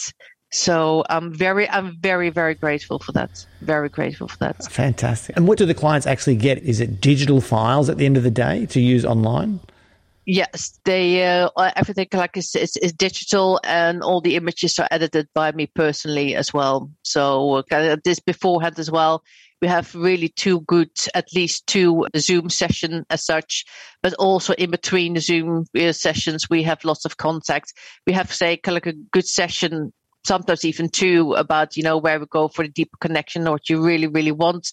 So 0.52 1.04
I'm 1.10 1.34
very, 1.34 1.68
I'm 1.70 1.98
very, 2.00 2.30
very 2.30 2.54
grateful 2.54 3.00
for 3.00 3.12
that. 3.14 3.44
Very 3.62 3.90
grateful 3.90 4.28
for 4.28 4.38
that. 4.38 4.64
Fantastic. 4.66 5.36
And 5.36 5.48
what 5.48 5.58
do 5.58 5.66
the 5.66 5.74
clients 5.74 6.06
actually 6.06 6.36
get? 6.36 6.60
Is 6.60 6.80
it 6.80 7.02
digital 7.02 7.42
files 7.42 7.90
at 7.90 7.98
the 7.98 8.06
end 8.06 8.18
of 8.18 8.24
the 8.24 8.32
day 8.32 8.68
to 8.68 8.80
use 8.80 9.04
online? 9.04 9.60
Yes, 10.26 10.80
they 10.86 11.26
uh, 11.26 11.50
everything 11.76 12.08
like 12.14 12.38
is, 12.38 12.56
is, 12.56 12.78
is 12.78 12.94
digital, 12.94 13.60
and 13.66 14.02
all 14.02 14.22
the 14.22 14.38
images 14.38 14.80
are 14.80 14.88
edited 14.90 15.28
by 15.34 15.52
me 15.52 15.68
personally 15.68 16.34
as 16.34 16.54
well. 16.54 16.90
So 17.04 17.64
uh, 17.70 17.98
this 18.06 18.20
beforehand 18.20 18.80
as 18.80 18.90
well 18.90 19.22
we 19.64 19.70
have 19.70 19.96
really 19.96 20.28
two 20.28 20.60
good, 20.60 20.92
at 21.16 21.34
least 21.34 21.66
two 21.68 22.06
Zoom 22.18 22.50
session 22.50 23.06
as 23.10 23.26
such, 23.26 23.64
but 24.02 24.14
also 24.16 24.52
in 24.56 24.72
between 24.72 25.14
the 25.14 25.22
Zoom 25.22 25.64
uh, 25.80 25.94
sessions, 25.94 26.50
we 26.50 26.64
have 26.64 26.84
lots 26.84 27.06
of 27.06 27.16
contact. 27.16 27.72
We 28.06 28.12
have, 28.12 28.34
say, 28.34 28.58
kind 28.58 28.74
like 28.74 28.88
a 28.88 28.92
good 28.92 29.26
session, 29.26 29.94
sometimes 30.26 30.66
even 30.66 30.90
two 30.90 31.36
about, 31.36 31.78
you 31.78 31.84
know, 31.84 31.98
where 31.98 32.20
we 32.20 32.26
go 32.26 32.50
for 32.50 32.66
the 32.66 32.74
deeper 32.74 32.98
connection 33.00 33.48
or 33.48 33.52
what 33.52 33.70
you 33.70 33.82
really, 33.82 34.08
really 34.08 34.34
want. 34.34 34.68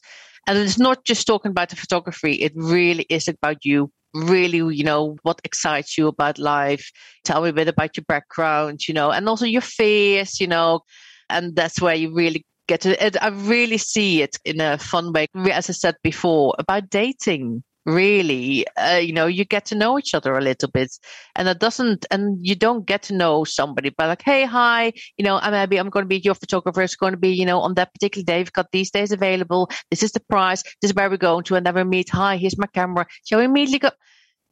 And 0.49 0.59
it's 0.59 0.77
not 0.77 1.05
just 1.05 1.25
talking 1.25 1.53
about 1.53 1.69
the 1.69 1.77
photography. 1.77 2.33
It 2.33 2.53
really 2.57 3.07
is 3.09 3.29
about 3.29 3.65
you 3.65 3.93
really, 4.13 4.75
you 4.75 4.83
know, 4.83 5.19
what 5.23 5.41
excites 5.45 5.97
you 5.97 6.09
about 6.09 6.41
life. 6.41 6.91
Tell 7.25 7.45
me 7.45 7.51
a 7.51 7.53
bit 7.53 7.69
about 7.69 7.97
your 7.97 8.07
background, 8.09 8.89
you 8.89 8.95
know, 8.95 9.13
and 9.13 9.29
also 9.29 9.45
your 9.45 9.63
fears, 9.63 10.41
you 10.41 10.49
know, 10.49 10.81
and 11.29 11.55
that's 11.55 11.81
where 11.81 11.95
you 11.95 12.13
really 12.13 12.45
get 12.71 12.81
to 12.83 13.05
it. 13.05 13.17
I 13.21 13.29
really 13.29 13.79
see 13.79 14.23
it 14.23 14.39
in 14.45 14.61
a 14.61 14.79
fun 14.79 15.13
way. 15.13 15.27
As 15.53 15.69
I 15.69 15.73
said 15.73 15.97
before, 16.03 16.55
about 16.59 16.89
dating 16.91 17.65
really. 17.87 18.67
Uh, 18.77 19.01
you 19.03 19.13
know 19.13 19.27
you 19.27 19.45
get 19.45 19.65
to 19.65 19.75
know 19.75 19.99
each 19.99 20.15
other 20.15 20.35
a 20.37 20.41
little 20.41 20.71
bit. 20.71 20.91
And 21.35 21.49
it 21.49 21.59
doesn't 21.59 22.07
and 22.11 22.39
you 22.41 22.55
don't 22.55 22.87
get 22.87 23.03
to 23.05 23.15
know 23.15 23.45
somebody 23.45 23.91
by 23.91 24.07
like 24.07 24.23
hey 24.23 24.45
hi 24.45 24.93
you 25.17 25.25
know 25.25 25.37
i'm 25.43 25.55
abby. 25.55 25.79
I'm 25.79 25.91
going 25.91 26.05
to 26.05 26.15
be 26.15 26.19
your 26.19 26.35
photographer. 26.35 26.83
It's 26.83 26.97
going 26.97 27.13
to 27.13 27.25
be 27.29 27.33
you 27.41 27.47
know 27.47 27.61
on 27.61 27.75
that 27.75 27.93
particular 27.95 28.25
day. 28.25 28.39
We've 28.39 28.53
got 28.61 28.71
these 28.73 28.91
days 28.91 29.13
available. 29.13 29.71
This 29.91 30.03
is 30.03 30.13
the 30.13 30.21
price. 30.21 30.63
This 30.81 30.91
is 30.91 30.95
where 30.95 31.11
we're 31.11 31.29
going 31.31 31.45
to. 31.45 31.57
And 31.57 31.67
then 31.67 31.75
we 31.75 31.85
meet. 31.85 32.11
Hi 32.11 32.37
here's 32.37 32.59
my 32.59 32.69
camera. 32.79 33.07
Shall 33.27 33.39
we 33.41 33.47
immediately 33.47 33.81
go 33.81 33.91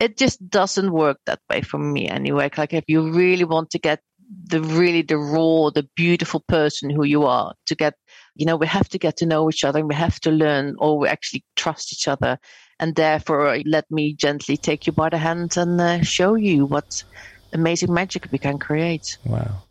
it 0.00 0.16
just 0.16 0.38
doesn't 0.48 0.92
work 0.92 1.18
that 1.26 1.40
way 1.50 1.60
for 1.60 1.78
me 1.78 2.08
anyway. 2.08 2.48
Like 2.56 2.72
if 2.72 2.84
you 2.86 3.10
really 3.10 3.44
want 3.44 3.70
to 3.70 3.80
get 3.80 4.00
the 4.28 4.60
really 4.60 5.02
the 5.02 5.16
raw 5.16 5.70
the 5.70 5.88
beautiful 5.96 6.40
person 6.48 6.90
who 6.90 7.04
you 7.04 7.24
are 7.24 7.54
to 7.66 7.74
get 7.74 7.94
you 8.38 8.46
know, 8.46 8.56
we 8.56 8.66
have 8.68 8.88
to 8.90 8.98
get 8.98 9.16
to 9.18 9.26
know 9.26 9.50
each 9.50 9.64
other 9.64 9.80
and 9.80 9.88
we 9.88 9.96
have 9.96 10.20
to 10.20 10.30
learn 10.30 10.76
or 10.78 10.96
we 10.96 11.08
actually 11.08 11.44
trust 11.56 11.92
each 11.92 12.08
other. 12.08 12.38
And 12.80 12.94
therefore, 12.94 13.58
let 13.66 13.90
me 13.90 14.14
gently 14.14 14.56
take 14.56 14.86
you 14.86 14.92
by 14.92 15.08
the 15.10 15.18
hand 15.18 15.56
and 15.56 15.80
uh, 15.80 16.02
show 16.02 16.36
you 16.36 16.64
what 16.64 17.02
amazing 17.52 17.92
magic 17.92 18.28
we 18.30 18.38
can 18.38 18.58
create. 18.60 19.18
Wow. 19.24 19.62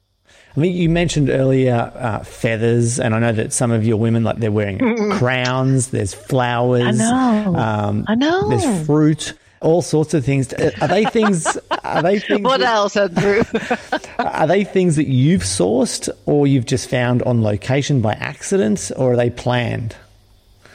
I 0.56 0.60
mean, 0.60 0.76
you 0.76 0.90
mentioned 0.90 1.30
earlier 1.30 1.94
uh, 1.96 2.24
feathers, 2.24 3.00
and 3.00 3.16
I 3.16 3.20
know 3.20 3.32
that 3.32 3.54
some 3.54 3.72
of 3.72 3.86
your 3.86 3.98
women, 3.98 4.24
like 4.24 4.38
they're 4.38 4.52
wearing 4.52 5.12
crowns. 5.12 5.90
There's 5.90 6.14
flowers. 6.14 6.82
I 6.82 6.92
know. 6.92 7.56
Um, 7.56 8.06
I 8.08 8.16
know. 8.16 8.50
There's 8.50 8.86
fruit 8.86 9.34
all 9.62 9.82
sorts 9.82 10.14
of 10.14 10.26
things. 10.26 10.54
Uh, 10.54 10.72
are 10.82 10.88
they 10.88 11.06
things? 11.06 11.58
Are 11.84 12.02
they 12.02 12.20
things? 12.28 12.42
What 12.42 12.60
that, 12.60 12.76
else, 12.76 12.96
Andrew? 12.96 13.44
are 14.20 14.48
they 14.48 14.64
things 14.64 14.96
that 14.96 15.08
you've 15.08 15.44
sourced, 15.44 16.10
or 16.26 16.48
you've 16.48 16.66
just 16.66 16.90
found 16.90 17.24
on 17.24 17.42
location 17.42 18.02
by 18.02 18.14
accident, 18.14 18.92
or 18.96 19.14
are 19.14 19.18
they 19.18 19.30
planned? 19.30 19.96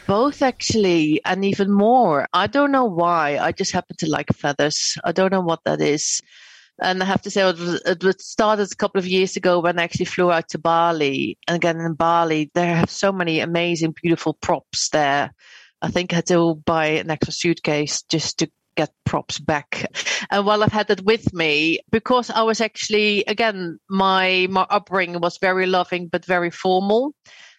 Both 0.07 0.42
actually, 0.42 1.21
and 1.25 1.45
even 1.45 1.71
more. 1.71 2.27
I 2.33 2.47
don't 2.47 2.73
know 2.73 2.85
why. 2.85 3.38
I 3.38 3.53
just 3.53 3.73
happen 3.73 3.97
to 3.99 4.11
like 4.11 4.29
feathers. 4.35 4.99
I 5.05 5.12
don't 5.12 5.33
know 5.33 5.40
what 5.40 5.61
that 5.64 5.81
is. 5.81 6.21
And 6.81 7.03
I 7.03 7.07
have 7.07 7.23
to 7.23 7.31
say, 7.31 7.49
it, 7.49 8.03
was, 8.03 8.16
started 8.18 8.73
a 8.73 8.75
couple 8.75 8.99
of 8.99 9.07
years 9.07 9.37
ago 9.37 9.61
when 9.61 9.79
I 9.79 9.85
actually 9.85 10.07
flew 10.07 10.33
out 10.33 10.49
to 10.51 10.59
Bali. 10.59 11.38
And 11.47 11.57
again, 11.57 11.81
in 11.81 11.95
Bali, 11.95 12.51
there 12.55 12.75
have 12.75 12.90
so 12.90 13.12
many 13.12 13.40
amazing, 13.40 13.95
beautiful 14.03 14.35
props 14.35 14.88
there. 14.88 15.33
I 15.81 15.88
think 15.88 16.12
I 16.12 16.16
had 16.16 16.27
to 16.27 16.55
buy 16.64 16.87
an 16.87 17.11
extra 17.11 17.33
suitcase 17.33 18.03
just 18.03 18.38
to 18.38 18.51
get 18.77 18.91
props 19.05 19.39
back. 19.39 19.87
And 20.31 20.47
while 20.47 20.63
I've 20.63 20.73
had 20.73 20.91
it 20.91 21.05
with 21.05 21.33
me, 21.33 21.81
because 21.91 22.31
I 22.31 22.43
was 22.43 22.61
actually, 22.61 23.25
again, 23.25 23.79
my, 23.89 24.47
my 24.51 24.67
upbringing 24.71 25.21
was 25.21 25.39
very 25.39 25.67
loving, 25.67 26.09
but 26.09 26.25
very 26.25 26.51
formal. 26.51 27.15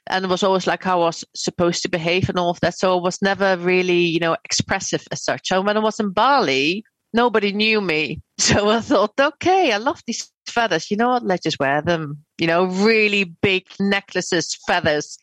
And 0.08 0.26
it 0.26 0.28
was 0.28 0.44
always 0.44 0.68
like 0.68 0.84
how 0.84 1.02
I 1.02 1.06
was 1.06 1.24
supposed 1.36 1.82
to 1.84 1.90
behave 1.90 2.30
and 2.30 2.38
all 2.38 2.50
of 2.50 2.60
that. 2.60 2.78
So 2.78 2.98
I 2.98 3.02
was 3.02 3.22
never 3.22 3.56
really, 3.58 4.02
you 4.02 4.20
know, 4.20 4.36
expressive 4.44 5.06
as 5.12 5.24
such. 5.24 5.52
And 5.52 5.66
when 5.66 5.78
I 5.78 5.80
was 5.80 6.00
in 6.00 6.12
Bali, 6.12 6.84
nobody 7.14 7.52
knew 7.52 7.82
me. 7.82 8.22
So 8.40 8.70
I 8.70 8.82
thought, 8.82 9.14
okay, 9.18 9.72
I 9.72 9.78
love 9.78 10.02
these 10.06 10.30
feathers. 10.48 10.92
You 10.92 10.98
know 10.98 11.10
what? 11.10 11.24
Let's 11.24 11.44
just 11.44 11.60
wear 11.60 11.82
them. 11.82 12.26
You 12.40 12.48
know, 12.48 12.66
really 12.66 13.24
big 13.24 13.68
necklaces, 13.80 14.58
feathers 14.68 15.18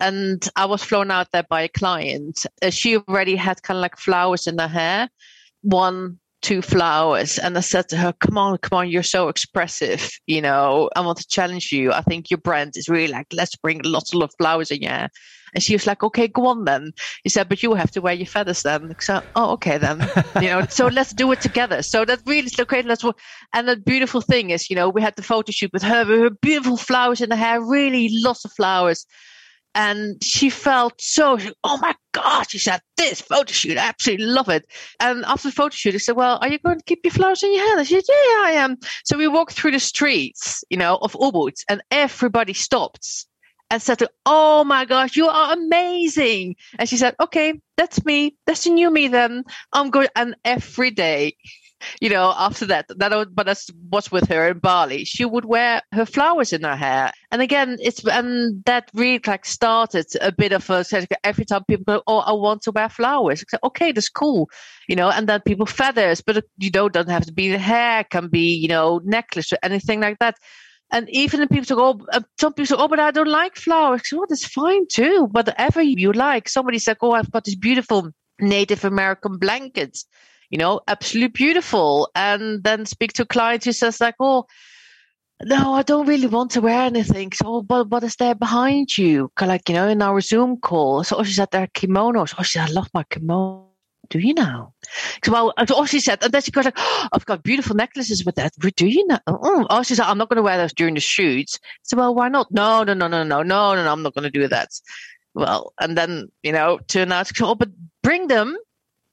and 0.00 0.48
I 0.56 0.66
was 0.66 0.82
flown 0.82 1.10
out 1.10 1.32
there 1.32 1.44
by 1.48 1.62
a 1.62 1.68
client. 1.68 2.46
Uh, 2.62 2.70
she 2.70 2.96
already 2.96 3.36
had 3.36 3.62
kind 3.62 3.78
of 3.78 3.82
like 3.82 3.96
flowers 3.96 4.46
in 4.46 4.58
her 4.58 4.68
hair, 4.68 5.08
one, 5.68 6.18
two 6.40 6.62
flowers. 6.62 7.38
And 7.38 7.56
I 7.56 7.60
said 7.60 7.88
to 7.88 7.96
her, 7.96 8.12
come 8.12 8.38
on, 8.38 8.58
come 8.58 8.78
on, 8.78 8.90
you're 8.90 9.02
so 9.02 9.28
expressive. 9.28 10.10
You 10.26 10.40
know, 10.40 10.90
I 10.96 11.00
want 11.00 11.18
to 11.18 11.26
challenge 11.28 11.72
you. 11.72 11.92
I 11.92 12.00
think 12.02 12.30
your 12.30 12.38
brand 12.38 12.72
is 12.76 12.88
really 12.88 13.12
like, 13.12 13.26
let's 13.32 13.56
bring 13.56 13.80
lots 13.84 14.14
of 14.14 14.30
flowers 14.38 14.70
in 14.70 14.82
here. 14.82 15.08
And 15.54 15.64
she 15.64 15.74
was 15.74 15.86
like, 15.86 16.02
okay, 16.02 16.28
go 16.28 16.46
on 16.46 16.64
then. 16.64 16.92
He 17.24 17.30
said, 17.30 17.48
but 17.48 17.62
you 17.62 17.74
have 17.74 17.90
to 17.92 18.00
wear 18.02 18.12
your 18.12 18.26
feathers 18.26 18.62
then. 18.62 18.94
So, 19.00 19.22
oh, 19.34 19.52
okay 19.52 19.78
then. 19.78 20.06
you 20.36 20.48
know, 20.48 20.66
so 20.68 20.86
let's 20.92 21.12
do 21.12 21.32
it 21.32 21.40
together. 21.40 21.82
So 21.82 22.04
that 22.04 22.20
really 22.26 22.46
is 22.46 22.60
okay. 22.60 22.82
Let's. 22.82 23.04
And 23.54 23.66
the 23.66 23.76
beautiful 23.76 24.20
thing 24.20 24.50
is, 24.50 24.68
you 24.68 24.76
know, 24.76 24.90
we 24.90 25.00
had 25.00 25.16
the 25.16 25.22
photo 25.22 25.50
shoot 25.50 25.72
with 25.72 25.82
her, 25.82 26.04
with 26.04 26.20
her 26.20 26.30
beautiful 26.30 26.76
flowers 26.76 27.22
in 27.22 27.30
the 27.30 27.36
hair, 27.36 27.62
really 27.62 28.10
lots 28.12 28.44
of 28.44 28.52
flowers. 28.52 29.06
And 29.78 30.22
she 30.24 30.50
felt 30.50 31.00
so, 31.00 31.38
oh 31.62 31.78
my 31.78 31.94
God, 32.10 32.50
she 32.50 32.58
said, 32.58 32.80
this 32.96 33.20
photo 33.20 33.52
shoot, 33.52 33.78
I 33.78 33.86
absolutely 33.86 34.26
love 34.26 34.48
it. 34.48 34.66
And 34.98 35.24
after 35.24 35.48
the 35.48 35.54
photo 35.54 35.72
shoot, 35.72 35.94
I 35.94 35.98
said, 35.98 36.16
well, 36.16 36.36
are 36.42 36.48
you 36.48 36.58
going 36.58 36.78
to 36.78 36.84
keep 36.84 36.98
your 37.04 37.12
flowers 37.12 37.44
in 37.44 37.54
your 37.54 37.64
hair? 37.64 37.78
I 37.78 37.84
said, 37.84 38.02
yeah, 38.08 38.42
I 38.42 38.52
am. 38.56 38.76
So 39.04 39.16
we 39.16 39.28
walked 39.28 39.52
through 39.52 39.70
the 39.70 39.78
streets, 39.78 40.64
you 40.68 40.76
know, 40.76 40.96
of 40.96 41.12
Ubud 41.12 41.54
and 41.70 41.80
everybody 41.92 42.54
stopped 42.54 43.26
and 43.70 43.80
said, 43.80 44.02
Oh 44.26 44.64
my 44.64 44.84
gosh, 44.84 45.16
you 45.16 45.28
are 45.28 45.52
amazing. 45.52 46.56
And 46.78 46.88
she 46.88 46.96
said, 46.96 47.14
Okay, 47.20 47.60
that's 47.76 48.04
me. 48.04 48.36
That's 48.46 48.64
the 48.64 48.70
new 48.70 48.90
me 48.90 49.08
then. 49.08 49.44
I'm 49.72 49.90
good. 49.90 50.08
And 50.16 50.34
every 50.44 50.90
day, 50.90 51.36
you 52.00 52.08
know, 52.08 52.34
after 52.36 52.66
that, 52.66 52.86
that 52.88 53.28
but 53.34 53.46
that's 53.46 53.70
what's 53.88 54.10
with 54.10 54.28
her 54.28 54.48
in 54.48 54.58
Bali. 54.58 55.04
She 55.04 55.24
would 55.24 55.44
wear 55.44 55.82
her 55.92 56.06
flowers 56.06 56.52
in 56.52 56.62
her 56.62 56.76
hair, 56.76 57.12
and 57.30 57.42
again, 57.42 57.76
it's 57.80 58.04
and 58.06 58.64
that 58.64 58.90
really 58.94 59.20
like 59.26 59.44
started 59.44 60.06
a 60.20 60.32
bit 60.32 60.52
of 60.52 60.68
a 60.70 60.84
every 61.24 61.44
time 61.44 61.64
people 61.64 61.84
go, 61.84 62.02
"Oh, 62.06 62.18
I 62.18 62.32
want 62.32 62.62
to 62.62 62.72
wear 62.72 62.88
flowers." 62.88 63.44
Said, 63.48 63.60
okay, 63.64 63.92
that's 63.92 64.08
cool, 64.08 64.48
you 64.88 64.96
know, 64.96 65.10
and 65.10 65.28
then 65.28 65.40
people 65.46 65.66
feathers, 65.66 66.20
but 66.20 66.44
you 66.58 66.70
know, 66.72 66.88
don't 66.88 67.10
have 67.10 67.26
to 67.26 67.32
be 67.32 67.50
the 67.50 67.58
hair, 67.58 68.04
can 68.04 68.28
be 68.28 68.54
you 68.54 68.68
know 68.68 69.00
necklace 69.04 69.52
or 69.52 69.58
anything 69.62 70.00
like 70.00 70.18
that. 70.18 70.36
And 70.90 71.08
even 71.10 71.42
if 71.42 71.50
people 71.50 71.66
say, 71.66 71.74
oh, 71.76 72.00
uh, 72.12 72.20
some 72.40 72.54
people 72.54 72.66
say, 72.66 72.76
oh, 72.78 72.88
but 72.88 72.98
I 72.98 73.10
don't 73.10 73.28
like 73.28 73.56
flowers. 73.56 74.02
Oh, 74.14 74.24
that's 74.26 74.46
fine 74.46 74.86
too. 74.90 75.28
Whatever 75.30 75.82
you 75.82 76.12
like. 76.12 76.48
Somebody 76.48 76.78
said, 76.78 76.96
oh, 77.02 77.12
I've 77.12 77.30
got 77.30 77.44
these 77.44 77.56
beautiful 77.56 78.10
Native 78.40 78.84
American 78.84 79.38
blankets, 79.38 80.06
you 80.50 80.58
know, 80.58 80.80
absolutely 80.88 81.28
beautiful. 81.28 82.10
And 82.14 82.64
then 82.64 82.86
speak 82.86 83.12
to 83.14 83.22
a 83.22 83.26
client 83.26 83.64
who 83.64 83.72
says 83.72 84.00
like, 84.00 84.16
oh, 84.20 84.46
no, 85.44 85.74
I 85.74 85.82
don't 85.82 86.08
really 86.08 86.26
want 86.26 86.50
to 86.52 86.60
wear 86.60 86.82
anything. 86.82 87.32
So, 87.32 87.62
but 87.62 87.88
what 87.88 88.02
is 88.02 88.16
there 88.16 88.34
behind 88.34 88.98
you? 88.98 89.30
Like, 89.40 89.68
you 89.68 89.74
know, 89.76 89.88
in 89.88 90.02
our 90.02 90.20
Zoom 90.20 90.56
call. 90.56 91.04
So, 91.04 91.22
she 91.22 91.34
said, 91.34 91.48
there 91.52 91.62
are 91.62 91.68
kimonos. 91.68 92.34
Oh, 92.38 92.42
she 92.42 92.58
said, 92.58 92.68
I 92.68 92.72
love 92.72 92.88
my 92.92 93.04
kimono 93.04 93.68
do 94.10 94.18
you 94.18 94.34
now? 94.34 94.72
Well, 95.26 95.52
oh, 95.56 95.84
she 95.84 96.00
said, 96.00 96.22
and 96.22 96.32
then 96.32 96.42
she 96.42 96.50
goes 96.50 96.64
like, 96.64 96.78
oh, 96.78 97.08
I've 97.12 97.26
got 97.26 97.42
beautiful 97.42 97.76
necklaces 97.76 98.24
with 98.24 98.36
that. 98.36 98.52
Do 98.58 98.86
you 98.86 99.06
know? 99.06 99.18
Oh, 99.26 99.66
oh 99.68 99.82
she 99.82 99.94
said, 99.94 100.06
I'm 100.06 100.18
not 100.18 100.28
going 100.28 100.36
to 100.36 100.42
wear 100.42 100.56
those 100.56 100.72
during 100.72 100.94
the 100.94 101.00
shoots. 101.00 101.58
So, 101.82 101.96
well, 101.96 102.14
why 102.14 102.28
not? 102.28 102.50
No, 102.50 102.84
no, 102.84 102.94
no, 102.94 103.08
no, 103.08 103.22
no, 103.22 103.42
no, 103.42 103.74
no, 103.74 103.82
no, 103.82 103.92
I'm 103.92 104.02
not 104.02 104.14
going 104.14 104.24
to 104.24 104.30
do 104.30 104.48
that. 104.48 104.68
Well, 105.34 105.72
and 105.80 105.96
then, 105.96 106.28
you 106.42 106.52
know, 106.52 106.78
turn 106.88 107.12
out, 107.12 107.30
oh, 107.40 107.54
but 107.54 107.68
bring 108.02 108.28
them. 108.28 108.56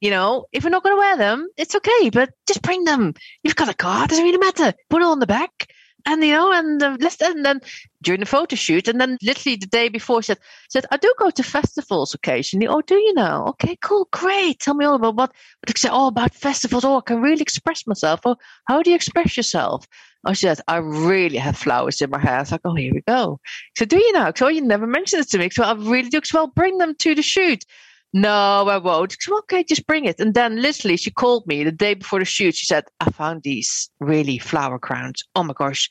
You 0.02 0.12
know, 0.12 0.46
if 0.52 0.64
you're 0.64 0.72
not 0.72 0.84
going 0.84 0.96
to 0.96 1.00
wear 1.00 1.18
them, 1.18 1.48
it's 1.58 1.76
okay, 1.76 2.10
but 2.10 2.30
just 2.48 2.62
bring 2.62 2.84
them. 2.84 3.14
You've 3.44 3.56
got 3.56 3.70
a 3.70 3.74
car, 3.74 4.08
doesn't 4.08 4.24
really 4.24 4.38
matter. 4.38 4.74
Put 4.90 5.02
it 5.02 5.06
on 5.06 5.20
the 5.20 5.28
back 5.28 5.68
and 6.06 6.24
you 6.24 6.34
know, 6.34 6.52
and 6.52 6.82
uh, 6.82 6.98
let's 7.00 7.20
and 7.22 7.44
then 7.44 7.62
during 8.02 8.20
the 8.20 8.26
photo 8.26 8.56
shoot, 8.56 8.88
and 8.88 9.02
then 9.02 9.18
literally 9.24 9.56
the 9.56 9.66
day 9.66 9.90
before, 9.90 10.22
she 10.22 10.28
said, 10.28 10.38
said 10.70 10.86
I 10.92 10.98
do 10.98 11.12
go 11.18 11.32
to 11.32 11.44
festivals 11.44 12.14
occasionally. 12.14 12.68
Oh, 12.68 12.82
do 12.82 12.96
you 12.96 13.14
know? 13.14 13.46
Okay, 13.50 13.76
cool, 13.82 14.08
great. 14.12 14.60
Tell 14.60 14.76
me 14.76 14.86
all 14.86 14.96
about 14.96 15.16
what. 15.16 15.32
But 15.62 15.78
said, 15.78 15.92
oh, 15.92 16.08
about 16.08 16.36
festivals. 16.36 16.86
Oh, 16.86 16.98
I 16.98 17.02
can 17.02 17.22
really 17.22 17.42
express 17.42 17.88
myself. 17.88 18.22
Oh, 18.26 18.38
how 18.68 18.84
do 18.84 18.92
you 18.92 18.96
express 18.96 19.36
yourself? 19.36 19.88
Oh, 20.28 20.34
she 20.34 20.42
said, 20.42 20.62
I 20.68 20.78
really 20.78 21.38
have 21.38 21.58
flowers 21.58 22.02
in 22.02 22.10
my 22.12 22.20
hair. 22.20 22.38
I 22.38 22.40
was 22.40 22.52
like, 22.52 22.62
oh, 22.66 22.76
here 22.76 22.94
we 22.94 23.02
go. 23.02 23.40
So 23.78 23.86
do 23.86 23.98
you 23.98 24.14
know? 24.14 24.32
So 24.36 24.48
you 24.48 24.62
never 24.62 24.88
mentioned 24.88 25.22
this 25.22 25.32
to 25.32 25.40
me. 25.40 25.50
So 25.50 25.64
I 25.64 25.74
really 25.74 26.10
do. 26.10 26.22
So 26.24 26.40
well, 26.40 26.48
bring 26.48 26.78
them 26.78 26.96
to 27.00 27.16
the 27.16 27.22
shoot. 27.24 27.64
No, 28.16 28.66
I 28.70 28.78
won't. 28.78 29.12
Said, 29.20 29.34
okay, 29.40 29.62
just 29.66 29.86
bring 29.88 30.06
it. 30.06 30.22
And 30.22 30.34
then 30.34 30.62
literally 30.62 30.96
she 30.96 31.12
called 31.12 31.46
me 31.48 31.66
the 31.66 31.72
day 31.74 31.96
before 31.96 32.20
the 32.20 32.26
shoot. 32.26 32.56
She 32.56 32.66
said, 32.66 32.86
I 33.02 33.12
found 33.12 33.44
these 33.44 33.90
really 34.00 34.38
flower 34.38 34.80
crowns. 34.80 35.22
Oh 35.36 35.44
my 35.44 35.54
gosh. 35.54 35.90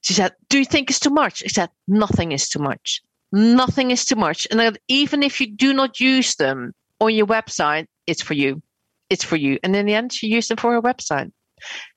She 0.00 0.14
said, 0.14 0.32
Do 0.48 0.58
you 0.58 0.64
think 0.64 0.88
it's 0.88 0.98
too 0.98 1.10
much? 1.10 1.42
I 1.44 1.48
said, 1.48 1.68
Nothing 1.86 2.32
is 2.32 2.48
too 2.48 2.60
much. 2.60 3.02
Nothing 3.30 3.90
is 3.90 4.06
too 4.06 4.16
much. 4.16 4.48
And 4.50 4.78
even 4.88 5.22
if 5.22 5.38
you 5.38 5.54
do 5.54 5.74
not 5.74 6.00
use 6.00 6.36
them 6.36 6.72
on 6.98 7.14
your 7.14 7.26
website, 7.26 7.88
it's 8.06 8.22
for 8.22 8.32
you. 8.32 8.62
It's 9.10 9.24
for 9.24 9.36
you. 9.36 9.58
And 9.62 9.76
in 9.76 9.84
the 9.84 9.94
end, 9.94 10.14
she 10.14 10.28
used 10.28 10.48
them 10.48 10.56
for 10.56 10.72
her 10.72 10.80
website. 10.80 11.30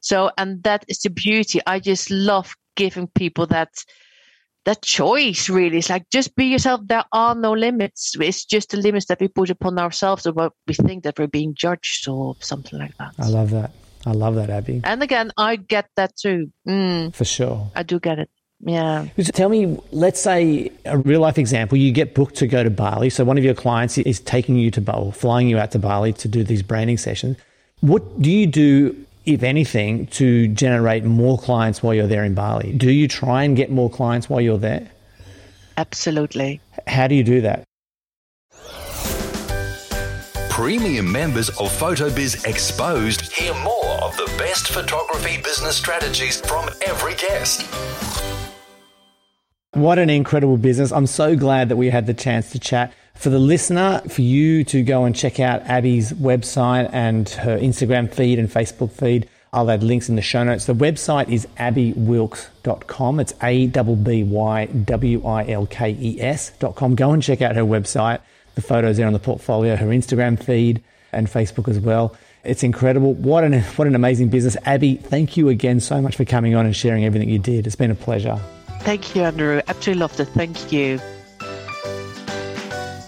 So, 0.02 0.30
and 0.38 0.62
that 0.64 0.84
is 0.90 1.00
the 1.00 1.10
beauty. 1.10 1.62
I 1.66 1.80
just 1.80 2.12
love 2.12 2.54
giving 2.76 3.08
people 3.08 3.48
that 3.48 3.70
that 4.66 4.82
choice 4.82 5.50
really. 5.50 5.78
It's 5.78 5.90
like 5.90 6.10
just 6.10 6.36
be 6.36 6.46
yourself. 6.46 6.82
There 6.86 7.06
are 7.12 7.36
no 7.36 7.54
limits. 7.54 8.16
It's 8.20 8.46
just 8.46 8.72
the 8.72 8.78
limits 8.78 9.08
that 9.08 9.20
we 9.20 9.28
put 9.28 9.50
upon 9.50 9.80
ourselves 9.80 10.28
or 10.28 10.34
what 10.34 10.54
we 10.68 10.74
think 10.74 11.04
that 11.04 11.18
we're 11.18 11.28
being 11.28 11.54
judged 11.56 12.08
or 12.08 12.36
something 12.40 12.80
like 12.80 12.96
that. 12.98 13.14
I 13.20 13.28
love 13.28 13.52
that. 13.52 13.72
I 14.06 14.12
love 14.12 14.36
that 14.36 14.50
abby. 14.50 14.82
And 14.84 15.04
again 15.04 15.32
i 15.38 15.56
get 15.58 15.90
that 15.96 16.16
too. 16.16 16.52
Mm, 16.68 17.14
for 17.14 17.26
sure. 17.26 17.70
I 17.76 17.84
do 17.84 18.00
get 18.00 18.20
it. 18.20 18.30
Yeah. 18.62 19.08
Tell 19.34 19.48
me, 19.48 19.80
let's 19.92 20.20
say 20.20 20.72
a 20.86 20.98
real 20.98 21.22
life 21.22 21.38
example, 21.38 21.78
you 21.78 21.92
get 21.94 22.14
booked 22.14 22.36
to 22.36 22.48
go 22.48 22.62
to 22.62 22.70
Bali. 22.70 23.10
So 23.10 23.24
one 23.24 23.38
of 23.38 23.44
your 23.44 23.54
clients 23.54 23.98
is 23.98 24.20
taking 24.20 24.56
you 24.56 24.70
to 24.72 24.82
Bali, 24.82 25.12
flying 25.14 25.48
you 25.48 25.58
out 25.58 25.72
to 25.72 25.80
Bali 25.80 26.12
to 26.14 26.28
do 26.28 26.44
these 26.44 26.62
branding 26.62 26.98
sessions. 26.98 27.38
What 27.80 28.22
do 28.22 28.30
you 28.30 28.48
do 28.48 29.06
if 29.26 29.44
anything, 29.44 30.08
to 30.08 30.48
generate 30.48 31.04
more 31.04 31.38
clients 31.38 31.84
while 31.84 31.94
you're 31.94 32.08
there 32.08 32.24
in 32.24 32.34
Bali? 32.34 32.74
Do 32.74 32.92
you 32.92 33.08
try 33.08 33.44
and 33.44 33.56
get 33.56 33.72
more 33.72 33.90
clients 33.90 34.30
while 34.30 34.42
you're 34.42 34.58
there? 34.58 34.90
Absolutely. 35.78 36.62
How 36.88 37.08
do 37.08 37.16
you 37.16 37.24
do 37.24 37.42
that? 37.42 37.64
Premium 40.50 41.10
members 41.10 41.48
of 41.50 41.72
PhotoBiz 41.80 42.46
Exposed 42.46 43.32
hear 43.32 43.54
more 43.64 43.86
of 44.02 44.18
the 44.18 44.26
best 44.38 44.68
photography 44.68 45.42
business 45.42 45.78
strategies 45.78 46.42
from 46.42 46.70
every 46.86 47.16
guest. 47.16 47.66
What 49.74 50.00
an 50.00 50.10
incredible 50.10 50.58
business. 50.58 50.92
I'm 50.92 51.08
so 51.08 51.38
glad 51.38 51.70
that 51.70 51.78
we 51.78 51.90
had 51.90 52.08
the 52.08 52.14
chance 52.14 52.52
to 52.52 52.60
chat. 52.60 52.92
For 53.20 53.30
the 53.30 53.38
listener, 53.38 54.02
for 54.08 54.22
you 54.22 54.64
to 54.64 54.82
go 54.82 55.04
and 55.04 55.14
check 55.14 55.42
out 55.42 55.64
Abby's 55.64 56.14
website 56.14 56.90
and 56.94 57.28
her 57.28 57.58
Instagram 57.58 58.10
feed 58.10 58.40
and 58.40 58.48
Facebook 58.48 58.94
feed, 58.94 59.28
I'll 59.52 59.70
add 59.70 59.84
links 59.84 60.08
in 60.08 60.16
the 60.16 60.22
show 60.22 60.42
notes. 60.46 60.68
The 60.68 60.74
website 60.74 61.28
is 61.28 61.46
abbywilkes.com. 61.58 63.20
It's 63.20 63.34
A 63.44 63.68
B 63.68 63.96
B 63.96 64.24
Y 64.24 64.66
W 64.68 65.26
I 65.26 65.50
L 65.50 65.66
K 65.66 65.98
E 66.00 66.22
S.com. 66.22 66.96
Go 66.96 67.12
and 67.12 67.22
check 67.22 67.42
out 67.42 67.58
her 67.58 67.64
website. 67.64 68.22
The 68.56 68.62
photos 68.62 68.96
there 68.96 69.08
on 69.08 69.12
the 69.12 69.20
portfolio, 69.20 69.76
her 69.76 69.88
Instagram 69.88 70.42
feed, 70.42 70.82
and 71.12 71.28
Facebook 71.28 71.68
as 71.68 71.78
well. 71.78 72.16
It's 72.46 72.64
incredible. 72.64 73.16
What 73.16 73.44
an, 73.44 73.62
what 73.62 73.86
an 73.86 73.96
amazing 73.96 74.30
business. 74.30 74.56
Abby, 74.64 74.96
thank 74.96 75.36
you 75.36 75.50
again 75.50 75.82
so 75.82 76.02
much 76.02 76.16
for 76.16 76.24
coming 76.24 76.56
on 76.56 76.66
and 76.66 76.74
sharing 76.74 77.04
everything 77.04 77.28
you 77.28 77.40
did. 77.40 77.68
It's 77.68 77.76
been 77.76 77.92
a 77.92 77.96
pleasure. 77.96 78.40
Thank 78.80 79.14
you, 79.14 79.24
Andrew. 79.24 79.62
Absolutely 79.68 80.00
loved 80.00 80.22
it. 80.22 80.30
Thank 80.30 80.72
you. 80.72 81.02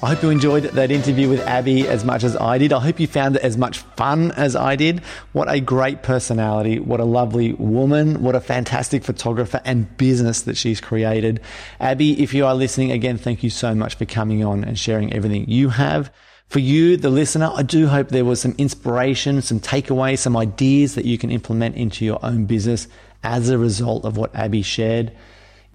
I 0.04 0.08
hope 0.08 0.24
you 0.24 0.32
enjoyed 0.32 0.64
that 0.64 0.90
interview 0.90 1.30
with 1.30 1.42
Abby 1.42 1.88
as 1.88 2.04
much 2.04 2.24
as 2.24 2.36
I 2.36 2.58
did. 2.58 2.74
I 2.74 2.80
hope 2.80 3.00
you 3.00 3.06
found 3.06 3.36
it 3.36 3.44
as 3.44 3.56
much 3.56 3.78
fun 3.78 4.32
as 4.32 4.56
I 4.56 4.76
did. 4.76 5.02
What 5.32 5.48
a 5.48 5.60
great 5.60 6.02
personality. 6.02 6.80
What 6.80 7.00
a 7.00 7.06
lovely 7.06 7.54
woman. 7.54 8.24
What 8.24 8.34
a 8.34 8.40
fantastic 8.40 9.04
photographer 9.04 9.62
and 9.64 9.96
business 9.98 10.42
that 10.42 10.58
she's 10.58 10.82
created. 10.82 11.40
Abby, 11.80 12.20
if 12.20 12.34
you 12.34 12.48
are 12.48 12.56
listening 12.56 12.92
again, 12.92 13.20
thank 13.20 13.44
you 13.44 13.52
so 13.52 13.76
much 13.76 13.94
for 13.94 14.06
coming 14.06 14.44
on 14.44 14.64
and 14.64 14.80
sharing 14.80 15.14
everything 15.14 15.48
you 15.48 15.70
have. 15.70 16.12
For 16.48 16.58
you, 16.58 16.98
the 16.98 17.12
listener, 17.12 17.52
I 17.54 17.62
do 17.62 17.86
hope 17.86 18.10
there 18.10 18.26
was 18.26 18.42
some 18.42 18.56
inspiration, 18.58 19.44
some 19.44 19.60
takeaways, 19.60 20.18
some 20.18 20.36
ideas 20.36 20.96
that 20.96 21.06
you 21.06 21.20
can 21.20 21.30
implement 21.30 21.76
into 21.76 22.06
your 22.06 22.18
own 22.26 22.46
business 22.46 22.88
as 23.24 23.50
a 23.50 23.58
result 23.60 24.04
of 24.06 24.18
what 24.18 24.34
Abby 24.34 24.64
shared. 24.64 25.12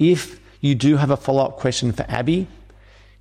If 0.00 0.40
you 0.60 0.74
do 0.74 0.96
have 0.96 1.12
a 1.12 1.16
follow 1.16 1.44
up 1.44 1.58
question 1.58 1.92
for 1.92 2.04
Abby, 2.08 2.48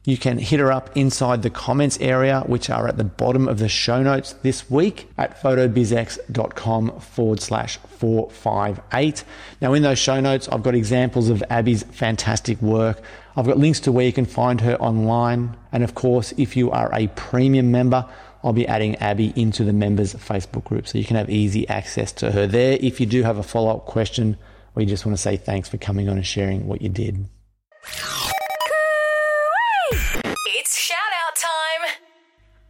you 0.06 0.18
can 0.18 0.38
hit 0.38 0.60
her 0.60 0.72
up 0.72 0.96
inside 0.96 1.42
the 1.42 1.50
comments 1.50 1.98
area, 2.00 2.42
which 2.46 2.70
are 2.70 2.88
at 2.88 2.98
the 2.98 3.04
bottom 3.04 3.48
of 3.48 3.58
the 3.58 3.68
show 3.68 4.04
notes 4.04 4.34
this 4.44 4.70
week 4.70 5.10
at 5.18 5.42
photobizx.com 5.42 7.00
forward 7.00 7.42
slash 7.42 7.78
458. 7.78 9.24
Now, 9.62 9.74
in 9.74 9.82
those 9.82 9.98
show 9.98 10.20
notes, 10.22 10.48
I've 10.50 10.62
got 10.62 10.76
examples 10.76 11.30
of 11.30 11.44
Abby's 11.50 11.84
fantastic 11.84 12.62
work. 12.62 13.02
I've 13.36 13.48
got 13.48 13.58
links 13.58 13.80
to 13.82 13.92
where 13.92 14.06
you 14.06 14.14
can 14.14 14.26
find 14.26 14.62
her 14.62 14.80
online. 14.80 15.58
And 15.72 15.84
of 15.84 15.96
course, 15.96 16.34
if 16.38 16.56
you 16.56 16.70
are 16.70 16.94
a 16.94 17.08
premium 17.08 17.72
member, 17.72 18.08
I'll 18.44 18.54
be 18.54 18.68
adding 18.68 18.96
Abby 18.98 19.34
into 19.36 19.64
the 19.64 19.74
members 19.74 20.14
Facebook 20.14 20.66
group 20.66 20.88
so 20.88 21.00
you 21.00 21.04
can 21.04 21.16
have 21.16 21.32
easy 21.32 21.68
access 21.68 22.12
to 22.14 22.32
her 22.32 22.46
there. 22.46 22.78
If 22.80 23.00
you 23.00 23.08
do 23.08 23.24
have 23.24 23.40
a 23.40 23.44
follow 23.44 23.76
up 23.76 23.86
question, 23.88 24.38
or 24.76 24.84
you 24.84 24.88
just 24.88 25.04
want 25.04 25.18
to 25.18 25.22
say 25.22 25.36
thanks 25.36 25.68
for 25.68 25.78
coming 25.78 26.08
on 26.10 26.18
and 26.18 26.26
sharing 26.28 26.68
what 26.68 26.84
you 26.84 26.90
did. 26.90 27.28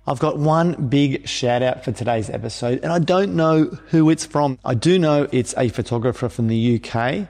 I've 0.08 0.20
got 0.20 0.38
one 0.38 0.88
big 0.88 1.28
shout 1.28 1.64
out 1.64 1.84
for 1.84 1.92
today's 1.92 2.30
episode, 2.30 2.82
and 2.84 2.94
I 2.94 3.00
don't 3.00 3.36
know 3.36 3.64
who 3.88 4.12
it's 4.12 4.24
from. 4.24 4.60
I 4.64 4.76
do 4.76 5.00
know 5.00 5.28
it's 5.32 5.56
a 5.58 5.70
photographer 5.70 6.30
from 6.30 6.48
the 6.48 6.76
UK, 6.76 7.28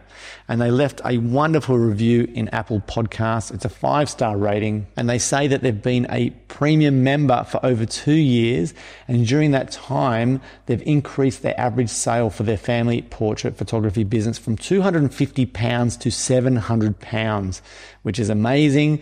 and 0.49 0.59
they 0.61 0.71
left 0.71 0.99
a 1.05 1.17
wonderful 1.19 1.77
review 1.77 2.29
in 2.33 2.49
Apple 2.49 2.81
Podcasts. 2.81 3.53
It's 3.53 3.63
a 3.63 3.69
five 3.69 4.09
star 4.09 4.35
rating, 4.35 4.87
and 4.97 5.09
they 5.09 5.19
say 5.19 5.47
that 5.47 5.61
they've 5.61 5.81
been 5.81 6.05
a 6.09 6.31
premium 6.49 7.01
member 7.01 7.45
for 7.45 7.65
over 7.65 7.85
two 7.85 8.11
years, 8.11 8.73
and 9.07 9.25
during 9.25 9.51
that 9.51 9.71
time, 9.71 10.41
they've 10.65 10.85
increased 10.85 11.43
their 11.43 11.57
average 11.57 11.89
sale 11.89 12.29
for 12.29 12.43
their 12.43 12.57
family 12.57 13.03
portrait 13.03 13.55
photography 13.55 14.03
business 14.03 14.37
from 14.37 14.57
£250 14.57 15.99
to 15.99 16.09
£700, 16.09 17.61
which 18.01 18.19
is 18.19 18.29
amazing. 18.29 19.01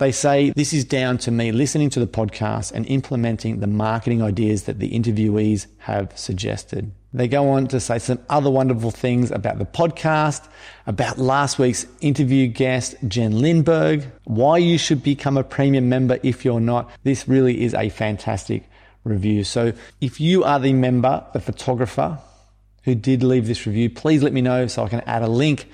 They 0.00 0.12
say 0.12 0.48
this 0.56 0.72
is 0.72 0.86
down 0.86 1.18
to 1.18 1.30
me 1.30 1.52
listening 1.52 1.90
to 1.90 2.00
the 2.00 2.06
podcast 2.06 2.72
and 2.72 2.86
implementing 2.86 3.60
the 3.60 3.66
marketing 3.66 4.22
ideas 4.22 4.62
that 4.62 4.78
the 4.78 4.90
interviewees 4.92 5.66
have 5.76 6.10
suggested. 6.18 6.90
They 7.12 7.28
go 7.28 7.50
on 7.50 7.66
to 7.66 7.80
say 7.80 7.98
some 7.98 8.18
other 8.30 8.48
wonderful 8.48 8.92
things 8.92 9.30
about 9.30 9.58
the 9.58 9.66
podcast, 9.66 10.48
about 10.86 11.18
last 11.18 11.58
week's 11.58 11.84
interview 12.00 12.46
guest, 12.46 12.94
Jen 13.08 13.32
Lindberg, 13.32 14.10
why 14.24 14.56
you 14.56 14.78
should 14.78 15.02
become 15.02 15.36
a 15.36 15.44
premium 15.44 15.90
member 15.90 16.18
if 16.22 16.46
you're 16.46 16.60
not. 16.60 16.90
This 17.02 17.28
really 17.28 17.62
is 17.62 17.74
a 17.74 17.90
fantastic 17.90 18.64
review. 19.04 19.44
So 19.44 19.74
if 20.00 20.18
you 20.18 20.44
are 20.44 20.58
the 20.58 20.72
member, 20.72 21.22
the 21.34 21.40
photographer 21.40 22.18
who 22.84 22.94
did 22.94 23.22
leave 23.22 23.46
this 23.46 23.66
review, 23.66 23.90
please 23.90 24.22
let 24.22 24.32
me 24.32 24.40
know 24.40 24.66
so 24.66 24.82
I 24.82 24.88
can 24.88 25.00
add 25.00 25.20
a 25.20 25.28
link 25.28 25.68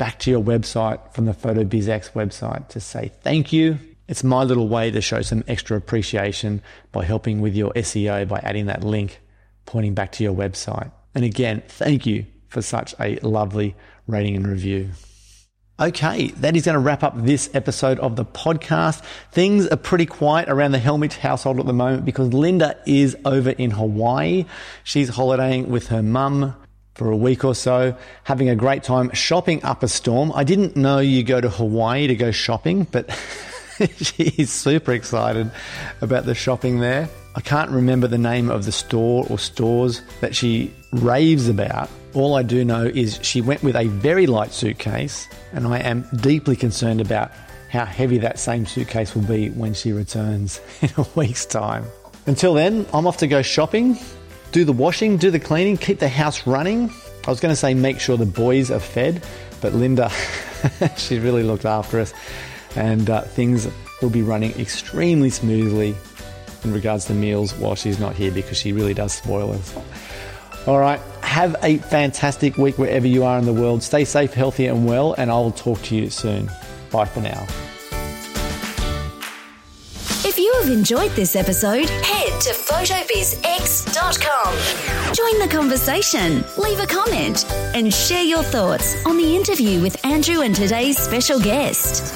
back 0.00 0.18
to 0.18 0.30
your 0.30 0.42
website 0.42 1.12
from 1.12 1.26
the 1.26 1.32
PhotoBizX 1.32 2.12
website 2.12 2.66
to 2.68 2.80
say 2.80 3.12
thank 3.20 3.52
you. 3.52 3.78
It's 4.08 4.24
my 4.24 4.44
little 4.44 4.66
way 4.66 4.90
to 4.90 5.02
show 5.02 5.20
some 5.20 5.44
extra 5.46 5.76
appreciation 5.76 6.62
by 6.90 7.04
helping 7.04 7.42
with 7.42 7.54
your 7.54 7.70
SEO 7.74 8.26
by 8.26 8.38
adding 8.42 8.64
that 8.64 8.82
link 8.82 9.20
pointing 9.66 9.92
back 9.92 10.12
to 10.12 10.24
your 10.24 10.32
website. 10.32 10.90
And 11.14 11.22
again, 11.22 11.62
thank 11.68 12.06
you 12.06 12.24
for 12.48 12.62
such 12.62 12.94
a 12.98 13.16
lovely 13.16 13.76
rating 14.06 14.36
and 14.36 14.48
review. 14.48 14.88
Okay, 15.78 16.28
that 16.28 16.56
is 16.56 16.64
going 16.64 16.76
to 16.76 16.80
wrap 16.80 17.02
up 17.02 17.12
this 17.18 17.50
episode 17.52 17.98
of 18.00 18.16
the 18.16 18.24
podcast. 18.24 19.02
Things 19.32 19.66
are 19.66 19.76
pretty 19.76 20.06
quiet 20.06 20.48
around 20.48 20.72
the 20.72 20.78
Hellmich 20.78 21.18
household 21.18 21.60
at 21.60 21.66
the 21.66 21.74
moment 21.74 22.06
because 22.06 22.32
Linda 22.32 22.80
is 22.86 23.18
over 23.26 23.50
in 23.50 23.72
Hawaii. 23.72 24.46
She's 24.82 25.10
holidaying 25.10 25.68
with 25.68 25.88
her 25.88 26.02
mum 26.02 26.56
for 27.00 27.10
a 27.10 27.16
week 27.16 27.46
or 27.46 27.54
so, 27.54 27.96
having 28.24 28.50
a 28.50 28.54
great 28.54 28.82
time 28.82 29.10
shopping 29.14 29.64
up 29.64 29.82
a 29.82 29.88
storm. 29.88 30.30
I 30.34 30.44
didn't 30.44 30.76
know 30.76 30.98
you 30.98 31.22
go 31.22 31.40
to 31.40 31.48
Hawaii 31.48 32.06
to 32.08 32.14
go 32.14 32.30
shopping, 32.30 32.86
but 32.92 33.08
she's 33.96 34.52
super 34.52 34.92
excited 34.92 35.50
about 36.02 36.26
the 36.26 36.34
shopping 36.34 36.80
there. 36.80 37.08
I 37.34 37.40
can't 37.40 37.70
remember 37.70 38.06
the 38.06 38.18
name 38.18 38.50
of 38.50 38.66
the 38.66 38.72
store 38.72 39.26
or 39.30 39.38
stores 39.38 40.02
that 40.20 40.36
she 40.36 40.74
raves 40.92 41.48
about. 41.48 41.88
All 42.12 42.34
I 42.34 42.42
do 42.42 42.66
know 42.66 42.84
is 42.84 43.18
she 43.22 43.40
went 43.40 43.62
with 43.62 43.76
a 43.76 43.86
very 43.86 44.26
light 44.26 44.52
suitcase, 44.52 45.26
and 45.54 45.66
I 45.66 45.78
am 45.78 46.06
deeply 46.16 46.54
concerned 46.54 47.00
about 47.00 47.32
how 47.70 47.86
heavy 47.86 48.18
that 48.18 48.38
same 48.38 48.66
suitcase 48.66 49.14
will 49.14 49.22
be 49.22 49.48
when 49.48 49.72
she 49.72 49.92
returns 49.92 50.60
in 50.82 50.90
a 50.98 51.06
week's 51.14 51.46
time. 51.46 51.86
Until 52.26 52.52
then, 52.52 52.84
I'm 52.92 53.06
off 53.06 53.16
to 53.18 53.26
go 53.26 53.40
shopping 53.40 53.96
do 54.52 54.64
the 54.64 54.72
washing, 54.72 55.16
do 55.16 55.30
the 55.30 55.40
cleaning, 55.40 55.76
keep 55.76 55.98
the 55.98 56.08
house 56.08 56.46
running. 56.46 56.90
I 57.26 57.30
was 57.30 57.40
going 57.40 57.52
to 57.52 57.56
say 57.56 57.74
make 57.74 58.00
sure 58.00 58.16
the 58.16 58.26
boys 58.26 58.70
are 58.70 58.80
fed, 58.80 59.22
but 59.60 59.74
Linda, 59.74 60.10
she 60.96 61.18
really 61.18 61.42
looked 61.42 61.64
after 61.64 62.00
us, 62.00 62.12
and 62.76 63.08
uh, 63.08 63.22
things 63.22 63.68
will 64.00 64.10
be 64.10 64.22
running 64.22 64.52
extremely 64.58 65.30
smoothly 65.30 65.94
in 66.64 66.72
regards 66.72 67.04
to 67.06 67.14
meals 67.14 67.54
while 67.54 67.74
she's 67.74 67.98
not 67.98 68.14
here 68.14 68.32
because 68.32 68.58
she 68.58 68.72
really 68.72 68.94
does 68.94 69.12
spoil 69.12 69.52
us. 69.52 69.76
All 70.66 70.78
right, 70.78 71.00
have 71.22 71.56
a 71.62 71.78
fantastic 71.78 72.56
week 72.58 72.76
wherever 72.76 73.06
you 73.06 73.24
are 73.24 73.38
in 73.38 73.46
the 73.46 73.52
world. 73.52 73.82
Stay 73.82 74.04
safe, 74.04 74.34
healthy, 74.34 74.66
and 74.66 74.86
well, 74.86 75.14
and 75.14 75.30
I'll 75.30 75.52
talk 75.52 75.80
to 75.82 75.96
you 75.96 76.10
soon. 76.10 76.50
Bye 76.90 77.06
for 77.06 77.20
now. 77.20 77.46
If 80.60 80.66
you 80.66 80.72
have 80.72 80.78
enjoyed 80.78 81.12
this 81.12 81.36
episode, 81.36 81.88
head 81.88 82.38
to 82.42 82.50
photobizx.com. 82.50 85.14
Join 85.14 85.38
the 85.38 85.48
conversation, 85.48 86.44
leave 86.58 86.80
a 86.80 86.86
comment, 86.86 87.50
and 87.74 87.90
share 87.92 88.22
your 88.22 88.42
thoughts 88.42 88.94
on 89.06 89.16
the 89.16 89.34
interview 89.34 89.80
with 89.80 90.04
Andrew 90.04 90.42
and 90.42 90.54
today's 90.54 90.98
special 90.98 91.40
guest. 91.40 92.14